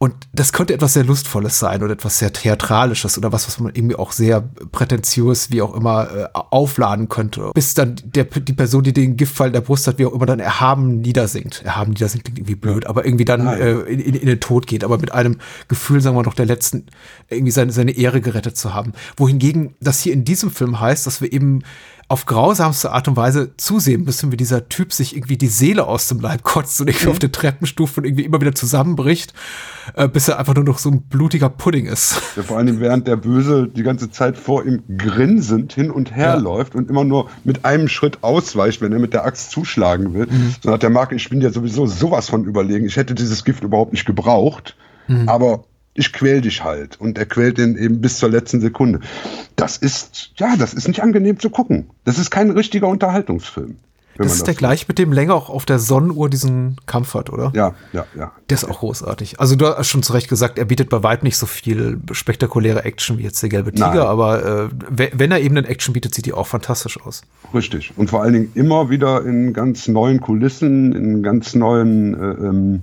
[0.00, 3.74] Und das könnte etwas sehr Lustvolles sein oder etwas sehr Theatralisches oder was, was man
[3.74, 7.50] irgendwie auch sehr prätentiös, wie auch immer, äh, aufladen könnte.
[7.52, 10.26] Bis dann der, die Person, die den Giftfall in der Brust hat, wie auch immer,
[10.26, 11.62] dann erhaben niedersinkt.
[11.64, 14.84] Erhaben niedersinkt klingt irgendwie blöd, aber irgendwie dann äh, in, in, in, den Tod geht,
[14.84, 16.86] aber mit einem Gefühl, sagen wir noch, der letzten,
[17.28, 18.92] irgendwie seine, seine Ehre gerettet zu haben.
[19.16, 21.64] Wohingegen das hier in diesem Film heißt, dass wir eben
[22.10, 26.08] auf grausamste Art und Weise zusehen müssen, wie dieser Typ sich irgendwie die Seele aus
[26.08, 27.12] dem Leib kotzt und irgendwie mhm.
[27.12, 29.34] auf der Treppenstufe und irgendwie immer wieder zusammenbricht,
[29.94, 32.20] äh, bis er einfach nur noch so ein blutiger Pudding ist.
[32.34, 36.28] Ja, vor allem während der Böse die ganze Zeit vor ihm grinsend hin und her
[36.28, 36.36] ja.
[36.36, 40.28] läuft und immer nur mit einem Schritt ausweicht, wenn er mit der Axt zuschlagen will.
[40.30, 40.54] Mhm.
[40.62, 42.86] So hat der Marke, ich bin ja sowieso sowas von überlegen.
[42.86, 44.76] Ich hätte dieses Gift überhaupt nicht gebraucht.
[45.08, 45.28] Mhm.
[45.28, 45.64] Aber
[45.98, 47.00] ich quäl dich halt.
[47.00, 49.00] Und er quält den eben bis zur letzten Sekunde.
[49.56, 51.90] Das ist, ja, das ist nicht angenehm zu gucken.
[52.04, 53.76] Das ist kein richtiger Unterhaltungsfilm.
[54.18, 57.14] Das ist das der so gleich, mit dem länger auch auf der Sonnenuhr diesen Kampf
[57.14, 57.52] hat, oder?
[57.54, 58.32] Ja, ja, ja.
[58.50, 59.38] Der ist auch großartig.
[59.38, 62.84] Also du hast schon zu Recht gesagt, er bietet bei weitem nicht so viel spektakuläre
[62.84, 64.00] Action wie jetzt der gelbe Tiger, Nein.
[64.00, 64.68] aber äh,
[65.12, 67.22] wenn er eben einen Action bietet, sieht die auch fantastisch aus.
[67.54, 67.92] Richtig.
[67.96, 72.82] Und vor allen Dingen immer wieder in ganz neuen Kulissen, in ganz neuen äh, ähm,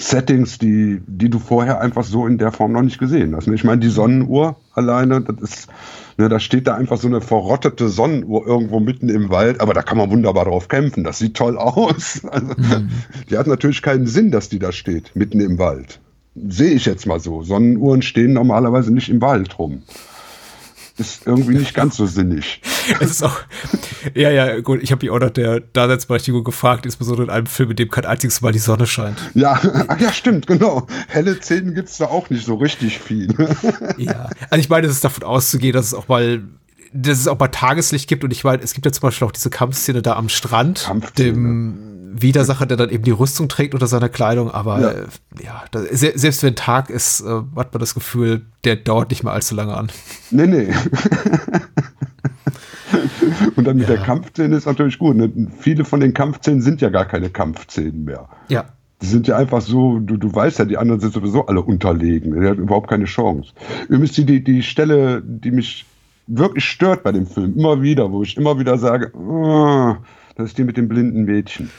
[0.00, 3.48] Settings, die, die du vorher einfach so in der Form noch nicht gesehen hast.
[3.48, 5.68] Ich meine, die Sonnenuhr alleine, das ist,
[6.16, 9.82] ne, da steht da einfach so eine verrottete Sonnenuhr irgendwo mitten im Wald, aber da
[9.82, 11.02] kann man wunderbar drauf kämpfen.
[11.02, 12.24] Das sieht toll aus.
[12.24, 12.90] Also, mhm.
[13.28, 16.00] Die hat natürlich keinen Sinn, dass die da steht, mitten im Wald.
[16.36, 17.42] Sehe ich jetzt mal so.
[17.42, 19.82] Sonnenuhren stehen normalerweise nicht im Wald rum.
[20.98, 22.60] Ist irgendwie nicht ganz so sinnig.
[23.00, 23.38] es ist auch,
[24.14, 27.70] ja, ja, gut, ich habe mich auch nach der Daseinsberechtigung gefragt, insbesondere in einem Film,
[27.70, 29.18] in dem kein einziges Mal die Sonne scheint.
[29.34, 29.60] Ja,
[30.00, 30.88] ja, stimmt, genau.
[31.06, 33.28] Helle Szenen gibt es da auch nicht so richtig viel.
[33.96, 36.42] ja, also ich meine, es ist davon auszugehen, dass es auch mal
[36.92, 39.32] dass es auch mal Tageslicht gibt und ich meine, es gibt ja zum Beispiel auch
[39.32, 41.88] diese Kampfszene da am Strand, dem
[42.20, 45.06] Widersacher, der dann eben die Rüstung trägt unter seiner Kleidung, aber ja, äh,
[45.42, 49.32] ja da, selbst wenn Tag ist, äh, hat man das Gefühl, der dauert nicht mehr
[49.32, 49.88] allzu lange an.
[50.30, 50.68] Nee, nee.
[53.56, 53.96] Und dann mit ja.
[53.96, 55.16] der Kampfszene ist natürlich gut.
[55.16, 55.30] Ne?
[55.58, 58.28] Viele von den Kampfszenen sind ja gar keine Kampfszenen mehr.
[58.48, 58.64] Ja.
[59.02, 62.40] Die sind ja einfach so, du, du weißt ja, die anderen sind sowieso alle unterlegen.
[62.40, 63.52] Der hat überhaupt keine Chance.
[63.88, 65.86] Übrigens die, die, die Stelle, die mich
[66.28, 69.96] wirklich stört bei dem Film, immer wieder, wo ich immer wieder sage, oh,
[70.36, 71.70] das ist die mit dem blinden Mädchen.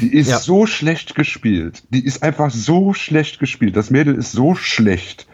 [0.00, 0.38] Die ist ja.
[0.38, 1.82] so schlecht gespielt.
[1.90, 3.76] Die ist einfach so schlecht gespielt.
[3.76, 5.26] Das Mädel ist so schlecht.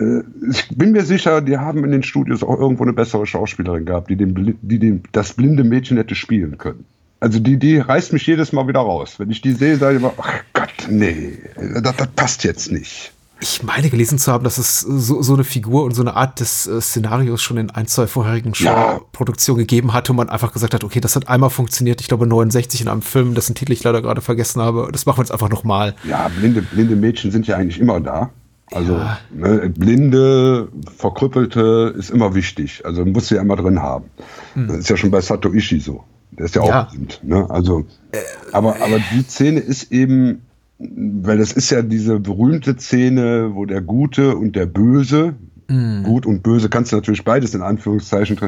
[0.00, 0.20] Äh,
[0.50, 4.08] ich bin mir sicher, die haben in den Studios auch irgendwo eine bessere Schauspielerin gehabt,
[4.08, 6.86] die, dem, die dem, das blinde Mädchen hätte spielen können.
[7.20, 9.18] Also die, die reißt mich jedes Mal wieder raus.
[9.18, 13.13] Wenn ich die sehe, sage ich immer, ach Gott, nee, das, das passt jetzt nicht
[13.44, 16.40] ich meine gelesen zu haben, dass es so, so eine Figur und so eine Art
[16.40, 19.62] des äh, Szenarios schon in ein, zwei vorherigen Show-Produktionen ja.
[19.64, 22.80] gegeben hatte und man einfach gesagt hat, okay, das hat einmal funktioniert, ich glaube 69
[22.80, 25.50] in einem Film, dessen Titel ich leider gerade vergessen habe, das machen wir jetzt einfach
[25.50, 25.94] nochmal.
[26.04, 28.30] Ja, blinde, blinde Mädchen sind ja eigentlich immer da.
[28.72, 29.18] Also ja.
[29.30, 32.80] ne, blinde, verkrüppelte ist immer wichtig.
[32.86, 34.06] Also muss sie ja immer drin haben.
[34.54, 34.68] Hm.
[34.68, 36.02] Das ist ja schon bei Satoishi so.
[36.30, 36.82] Der ist ja, ja.
[36.82, 37.20] auch blind.
[37.22, 37.48] Ne?
[37.50, 38.18] Also, äh,
[38.52, 40.40] aber, aber die Szene ist eben
[40.78, 45.34] weil das ist ja diese berühmte Szene, wo der Gute und der Böse,
[45.68, 46.02] mm.
[46.02, 48.38] Gut und Böse kannst du natürlich beides in Anführungszeichen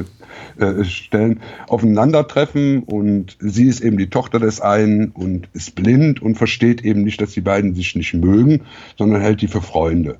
[0.58, 6.36] äh, stellen, aufeinandertreffen und sie ist eben die Tochter des einen und ist blind und
[6.36, 8.62] versteht eben nicht, dass die beiden sich nicht mögen,
[8.98, 10.18] sondern hält die für Freunde.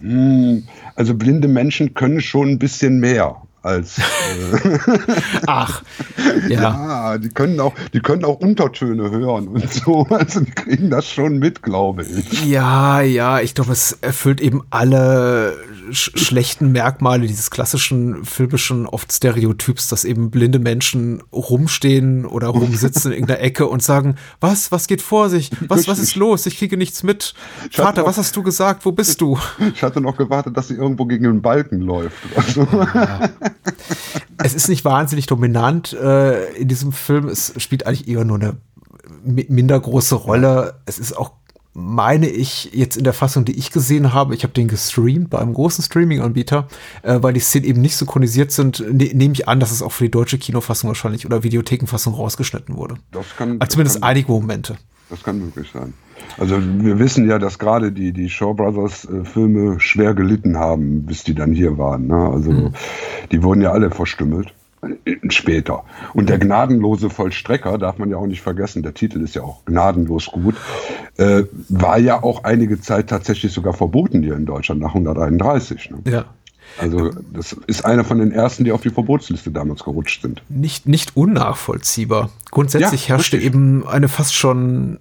[0.00, 0.64] Hm,
[0.96, 3.98] also blinde Menschen können schon ein bisschen mehr als.
[3.98, 4.02] Äh
[5.46, 5.82] Ach,
[6.48, 6.60] ja.
[7.12, 7.18] ja.
[7.18, 10.06] die können auch, die können auch Untertöne hören und so.
[10.14, 12.44] Also die kriegen das schon mit, glaube ich.
[12.44, 15.56] Ja, ja, ich glaube, es erfüllt eben alle
[15.90, 23.10] sch schlechten Merkmale dieses klassischen filmischen oft Stereotyps, dass eben blinde Menschen rumstehen oder rumsitzen
[23.10, 25.50] in irgendeiner Ecke und sagen, was, was geht vor sich?
[25.68, 26.46] Was, was ist los?
[26.46, 27.34] Ich kriege nichts mit.
[27.70, 28.84] Ich Vater, noch, was hast du gesagt?
[28.84, 29.38] Wo bist du?
[29.74, 32.16] Ich hatte noch gewartet, dass sie irgendwo gegen einen Balken läuft.
[32.36, 32.66] Also.
[32.72, 33.30] Ja.
[34.42, 37.28] es ist nicht wahnsinnig dominant äh, in diesem Film.
[37.28, 38.56] Es spielt eigentlich eher nur eine
[39.24, 40.80] minder große Rolle.
[40.86, 41.32] Es ist auch
[41.74, 45.40] meine ich jetzt in der Fassung, die ich gesehen habe, ich habe den gestreamt bei
[45.40, 46.68] einem großen Streaming-Anbieter,
[47.02, 49.90] äh, weil die Szenen eben nicht synchronisiert sind, ne nehme ich an, dass es auch
[49.90, 52.94] für die deutsche Kinofassung wahrscheinlich oder Videothekenfassung rausgeschnitten wurde.
[53.10, 54.76] Das kann, also zumindest kann, einige Momente.
[55.10, 55.92] Das kann möglich sein.
[56.38, 61.04] Also wir wissen ja, dass gerade die, die Shaw Brothers äh, Filme schwer gelitten haben,
[61.04, 62.06] bis die dann hier waren.
[62.06, 62.16] Ne?
[62.16, 62.74] Also mhm.
[63.30, 64.54] die wurden ja alle verstümmelt
[65.28, 65.84] später.
[66.12, 69.64] Und der gnadenlose Vollstrecker, darf man ja auch nicht vergessen, der Titel ist ja auch
[69.64, 70.56] gnadenlos gut,
[71.16, 75.90] äh, war ja auch einige Zeit tatsächlich sogar verboten hier in Deutschland nach 131.
[75.90, 75.98] Ne?
[76.10, 76.24] Ja.
[76.78, 80.42] Also das ist einer von den ersten, die auf die Verbotsliste damals gerutscht sind.
[80.48, 82.30] Nicht, nicht unnachvollziehbar.
[82.50, 83.54] Grundsätzlich ja, herrschte richtig.
[83.54, 84.98] eben eine fast schon,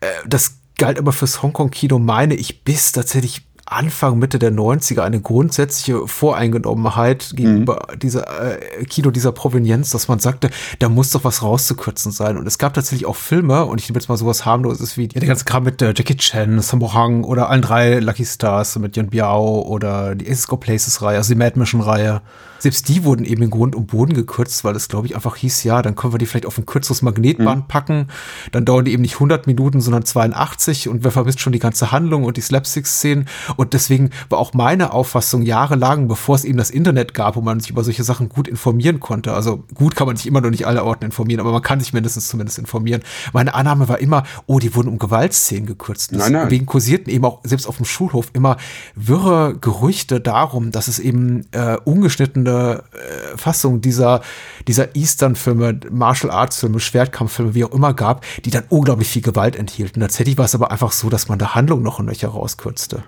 [0.00, 5.20] äh, das galt aber fürs Hongkong-Kino, meine ich, bis tatsächlich Anfang, Mitte der 90er eine
[5.20, 7.98] grundsätzliche Voreingenommenheit gegenüber mhm.
[7.98, 10.50] dieser äh, Kino dieser Provenienz, dass man sagte,
[10.80, 12.36] da muss doch was rauszukürzen sein.
[12.36, 15.20] Und es gab tatsächlich auch Filme, und ich nehme jetzt mal sowas harmloses wie ja,
[15.20, 18.96] der ganze Kram mit äh, Jackie Chan, Sammo Hang oder allen drei Lucky Stars mit
[18.96, 22.20] Yun Biao oder die Aces Go Places Reihe, also die Mad Mission Reihe
[22.58, 25.64] selbst die wurden eben in Grund und Boden gekürzt, weil es, glaube ich, einfach hieß,
[25.64, 27.68] ja, dann können wir die vielleicht auf ein kürzeres Magnetband mhm.
[27.68, 28.08] packen.
[28.52, 31.92] Dann dauern die eben nicht 100 Minuten, sondern 82 und wir vermisst schon die ganze
[31.92, 33.26] Handlung und die Slapstick-Szenen.
[33.56, 37.60] Und deswegen war auch meine Auffassung jahrelang, bevor es eben das Internet gab, wo man
[37.60, 39.32] sich über solche Sachen gut informieren konnte.
[39.34, 41.92] Also gut kann man sich immer noch nicht alle Orten informieren, aber man kann sich
[41.92, 43.02] mindestens zumindest informieren.
[43.32, 46.12] Meine Annahme war immer, oh, die wurden um Gewaltszenen gekürzt.
[46.12, 46.42] Nein, nein.
[46.44, 48.56] Deswegen kursierten eben auch selbst auf dem Schulhof immer
[48.94, 54.22] wirre Gerüchte darum, dass es eben äh, ungeschnittene äh, Fassung dieser,
[54.66, 60.00] dieser Eastern-Filme, Martial Arts-Filme, Schwertkampffilme, wie auch immer gab, die dann unglaublich viel Gewalt enthielten.
[60.00, 63.02] Tatsächlich war es aber einfach so, dass man der Handlung noch ein Löcher rauskürzte.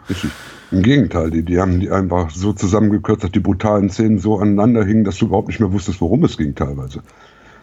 [0.71, 4.85] Im Gegenteil, die, die haben die einfach so zusammengekürzt, dass die brutalen Szenen so aneinander
[4.85, 7.03] hingen, dass du überhaupt nicht mehr wusstest, worum es ging teilweise.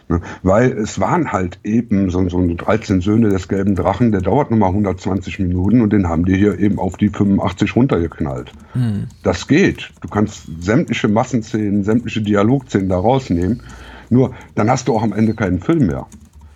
[0.08, 0.20] Ne?
[0.42, 4.70] Weil es waren halt eben so, so 13 Söhne des gelben Drachen, der dauert nochmal
[4.70, 8.52] 120 Minuten und den haben die hier eben auf die 85 runtergeknallt.
[8.72, 9.06] Hm.
[9.22, 9.90] Das geht.
[10.00, 13.62] Du kannst sämtliche Massenszenen, sämtliche Dialogszenen da rausnehmen.
[14.10, 16.06] Nur dann hast du auch am Ende keinen Film mehr.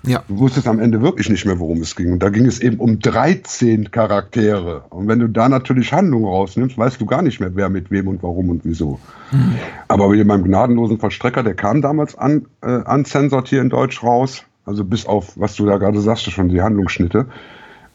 [0.09, 0.24] Ja.
[0.26, 2.12] Du wusstest am Ende wirklich nicht mehr, worum es ging.
[2.12, 4.84] Und da ging es eben um 13 Charaktere.
[4.88, 8.09] Und wenn du da natürlich Handlungen rausnimmst, weißt du gar nicht mehr, wer mit wem
[8.09, 8.98] und warum und wieso.
[9.32, 9.56] Mhm.
[9.86, 14.44] Aber wie beim gnadenlosen Verstrecker, der kam damals an, äh, uncensored hier in Deutsch raus.
[14.64, 17.26] Also bis auf, was du da gerade sagst, schon die Handlungsschnitte.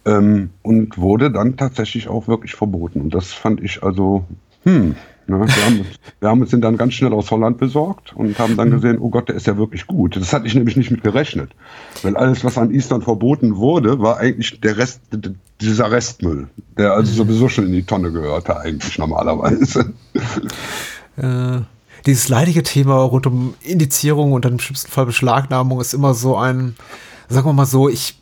[0.05, 3.01] Ähm, und wurde dann tatsächlich auch wirklich verboten.
[3.01, 4.25] Und das fand ich also,
[4.65, 4.95] hm,
[5.27, 5.39] Ne?
[5.39, 5.85] Wir, haben,
[6.19, 8.73] wir haben uns den dann ganz schnell aus Holland besorgt und haben dann mhm.
[8.73, 10.15] gesehen, oh Gott, der ist ja wirklich gut.
[10.15, 11.51] Das hatte ich nämlich nicht mit gerechnet.
[12.01, 15.01] Weil alles, was an Eastern verboten wurde, war eigentlich der Rest,
[15.61, 16.47] dieser Restmüll,
[16.77, 17.27] der also mhm.
[17.27, 19.93] sowieso schon in die Tonne gehörte, eigentlich normalerweise.
[21.15, 21.61] Äh,
[22.05, 26.35] dieses leidige Thema rund um Indizierung und dann im schlimmsten Fall Beschlagnahmung ist immer so
[26.35, 26.75] ein,
[27.29, 28.19] sagen wir mal so, ich,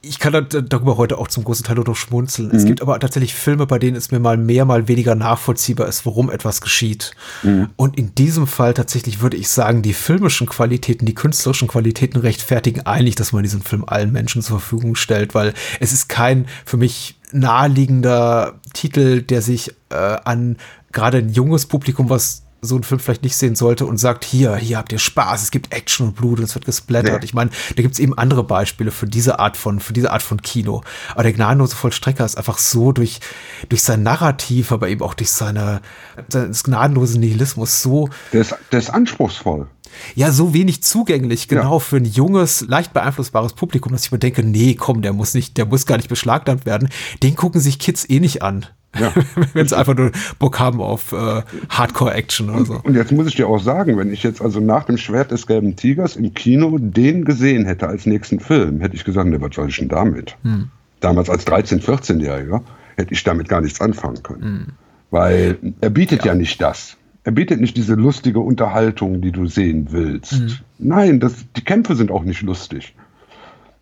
[0.00, 2.48] ich kann darüber heute auch zum großen Teil nur noch schmunzeln.
[2.48, 2.54] Mhm.
[2.54, 6.06] Es gibt aber tatsächlich Filme, bei denen es mir mal mehr, mal weniger nachvollziehbar ist,
[6.06, 7.12] warum etwas geschieht.
[7.42, 7.68] Mhm.
[7.76, 12.86] Und in diesem Fall tatsächlich würde ich sagen, die filmischen Qualitäten, die künstlerischen Qualitäten rechtfertigen
[12.86, 16.76] eigentlich, dass man diesen Film allen Menschen zur Verfügung stellt, weil es ist kein für
[16.76, 20.56] mich naheliegender Titel, der sich äh, an
[20.92, 24.56] gerade ein junges Publikum, was so einen Film vielleicht nicht sehen sollte und sagt, hier,
[24.56, 27.20] hier habt ihr Spaß, es gibt Action und Blut und es wird gesplattert.
[27.20, 27.24] Nee.
[27.24, 30.22] Ich meine, da gibt es eben andere Beispiele für diese Art von, für diese Art
[30.22, 30.82] von Kino.
[31.12, 33.20] Aber der gnadenlose Vollstrecker ist einfach so durch,
[33.68, 35.80] durch sein Narrativ, aber eben auch durch seine,
[36.28, 38.08] seines gnadenlosen Nihilismus so.
[38.32, 39.68] Der ist, der ist anspruchsvoll.
[40.14, 41.78] Ja, so wenig zugänglich, genau, ja.
[41.78, 45.56] für ein junges, leicht beeinflussbares Publikum, dass ich mir denke, nee, komm, der muss nicht,
[45.56, 46.88] der muss gar nicht beschlagnahmt werden.
[47.22, 48.66] Den gucken sich Kids eh nicht an.
[48.98, 49.12] Ja.
[49.52, 52.80] wenn sie einfach nur Bock haben auf äh, Hardcore-Action oder so.
[52.82, 55.46] Und jetzt muss ich dir auch sagen, wenn ich jetzt also nach dem Schwert des
[55.46, 59.54] gelben Tigers im Kino den gesehen hätte als nächsten Film, hätte ich gesagt, ne, was
[59.54, 60.36] soll ich denn damit?
[60.42, 60.68] Hm.
[61.00, 62.62] Damals als 13-, 14-Jähriger
[62.96, 64.42] hätte ich damit gar nichts anfangen können.
[64.42, 64.66] Hm.
[65.10, 66.32] Weil er bietet ja.
[66.32, 66.34] ja.
[66.34, 66.96] nicht das.
[67.24, 70.32] Er bietet nicht diese lustige Unterhaltung, die du sehen willst.
[70.32, 70.52] Hm.
[70.78, 72.94] Nein, das, die Kämpfe sind auch nicht lustig.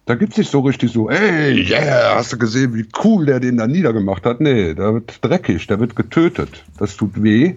[0.06, 3.40] Da gibt es nicht so richtig so, ey, yeah, hast du gesehen, wie cool der
[3.40, 4.40] den da niedergemacht hat?
[4.40, 6.62] Nee, da wird dreckig, der wird getötet.
[6.78, 7.54] Das tut weh.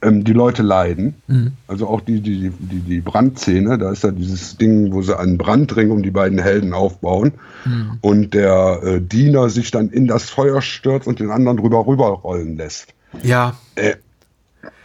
[0.00, 1.16] Ähm, die Leute leiden.
[1.26, 1.52] Mhm.
[1.66, 5.38] Also auch die, die, die, die Brandszene, da ist ja dieses Ding, wo sie einen
[5.38, 7.32] Brandring um die beiden Helden aufbauen
[7.64, 7.98] mhm.
[8.00, 12.56] und der äh, Diener sich dann in das Feuer stürzt und den anderen drüber rüberrollen
[12.56, 12.94] lässt.
[13.24, 13.56] Ja.
[13.74, 13.96] Äh,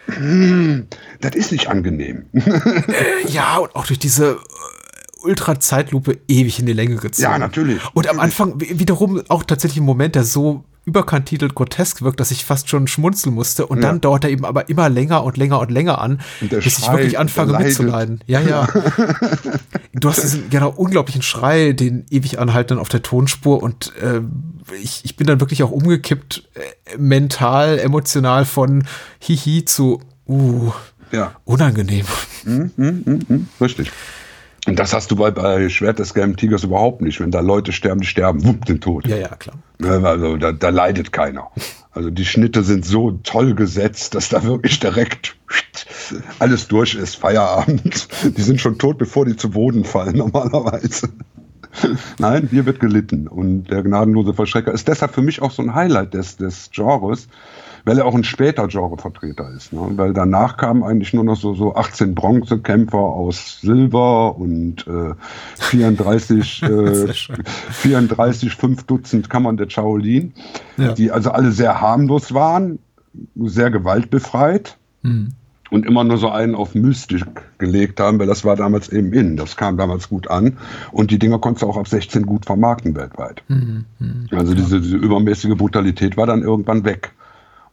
[1.21, 2.25] das ist nicht angenehm.
[2.33, 4.39] Äh, ja, und auch durch diese
[5.23, 7.31] Ultra-Zeitlupe ewig in die Länge gezogen.
[7.31, 7.79] Ja, natürlich.
[7.93, 12.43] Und am Anfang wiederum auch tatsächlich ein Moment, der so überkantitelt grotesk wirkt, dass ich
[12.43, 13.65] fast schon schmunzeln musste.
[13.65, 13.87] Und ja.
[13.87, 16.91] dann dauert er eben aber immer länger und länger und länger an, bis schreit, ich
[16.91, 18.19] wirklich anfange mitzuleiden.
[18.27, 18.67] Ja, ja.
[19.93, 24.21] du hast diesen genau unglaublichen Schrei, den ewig anhaltenden auf der Tonspur und äh,
[24.81, 28.83] ich, ich bin dann wirklich auch umgekippt, äh, mental, emotional von
[29.19, 30.71] Hihi zu uh,
[31.11, 31.33] ja.
[31.45, 32.05] unangenehm.
[32.43, 33.91] Mm, mm, mm richtig.
[34.65, 37.19] Und das hast du bei, bei Schwert des gelben Tigers überhaupt nicht.
[37.19, 39.05] Wenn da Leute sterben, die sterben, wupp, den Tod.
[39.07, 39.55] Ja, ja, klar.
[39.81, 41.51] Also da, da leidet keiner.
[41.91, 45.35] Also die Schnitte sind so toll gesetzt, dass da wirklich direkt
[46.39, 48.07] alles durch ist, Feierabend.
[48.37, 51.09] Die sind schon tot, bevor die zu Boden fallen, normalerweise.
[52.19, 53.27] Nein, hier wird gelitten.
[53.27, 57.27] Und der gnadenlose Verschrecker ist deshalb für mich auch so ein Highlight des, des Genres,
[57.85, 59.73] weil er auch ein später Genrevertreter ist.
[59.73, 59.81] Ne?
[59.95, 65.13] Weil danach kamen eigentlich nur noch so, so 18 Bronzekämpfer aus Silber und äh,
[65.55, 67.07] 34, äh,
[67.71, 70.33] 34, fünf Dutzend Kammern der Shaolin,
[70.77, 70.93] ja.
[70.93, 72.79] die also alle sehr harmlos waren,
[73.35, 74.77] sehr gewaltbefreit.
[75.01, 75.33] Mhm
[75.73, 77.25] und immer nur so einen auf Mystik
[77.57, 79.37] gelegt haben, weil das war damals eben in.
[79.37, 80.57] Das kam damals gut an.
[80.91, 83.41] Und die Dinger konntest du auch ab 16 gut vermarkten weltweit.
[83.47, 87.13] Mhm, mh, also diese, diese, übermäßige Brutalität war dann irgendwann weg.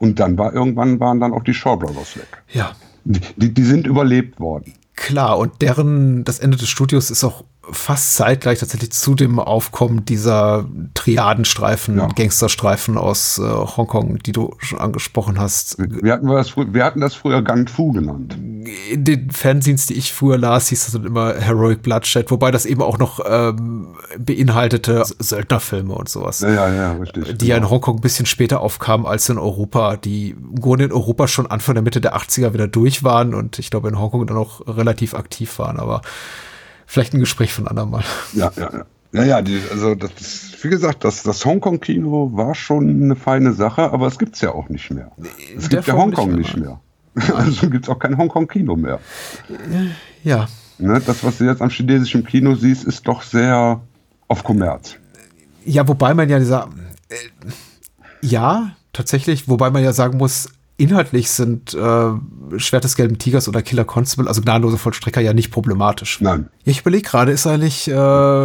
[0.00, 2.42] Und dann war irgendwann waren dann auch die Shaw Brothers weg.
[2.48, 2.72] Ja.
[3.04, 4.72] Die, die sind überlebt worden.
[4.94, 10.04] Klar, und deren, das Ende des Studios ist auch fast zeitgleich tatsächlich zu dem Aufkommen
[10.04, 12.08] dieser Triadenstreifen, ja.
[12.08, 15.76] Gangsterstreifen aus äh, Hongkong, die du schon angesprochen hast.
[15.78, 18.36] Wir hatten das, wir hatten das früher Gang Fu genannt.
[18.90, 22.66] In den Fanzines, die ich früher las, hieß das dann immer Heroic Bloodshed, wobei das
[22.66, 26.40] eben auch noch ähm, beinhaltete Söldnerfilme und sowas.
[26.40, 27.38] Ja, ja, ja, richtig.
[27.38, 30.92] Die ja in Hongkong ein bisschen später aufkamen als in Europa, die im Grunde in
[30.92, 34.26] Europa schon Anfang der Mitte der 80er wieder durch waren und ich glaube in Hongkong
[34.26, 36.02] dann auch relativ aktiv waren, aber
[36.90, 38.02] vielleicht ein Gespräch von andermal.
[38.32, 38.86] Ja, ja, ja.
[39.12, 43.90] Ja, ja, die, also das wie gesagt, das, das Hongkong-Kino war schon eine feine Sache,
[43.92, 45.10] aber es gibt es ja auch nicht mehr.
[45.56, 46.80] Es gibt ja Hongkong nicht mehr.
[47.14, 47.36] Nicht mehr.
[47.36, 49.00] Also gibt es auch kein Hongkong-Kino mehr.
[50.22, 50.46] Ja.
[50.78, 53.80] Ne, das, was du jetzt am chinesischen Kino siehst, ist doch sehr
[54.28, 54.96] auf Kommerz.
[55.64, 56.68] Ja, wobei man ja dieser.
[57.08, 57.16] Äh,
[58.22, 60.48] ja, tatsächlich, wobei man ja sagen muss,
[60.80, 65.50] inhaltlich sind äh, Schwert des gelben Tigers oder Killer Constable, also gnadenlose Vollstrecker, ja nicht
[65.50, 66.20] problematisch.
[66.20, 66.48] Nein.
[66.64, 67.92] Ja, ich überlege gerade, ist eigentlich äh,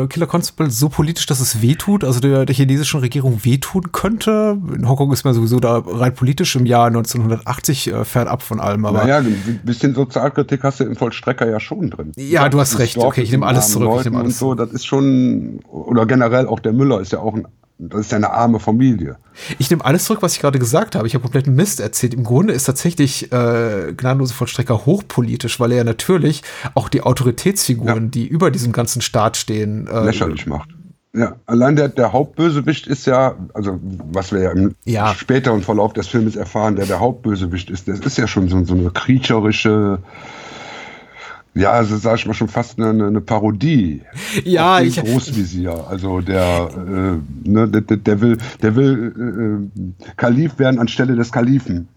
[0.08, 4.58] Killer Constable so politisch, dass es wehtut, also der, der chinesischen Regierung wehtun könnte?
[4.76, 8.86] In Hongkong ist man sowieso da rein politisch im Jahr 1980 äh, fernab von allem.
[8.86, 12.12] Aber naja, ein bisschen Sozialkritik hast du im Vollstrecker ja schon drin.
[12.18, 12.98] Ja, du hast recht.
[12.98, 14.00] Okay, ich nehme alles zurück.
[14.00, 17.20] Ich nehme alles und so, das ist schon, oder generell auch der Müller ist ja
[17.20, 19.18] auch ein das ist ja eine arme Familie.
[19.60, 21.08] Ich nehme alles zurück, was ich gerade gesagt habe.
[21.08, 22.14] Ich habe kompletten Mist erzählt.
[22.14, 26.42] Im Grunde ist tatsächlich äh, Gnadenlose Vollstrecker hochpolitisch, weil er ja natürlich
[26.74, 28.10] auch die Autoritätsfiguren, ja.
[28.10, 30.70] die über diesem ganzen Staat stehen, äh, lächerlich macht.
[31.14, 33.80] Ja, allein der, der Hauptbösewicht ist ja, also
[34.12, 35.14] was wir ja im ja.
[35.14, 38.74] späteren Verlauf des Films erfahren, der der Hauptbösewicht ist, das ist ja schon so, so
[38.74, 40.00] eine kriecherische,
[41.56, 44.02] ja, also sag ich mal schon fast eine, eine Parodie.
[44.44, 45.88] Ja, ich Großvisier.
[45.88, 51.88] Also der, äh, ne, der, der will, der will äh, Kalif werden anstelle des Kalifen.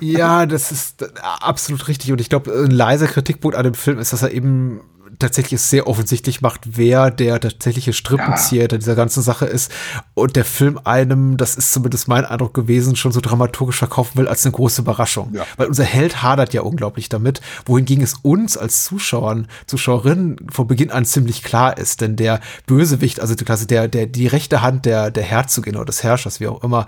[0.00, 2.12] ja, das ist absolut richtig.
[2.12, 4.80] Und ich glaube, ein leiser Kritikpunkt an dem Film ist, dass er eben
[5.20, 8.78] tatsächlich es sehr offensichtlich macht, wer der tatsächliche Strippenzieher ja.
[8.78, 9.70] dieser ganzen Sache ist.
[10.14, 14.28] Und der Film einem, das ist zumindest mein Eindruck gewesen, schon so dramaturgisch verkaufen will
[14.28, 15.32] als eine große Überraschung.
[15.34, 15.46] Ja.
[15.56, 20.90] Weil unser Held hadert ja unglaublich damit, wohingegen es uns als Zuschauern, Zuschauerinnen von Beginn
[20.90, 22.00] an ziemlich klar ist.
[22.00, 26.02] Denn der Bösewicht, also quasi der, der, die rechte Hand der, der Herzogin oder des
[26.02, 26.86] Herrschers, wie auch immer,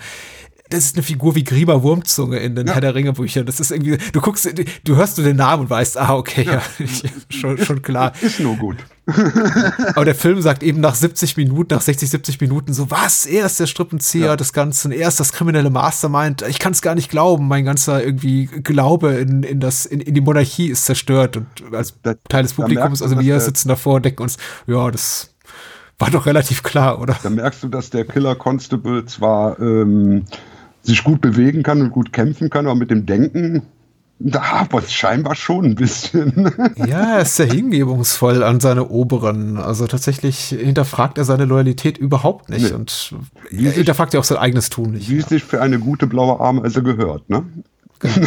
[0.73, 2.75] das ist eine Figur wie Grieber Wurmzunge in den ja.
[2.75, 3.47] Herr der Ringe Büchern.
[3.47, 4.49] Das ist irgendwie, du guckst,
[4.85, 6.87] du hörst du den Namen und weißt, ah, okay, ja, ja
[7.29, 8.13] schon, schon klar.
[8.21, 8.77] Ist nur gut.
[9.95, 13.27] Aber der Film sagt eben nach 70 Minuten, nach 60, 70 Minuten so, was?
[13.27, 14.37] Er ist der Strippenzieher ja.
[14.37, 16.43] des Ganzen, er ist das kriminelle Mastermind.
[16.49, 17.49] Ich kann es gar nicht glauben.
[17.49, 21.37] Mein ganzer irgendwie Glaube in, in, das, in, in die Monarchie ist zerstört.
[21.37, 21.95] Und als
[22.29, 25.35] Teil des Publikums, also wir sitzen davor und denken uns, ja, das
[25.99, 27.17] war doch relativ klar, oder?
[27.23, 30.25] Da merkst du, dass der Killer Constable zwar ähm,
[30.83, 33.63] sich gut bewegen kann und gut kämpfen kann, aber mit dem Denken,
[34.19, 36.53] da hapert es scheinbar schon ein bisschen.
[36.77, 39.57] Ja, er ist sehr hingebungsvoll an seine Oberen.
[39.59, 42.73] Also tatsächlich hinterfragt er seine Loyalität überhaupt nicht nee.
[42.73, 43.15] und
[43.51, 45.09] wie er hinterfragt ja auch sein eigenes Tun nicht.
[45.09, 47.45] Wie es sich für eine gute blaue Ameise gehört, ne?
[47.99, 48.27] Genau.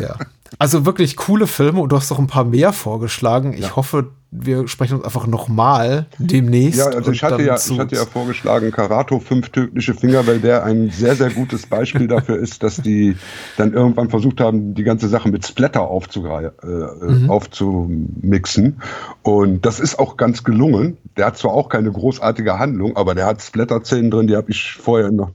[0.00, 0.16] ja.
[0.58, 3.52] Also wirklich coole Filme und du hast doch ein paar mehr vorgeschlagen.
[3.52, 3.76] Ich ja.
[3.76, 6.78] hoffe, wir sprechen uns einfach nochmal demnächst.
[6.78, 10.64] Ja, also ich hatte ja, ich hatte ja vorgeschlagen, Karato, fünf tödliche Finger, weil der
[10.64, 13.16] ein sehr, sehr gutes Beispiel dafür ist, dass die
[13.56, 17.30] dann irgendwann versucht haben, die ganze Sache mit Splatter äh, mhm.
[17.30, 18.82] aufzumixen.
[19.22, 20.98] Und das ist auch ganz gelungen.
[21.16, 24.72] Der hat zwar auch keine großartige Handlung, aber der hat Splatter-Szenen drin, die habe ich
[24.72, 25.30] vorher noch.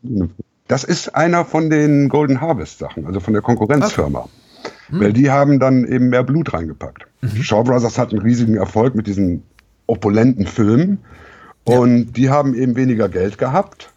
[0.67, 4.19] Das ist einer von den Golden Harvest Sachen, also von der Konkurrenzfirma.
[4.19, 4.29] Okay.
[4.89, 4.99] Mhm.
[4.99, 7.07] Weil die haben dann eben mehr Blut reingepackt.
[7.23, 7.43] Mhm.
[7.43, 9.43] Shaw Brothers hat einen riesigen Erfolg mit diesen
[9.87, 10.99] opulenten Filmen.
[11.63, 12.11] Und ja.
[12.11, 13.89] die haben eben weniger Geld gehabt,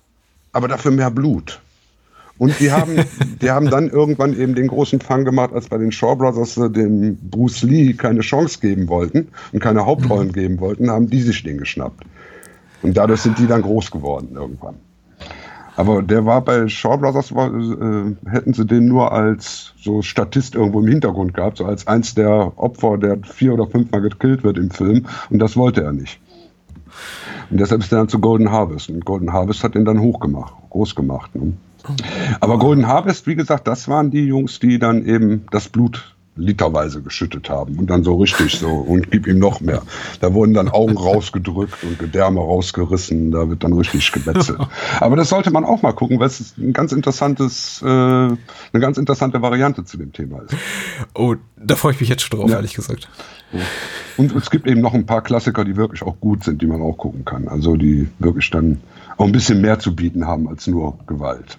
[0.53, 1.61] aber dafür mehr Blut.
[2.39, 3.05] Und die haben,
[3.43, 6.70] die haben dann irgendwann eben den großen Fang gemacht, als bei den Shaw Brothers äh,
[6.70, 10.32] dem Bruce Lee keine Chance geben wollten und keine Hauptrollen mhm.
[10.32, 12.05] geben wollten, haben die sich den geschnappt.
[12.82, 14.77] Und dadurch sind die dann groß geworden irgendwann.
[15.77, 20.55] Aber der war bei Shaw Brothers, war, äh, hätten sie den nur als so Statist
[20.55, 24.57] irgendwo im Hintergrund gehabt, so als eins der Opfer, der vier oder fünfmal gekillt wird
[24.57, 25.07] im Film.
[25.28, 26.19] Und das wollte er nicht.
[27.51, 28.89] Und deshalb ist er dann zu Golden Harvest.
[28.89, 31.35] Und Golden Harvest hat ihn dann hochgemacht, groß gemacht.
[31.35, 31.53] Ne?
[32.40, 37.03] Aber Golden Harvest, wie gesagt, das waren die Jungs, die dann eben das Blut literweise
[37.03, 39.83] geschüttet haben und dann so richtig so und gib ihm noch mehr.
[40.21, 44.61] Da wurden dann Augen rausgedrückt und Gedärme rausgerissen, da wird dann richtig gebetzelt.
[45.01, 48.39] Aber das sollte man auch mal gucken, weil es ein ganz interessantes, äh, eine
[48.73, 50.55] ganz interessante Variante zu dem Thema ist.
[51.15, 52.57] Oh, da freue ich mich jetzt schon drauf, ja.
[52.57, 53.09] ehrlich gesagt.
[54.17, 56.83] Und es gibt eben noch ein paar Klassiker, die wirklich auch gut sind, die man
[56.83, 57.49] auch gucken kann.
[57.49, 58.81] Also die wirklich dann
[59.17, 61.59] auch ein bisschen mehr zu bieten haben als nur Gewalt.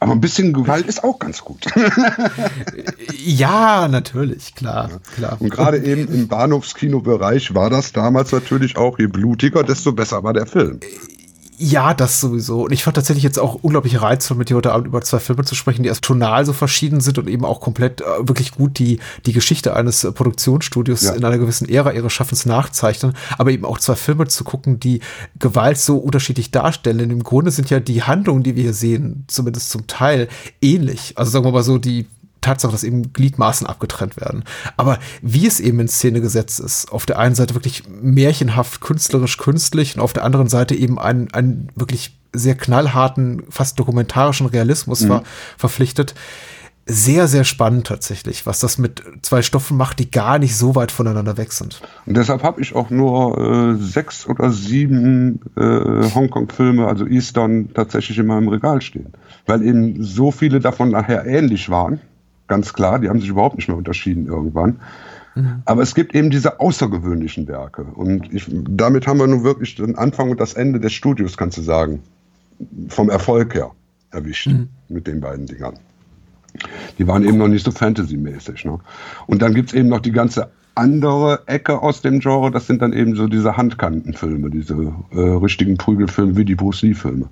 [0.00, 1.66] Aber ein bisschen Gewalt ist auch ganz gut.
[3.16, 5.36] ja, natürlich, klar, klar.
[5.40, 10.32] Und gerade eben im Bahnhofskinobereich war das damals natürlich auch, je blutiger, desto besser war
[10.32, 10.80] der Film.
[11.60, 12.62] Ja, das sowieso.
[12.62, 15.44] Und ich fand tatsächlich jetzt auch unglaublich reizvoll, mit dir heute Abend über zwei Filme
[15.44, 18.78] zu sprechen, die erst tonal so verschieden sind und eben auch komplett äh, wirklich gut
[18.78, 21.14] die, die Geschichte eines äh, Produktionsstudios ja.
[21.14, 25.00] in einer gewissen Ära ihres Schaffens nachzeichnen, aber eben auch zwei Filme zu gucken, die
[25.40, 26.98] Gewalt so unterschiedlich darstellen.
[26.98, 30.28] Denn im Grunde sind ja die Handlungen, die wir hier sehen, zumindest zum Teil
[30.62, 31.14] ähnlich.
[31.16, 32.06] Also sagen wir mal so, die
[32.40, 34.44] Tatsache, dass eben Gliedmaßen abgetrennt werden.
[34.76, 39.36] Aber wie es eben in Szene gesetzt ist, auf der einen Seite wirklich märchenhaft, künstlerisch,
[39.38, 45.00] künstlich und auf der anderen Seite eben einen, einen wirklich sehr knallharten, fast dokumentarischen Realismus
[45.02, 45.08] mhm.
[45.08, 45.22] ver
[45.56, 46.14] verpflichtet.
[46.90, 50.90] Sehr, sehr spannend tatsächlich, was das mit zwei Stoffen macht, die gar nicht so weit
[50.90, 51.82] voneinander weg sind.
[52.06, 55.60] Und deshalb habe ich auch nur äh, sechs oder sieben äh,
[56.14, 59.12] Hongkong-Filme, also Eastern, tatsächlich in meinem Regal stehen.
[59.44, 62.00] weil eben so viele davon nachher ähnlich waren.
[62.48, 64.80] Ganz klar, die haben sich überhaupt nicht mehr unterschieden irgendwann.
[65.34, 65.62] Mhm.
[65.64, 67.82] Aber es gibt eben diese außergewöhnlichen Werke.
[67.82, 71.58] Und ich, damit haben wir nun wirklich den Anfang und das Ende des Studios, kannst
[71.58, 72.02] du sagen,
[72.88, 73.70] vom Erfolg her
[74.10, 74.68] erwischt mhm.
[74.88, 75.78] mit den beiden Dingern.
[76.98, 78.64] Die waren eben noch nicht so Fantasy-mäßig.
[78.64, 78.78] Ne?
[79.26, 82.80] Und dann gibt es eben noch die ganze andere Ecke aus dem Genre, das sind
[82.80, 87.28] dann eben so diese Handkantenfilme, diese äh, richtigen Prügelfilme wie die Bruce Lee-Filme,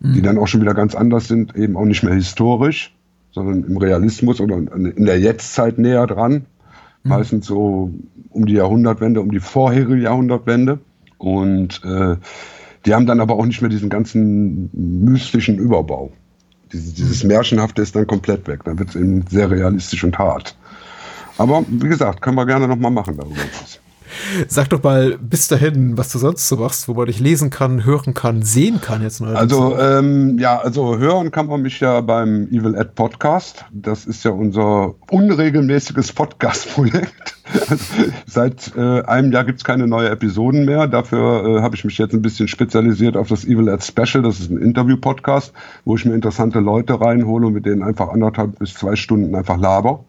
[0.00, 0.12] mhm.
[0.14, 2.94] die dann auch schon wieder ganz anders sind, eben auch nicht mehr historisch,
[3.32, 6.46] sondern im Realismus oder in der Jetztzeit näher dran.
[7.02, 7.10] Mhm.
[7.10, 7.92] Meistens so
[8.30, 10.78] um die Jahrhundertwende, um die vorherige Jahrhundertwende.
[11.18, 12.16] Und äh,
[12.86, 16.12] die haben dann aber auch nicht mehr diesen ganzen mystischen Überbau.
[16.72, 17.28] Dieses, dieses mhm.
[17.28, 18.64] Märchenhafte ist dann komplett weg.
[18.64, 20.56] Dann wird es eben sehr realistisch und hart.
[21.38, 23.36] Aber wie gesagt, können wir gerne nochmal machen darüber.
[24.48, 27.84] Sag doch mal bis dahin, was du sonst so machst, wo man dich lesen kann,
[27.84, 29.22] hören kann, sehen kann jetzt.
[29.22, 33.64] Also ähm, ja, also hören kann man mich ja beim Evil Ed Podcast.
[33.72, 37.36] Das ist ja unser unregelmäßiges Podcast-Projekt.
[38.26, 40.86] Seit äh, einem Jahr gibt es keine neuen Episoden mehr.
[40.86, 44.22] Dafür äh, habe ich mich jetzt ein bisschen spezialisiert auf das Evil Ed Special.
[44.22, 45.52] Das ist ein Interview-Podcast,
[45.84, 49.58] wo ich mir interessante Leute reinhole und mit denen einfach anderthalb bis zwei Stunden einfach
[49.58, 50.04] laber.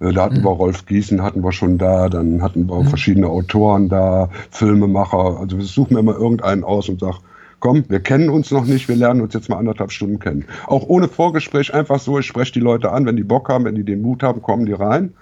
[0.00, 0.44] Äh, da hatten mhm.
[0.44, 2.88] wir Rolf Gießen, hatten wir schon da, dann hatten wir mhm.
[2.88, 5.38] verschiedene Autoren da, Filmemacher.
[5.40, 7.18] Also ich suche mir immer irgendeinen aus und sage,
[7.60, 10.44] komm, wir kennen uns noch nicht, wir lernen uns jetzt mal anderthalb Stunden kennen.
[10.66, 13.74] Auch ohne Vorgespräch, einfach so, ich spreche die Leute an, wenn die Bock haben, wenn
[13.74, 15.14] die den Mut haben, kommen die rein.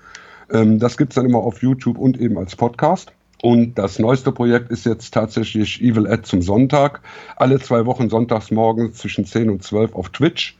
[0.51, 3.13] Ähm, das gibt's dann immer auf YouTube und eben als Podcast.
[3.43, 7.01] Und das neueste Projekt ist jetzt tatsächlich Evil Ed zum Sonntag.
[7.37, 10.57] Alle zwei Wochen sonntags morgens zwischen 10 und 12 auf Twitch.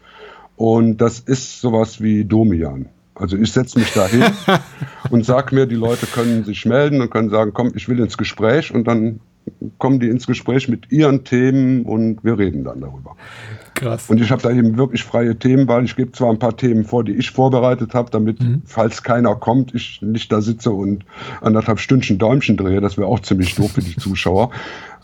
[0.57, 2.89] Und das ist sowas wie Domian.
[3.15, 4.25] Also ich setze mich da hin
[5.11, 8.17] und sage mir, die Leute können sich melden und können sagen, komm, ich will ins
[8.17, 9.21] Gespräch und dann
[9.79, 13.17] kommen die ins Gespräch mit ihren Themen und wir reden dann darüber.
[13.75, 14.09] Krass.
[14.09, 16.85] Und ich habe da eben wirklich freie Themen, weil ich gebe zwar ein paar Themen
[16.85, 18.63] vor, die ich vorbereitet habe, damit, mhm.
[18.65, 21.05] falls keiner kommt, ich nicht da sitze und
[21.41, 22.81] anderthalb Stündchen Däumchen drehe.
[22.81, 24.51] Das wäre auch ziemlich doof für die Zuschauer.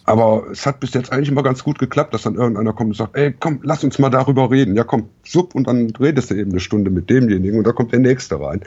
[0.08, 2.96] Aber es hat bis jetzt eigentlich immer ganz gut geklappt, dass dann irgendeiner kommt und
[2.96, 4.74] sagt, ey, komm, lass uns mal darüber reden.
[4.74, 7.92] Ja, komm, sub, und dann redest du eben eine Stunde mit demjenigen und da kommt
[7.92, 8.62] der Nächste rein.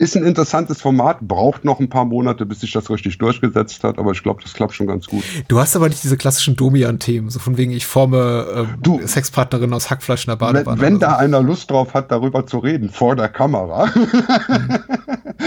[0.00, 3.98] Ist ein interessantes Format, braucht noch ein paar Monate, bis sich das richtig durchgesetzt hat,
[3.98, 5.22] aber ich glaube, das klappt schon ganz gut.
[5.48, 9.74] Du hast aber nicht diese klassischen Domian-Themen, so von wegen, ich forme äh, du, Sexpartnerin
[9.74, 10.80] aus Hackfleisch in der Badewanne.
[10.80, 11.16] Wenn, wenn da so.
[11.16, 14.78] einer Lust drauf hat, darüber zu reden, vor der Kamera, mhm.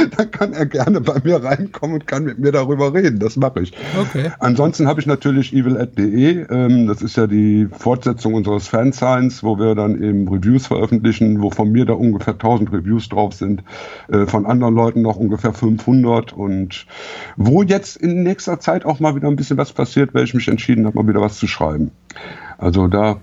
[0.18, 3.20] dann kann er gerne bei mir reinkommen und kann mit mir darüber reden.
[3.20, 3.74] Das mache ich.
[4.00, 4.32] Okay.
[4.40, 9.76] Ansonsten habe ich natürlich evil.de, ähm, das ist ja die Fortsetzung unseres Fansigns, wo wir
[9.76, 13.64] dann eben Reviews veröffentlichen, wo von mir da ungefähr 1000 Reviews drauf sind,
[14.12, 16.86] äh, von von anderen Leuten noch ungefähr 500 und
[17.38, 20.48] wo jetzt in nächster Zeit auch mal wieder ein bisschen was passiert, weil ich mich
[20.48, 21.92] entschieden habe, mal wieder was zu schreiben.
[22.58, 23.20] Also da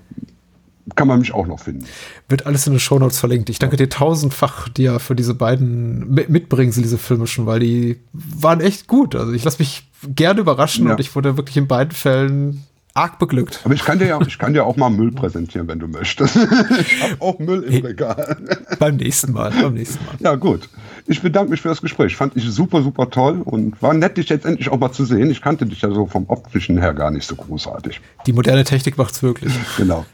[0.96, 1.84] kann man mich auch noch finden.
[2.28, 3.50] Wird alles in den Shownotes verlinkt.
[3.50, 8.60] Ich danke dir tausendfach dir für diese beiden Mitbringsel, diese Filme schon, weil die waren
[8.60, 9.14] echt gut.
[9.14, 10.92] Also ich lasse mich gerne überraschen ja.
[10.92, 12.64] und ich wurde wirklich in beiden Fällen
[12.94, 13.60] arg beglückt.
[13.64, 16.36] Aber ich kann dir ja, ich kann dir auch mal Müll präsentieren, wenn du möchtest.
[16.80, 18.36] ich habe auch Müll im Regal.
[18.78, 20.14] beim nächsten Mal, beim nächsten Mal.
[20.18, 20.68] Ja, gut.
[21.06, 22.16] Ich bedanke mich für das Gespräch.
[22.16, 25.30] Fand ich super, super toll und war nett, dich jetzt endlich auch mal zu sehen.
[25.30, 28.00] Ich kannte dich ja so vom optischen her gar nicht so großartig.
[28.26, 29.52] Die moderne Technik macht's wirklich.
[29.76, 30.04] genau.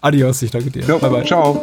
[0.00, 0.84] Adios, ich danke dir.
[0.84, 1.24] Ja, bye, bye.
[1.24, 1.62] Ciao.